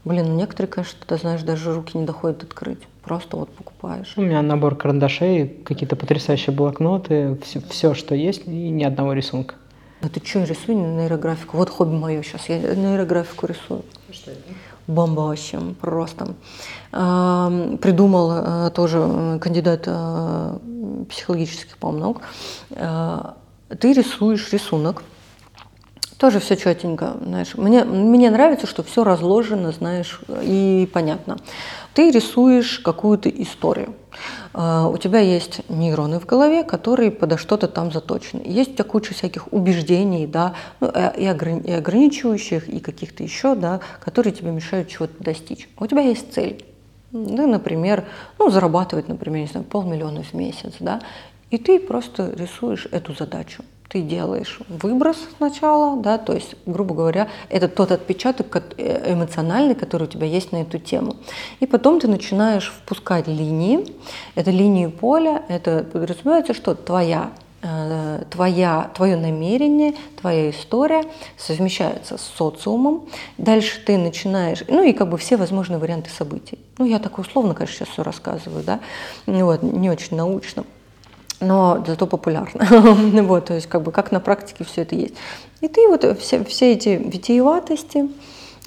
[0.06, 2.80] Блин, ну некоторые, конечно, ты знаешь, даже руки не доходят открыть.
[3.04, 4.14] Просто вот покупаешь.
[4.18, 9.56] У меня набор карандашей, какие-то потрясающие блокноты, все, что есть, и ни одного рисунка.
[10.02, 11.58] А ты что, рисуй нейрографику?
[11.58, 13.84] Вот хобби мое сейчас, я нейрографику рисую.
[14.88, 16.36] Бомба вообще, просто.
[16.92, 20.58] Придумал э, тоже э, кандидат э,
[21.10, 22.22] психологических, по-моему, наук.
[23.80, 25.04] Ты рисуешь рисунок,
[26.18, 27.56] тоже все четенько, знаешь.
[27.56, 31.38] Мне, мне нравится, что все разложено, знаешь, и понятно.
[31.94, 33.94] Ты рисуешь какую-то историю.
[34.54, 38.42] А, У тебя есть нейроны в голове, которые подо что-то там заточены.
[38.46, 43.24] Есть у тебя куча всяких убеждений, да, ну, э, и ограни- и ограничивающих, и каких-то
[43.24, 45.70] еще, да, которые тебе мешают чего-то достичь.
[45.78, 46.64] А У тебя есть цель.
[47.12, 48.06] Ну, например,
[48.38, 51.02] ну, зарабатывать, например, не знаю, полмиллиона в месяц, да,
[51.50, 53.64] и ты просто рисуешь эту задачу.
[53.90, 60.04] Ты делаешь выброс сначала, да, то есть, грубо говоря, это тот отпечаток э, эмоциональный, который
[60.04, 61.16] у тебя есть на эту тему.
[61.60, 63.84] И потом ты начинаешь впускать линии.
[64.36, 67.32] Это линии поля, это подразумевается, что твоя
[67.64, 71.04] э, твоя, твое намерение, твоя история
[71.36, 73.10] совмещается с социумом.
[73.40, 76.60] Дальше ты начинаешь, ну и как бы все возможные варианты событий.
[76.78, 78.82] Ну я так условно, конечно, сейчас все рассказываю, да,
[79.26, 80.64] вот, не очень научно
[81.42, 82.66] но зато популярно.
[83.24, 85.16] вот, то есть как бы как на практике все это есть.
[85.62, 88.10] И ты вот все, все эти витиеватости,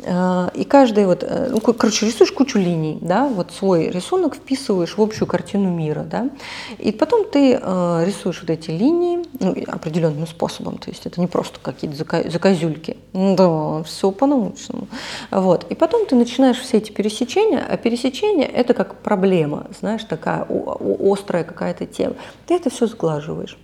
[0.04, 4.96] и каждый вот, э, ну, ко- короче, рисуешь кучу линий, да, вот свой рисунок вписываешь
[4.96, 6.30] в общую картину мира, да,
[6.78, 11.26] и потом ты э, рисуешь вот эти линии ну, определенным способом, то есть это не
[11.26, 14.88] просто какие-то зака- заказюльки, да, все по-научному,
[15.30, 20.46] вот, и потом ты начинаешь все эти пересечения, а пересечение это как проблема, знаешь, такая
[21.00, 22.14] острая какая-то тема,
[22.46, 23.56] ты это все сглаживаешь,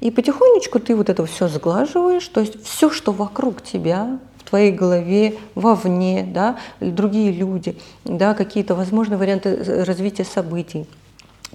[0.00, 4.18] и потихонечку ты вот это все сглаживаешь, то есть все, что вокруг тебя,
[4.52, 7.74] твоей голове, вовне, да, другие люди,
[8.04, 10.86] да, какие-то возможные варианты э, развития событий.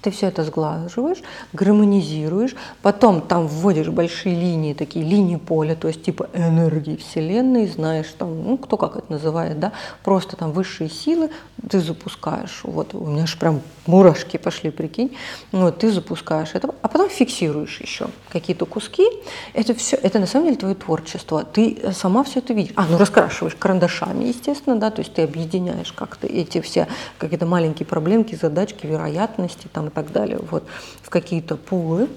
[0.02, 6.04] Ты все это сглаживаешь, гармонизируешь, потом там вводишь большие линии, такие линии поля, то есть
[6.04, 9.72] типа энергии Вселенной, знаешь, там, ну, кто как это называет, да,
[10.04, 11.32] просто там высшие силы
[11.70, 12.62] ты запускаешь.
[12.64, 15.18] Вот у меня же прям мурашки пошли, прикинь.
[15.52, 19.08] Вот ты запускаешь это, а потом фиксируешь еще какие-то куски.
[19.54, 21.44] Это все, это на самом деле твое творчество.
[21.44, 22.74] Ты сама все это видишь.
[22.76, 26.88] А, ну раскрашиваешь карандашами, естественно, да, то есть ты объединяешь как-то эти все
[27.18, 30.64] какие-то маленькие проблемки, задачки, вероятности там и так далее, вот,
[31.02, 32.08] в какие-то пулы.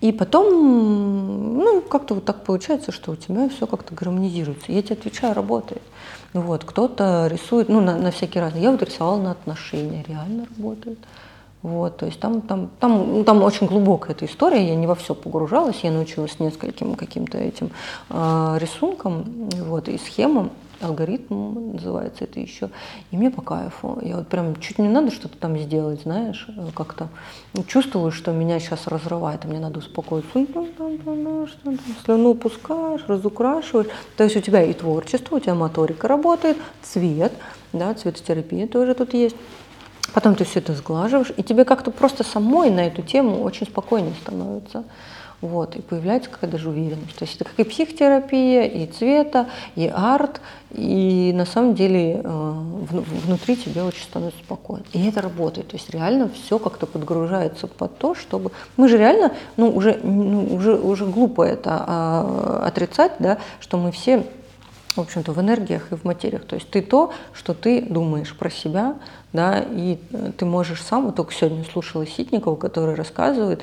[0.00, 4.72] И потом, ну, как-то вот так получается, что у тебя все как-то гармонизируется.
[4.72, 5.82] Я тебе отвечаю, работает.
[6.32, 8.54] Вот, кто-то рисует, ну, на, на всякий раз.
[8.54, 10.98] Я вот рисовала на отношения, реально работает.
[11.62, 14.94] Вот, то есть там, там, там, ну, там очень глубокая эта история, я не во
[14.94, 17.70] все погружалась, я научилась нескольким каким-то этим
[18.08, 22.70] э, рисункам вот, и схемам, алгоритм называется это еще,
[23.10, 23.98] и мне по кайфу.
[24.02, 27.08] Я вот прям чуть не надо что-то там сделать, знаешь, э, как-то
[27.66, 30.30] чувствую, что меня сейчас разрывает, и мне надо успокоиться.
[32.04, 33.88] Слюну пускаешь, разукрашиваешь.
[34.16, 37.32] То есть у тебя и творчество, у тебя моторика работает, цвет,
[37.72, 39.36] да, цветотерапия тоже тут есть.
[40.12, 44.14] Потом ты все это сглаживаешь, и тебе как-то просто самой на эту тему очень спокойнее
[44.22, 44.84] становится.
[45.40, 47.16] Вот, и появляется какая-то даже уверенность.
[47.16, 50.42] То есть это как и психотерапия, и цвета, и арт,
[50.72, 52.52] и на самом деле э,
[52.90, 54.84] внутри тебе очень становится спокойно.
[54.92, 55.68] И это работает.
[55.68, 58.52] То есть реально все как-то подгружается под то, чтобы...
[58.76, 63.92] Мы же реально, ну уже, ну, уже, уже глупо это а, отрицать, да, что мы
[63.92, 64.26] все
[65.00, 66.44] в общем-то, в энергиях и в материях.
[66.44, 68.96] То есть ты то, что ты думаешь про себя,
[69.32, 73.62] да, и э, ты можешь сам, вот только сегодня слушала Ситникова, который рассказывает,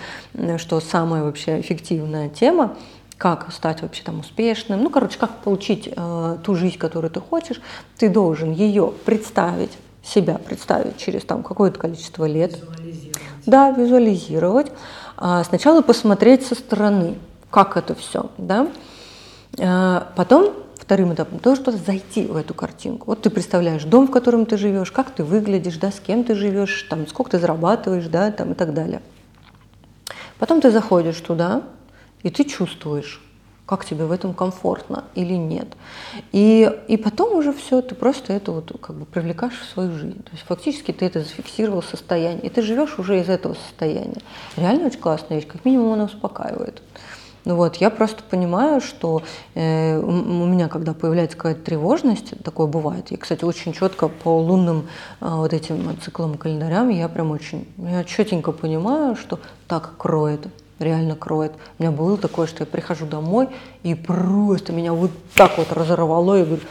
[0.58, 2.76] что самая вообще эффективная тема,
[3.18, 7.62] как стать вообще там успешным, ну, короче, как получить э, ту жизнь, которую ты хочешь,
[7.98, 9.72] ты должен ее представить,
[10.04, 12.56] себя представить через там какое-то количество лет.
[12.56, 13.22] Визуализировать.
[13.46, 14.72] Да, визуализировать.
[15.18, 17.16] А сначала посмотреть со стороны,
[17.50, 18.68] как это все, да.
[19.60, 20.54] А потом
[20.88, 23.08] вторым этапом тоже что зайти в эту картинку.
[23.08, 26.34] Вот ты представляешь дом, в котором ты живешь, как ты выглядишь, да, с кем ты
[26.34, 29.02] живешь, там, сколько ты зарабатываешь, да, там, и так далее.
[30.40, 31.64] Потом ты заходишь туда,
[32.24, 33.22] и ты чувствуешь,
[33.66, 35.68] как тебе в этом комфортно или нет.
[36.32, 40.24] И, и потом уже все, ты просто это вот как бы привлекаешь в свою жизнь.
[40.24, 44.22] То есть фактически ты это зафиксировал состояние, и ты живешь уже из этого состояния.
[44.56, 46.82] Реально очень классная вещь, как минимум она успокаивает.
[47.48, 49.24] Ну вот, я просто понимаю, что
[49.56, 53.10] э, у меня, когда появляется какая-то тревожность, такое бывает.
[53.14, 54.90] И, кстати, очень четко по лунным
[55.22, 60.46] э, вот этим циклам календарям я прям очень, я четенько понимаю, что так кроет,
[60.80, 61.54] реально кроет.
[61.80, 63.48] У меня было такое, что я прихожу домой
[63.82, 66.64] и просто меня вот так вот разорвало, и говорю,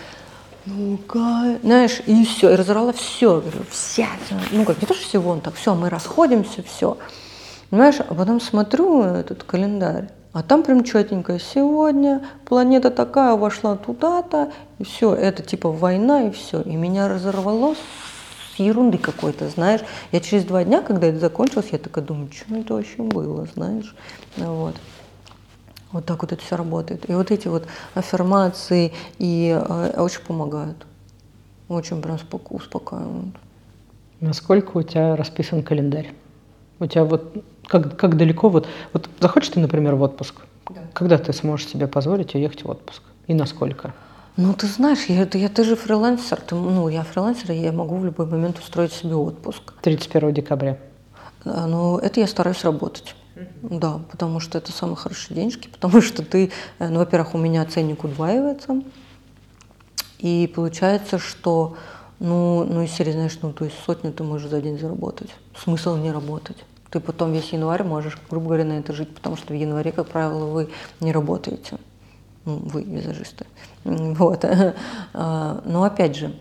[0.66, 4.08] ну-ка, знаешь, и все, и разорвала все, говорю, вся,
[4.52, 6.98] ну как, не то, что всего, он так, все, мы расходимся, все.
[7.70, 14.52] Понимаешь, а потом смотрю этот календарь, а там прям четенько, сегодня планета такая вошла туда-то,
[14.78, 16.60] и все, это типа война и все.
[16.60, 19.80] И меня разорвало с ерунды какой-то, знаешь.
[20.12, 23.96] Я через два дня, когда это закончилось, я такая думаю, что это вообще было, знаешь.
[24.36, 24.74] Вот.
[25.90, 27.08] Вот так вот это все работает.
[27.08, 30.86] И вот эти вот аффирмации и э, очень помогают.
[31.70, 32.18] Очень прям
[32.50, 33.34] успокаивают.
[34.20, 36.12] Насколько у тебя расписан календарь?
[36.78, 40.34] У тебя вот как, как далеко вот, вот захочешь ты, например, в отпуск?
[40.70, 40.82] Да.
[40.92, 43.02] Когда ты сможешь себе позволить уехать в отпуск?
[43.26, 43.92] И насколько?
[44.36, 47.96] Ну, ты знаешь, я, я, ты же фрилансер, ты, ну, я фрилансер, и я могу
[47.96, 49.72] в любой момент устроить себе отпуск.
[49.82, 50.78] 31 декабря.
[51.44, 53.14] А, ну, это я стараюсь работать.
[53.34, 53.78] Mm-hmm.
[53.78, 57.64] Да, потому что это самые хорошие денежки, потому что ты, э, ну, во-первых, у меня
[57.64, 58.82] ценник удваивается,
[60.18, 61.76] и получается, что,
[62.18, 65.30] ну, ну, серии, знаешь, ну, то есть сотню ты можешь за день заработать.
[65.56, 66.58] Смысл не работать
[66.96, 70.08] ты потом весь январь можешь, грубо говоря, на это жить, потому что в январе, как
[70.08, 70.70] правило, вы
[71.00, 71.76] не работаете.
[72.46, 73.44] Ну, вы, визажисты.
[73.84, 74.46] Вот.
[75.12, 76.34] А, но опять же,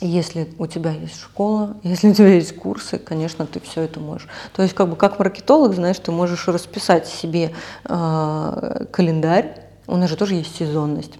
[0.00, 4.26] если у тебя есть школа, если у тебя есть курсы, конечно, ты все это можешь.
[4.52, 7.52] То есть, как бы как маркетолог, знаешь, ты можешь расписать себе
[7.84, 9.60] э, календарь.
[9.86, 11.12] У нас же тоже есть сезонность.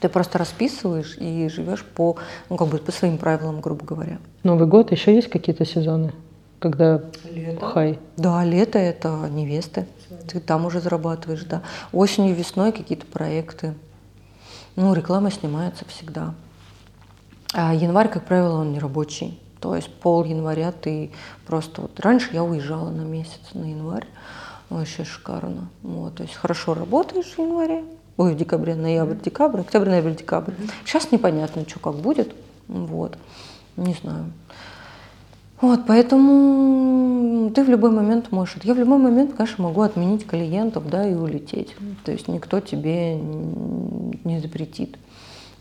[0.00, 2.16] Ты просто расписываешь и живешь по,
[2.50, 4.18] ну, как бы по своим правилам, грубо говоря.
[4.42, 6.12] Новый год еще есть какие-то сезоны?
[6.60, 7.66] Когда лето.
[7.66, 7.98] хай?
[8.16, 9.86] Да, лето это невесты.
[10.28, 11.62] Ты там уже зарабатываешь, да.
[11.92, 13.74] Осенью, весной какие-то проекты.
[14.76, 16.34] Ну, реклама снимается всегда.
[17.52, 19.40] А январь, как правило, он не рабочий.
[19.60, 21.10] То есть пол января ты
[21.46, 24.06] просто вот раньше я уезжала на месяц на январь,
[24.70, 25.68] вообще шикарно.
[25.82, 27.84] Вот, то есть хорошо работаешь в январе,
[28.16, 30.54] ой, в декабре, ноябрь, декабрь, октябрь, ноябрь, декабрь.
[30.86, 32.34] Сейчас непонятно, что как будет,
[32.68, 33.18] вот,
[33.76, 34.32] не знаю.
[35.60, 38.56] Вот, поэтому ты в любой момент можешь.
[38.62, 41.76] Я в любой момент, конечно, могу отменить клиентов, да, и улететь.
[42.04, 44.96] То есть никто тебе не запретит.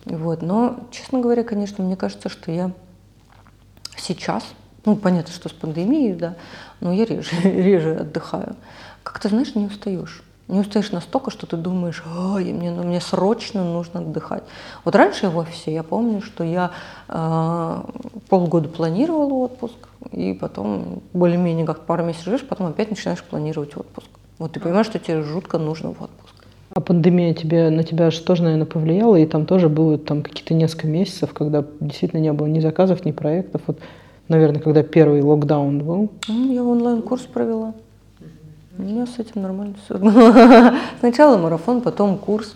[0.06, 0.42] Вот.
[0.42, 2.72] Но, честно говоря, конечно, мне кажется, что я
[3.98, 4.46] сейчас,
[4.86, 6.36] ну, понятно, что с пандемией, да,
[6.80, 8.56] но я реже, реже отдыхаю.
[9.04, 12.04] Как-то, знаешь, не устаешь не устаешь настолько, что ты думаешь,
[12.34, 14.44] ой, мне, ну, мне срочно нужно отдыхать.
[14.84, 16.72] Вот раньше в офисе я помню, что я
[17.08, 17.82] э,
[18.30, 19.78] полгода планировала отпуск,
[20.12, 24.08] и потом более-менее как пару месяцев живешь, потом опять начинаешь планировать отпуск.
[24.40, 26.34] Вот ты понимаешь, что тебе жутко нужно в отпуск.
[26.74, 30.54] А пандемия тебе, на тебя же тоже, наверное, повлияла, и там тоже было там какие-то
[30.54, 33.62] несколько месяцев, когда действительно не было ни заказов, ни проектов.
[33.68, 33.80] Вот
[34.28, 36.10] наверное, когда первый локдаун был.
[36.28, 37.74] Ну, Я онлайн-курс провела.
[38.80, 40.00] У меня с этим нормально все.
[41.02, 42.56] Сначала марафон, потом курс.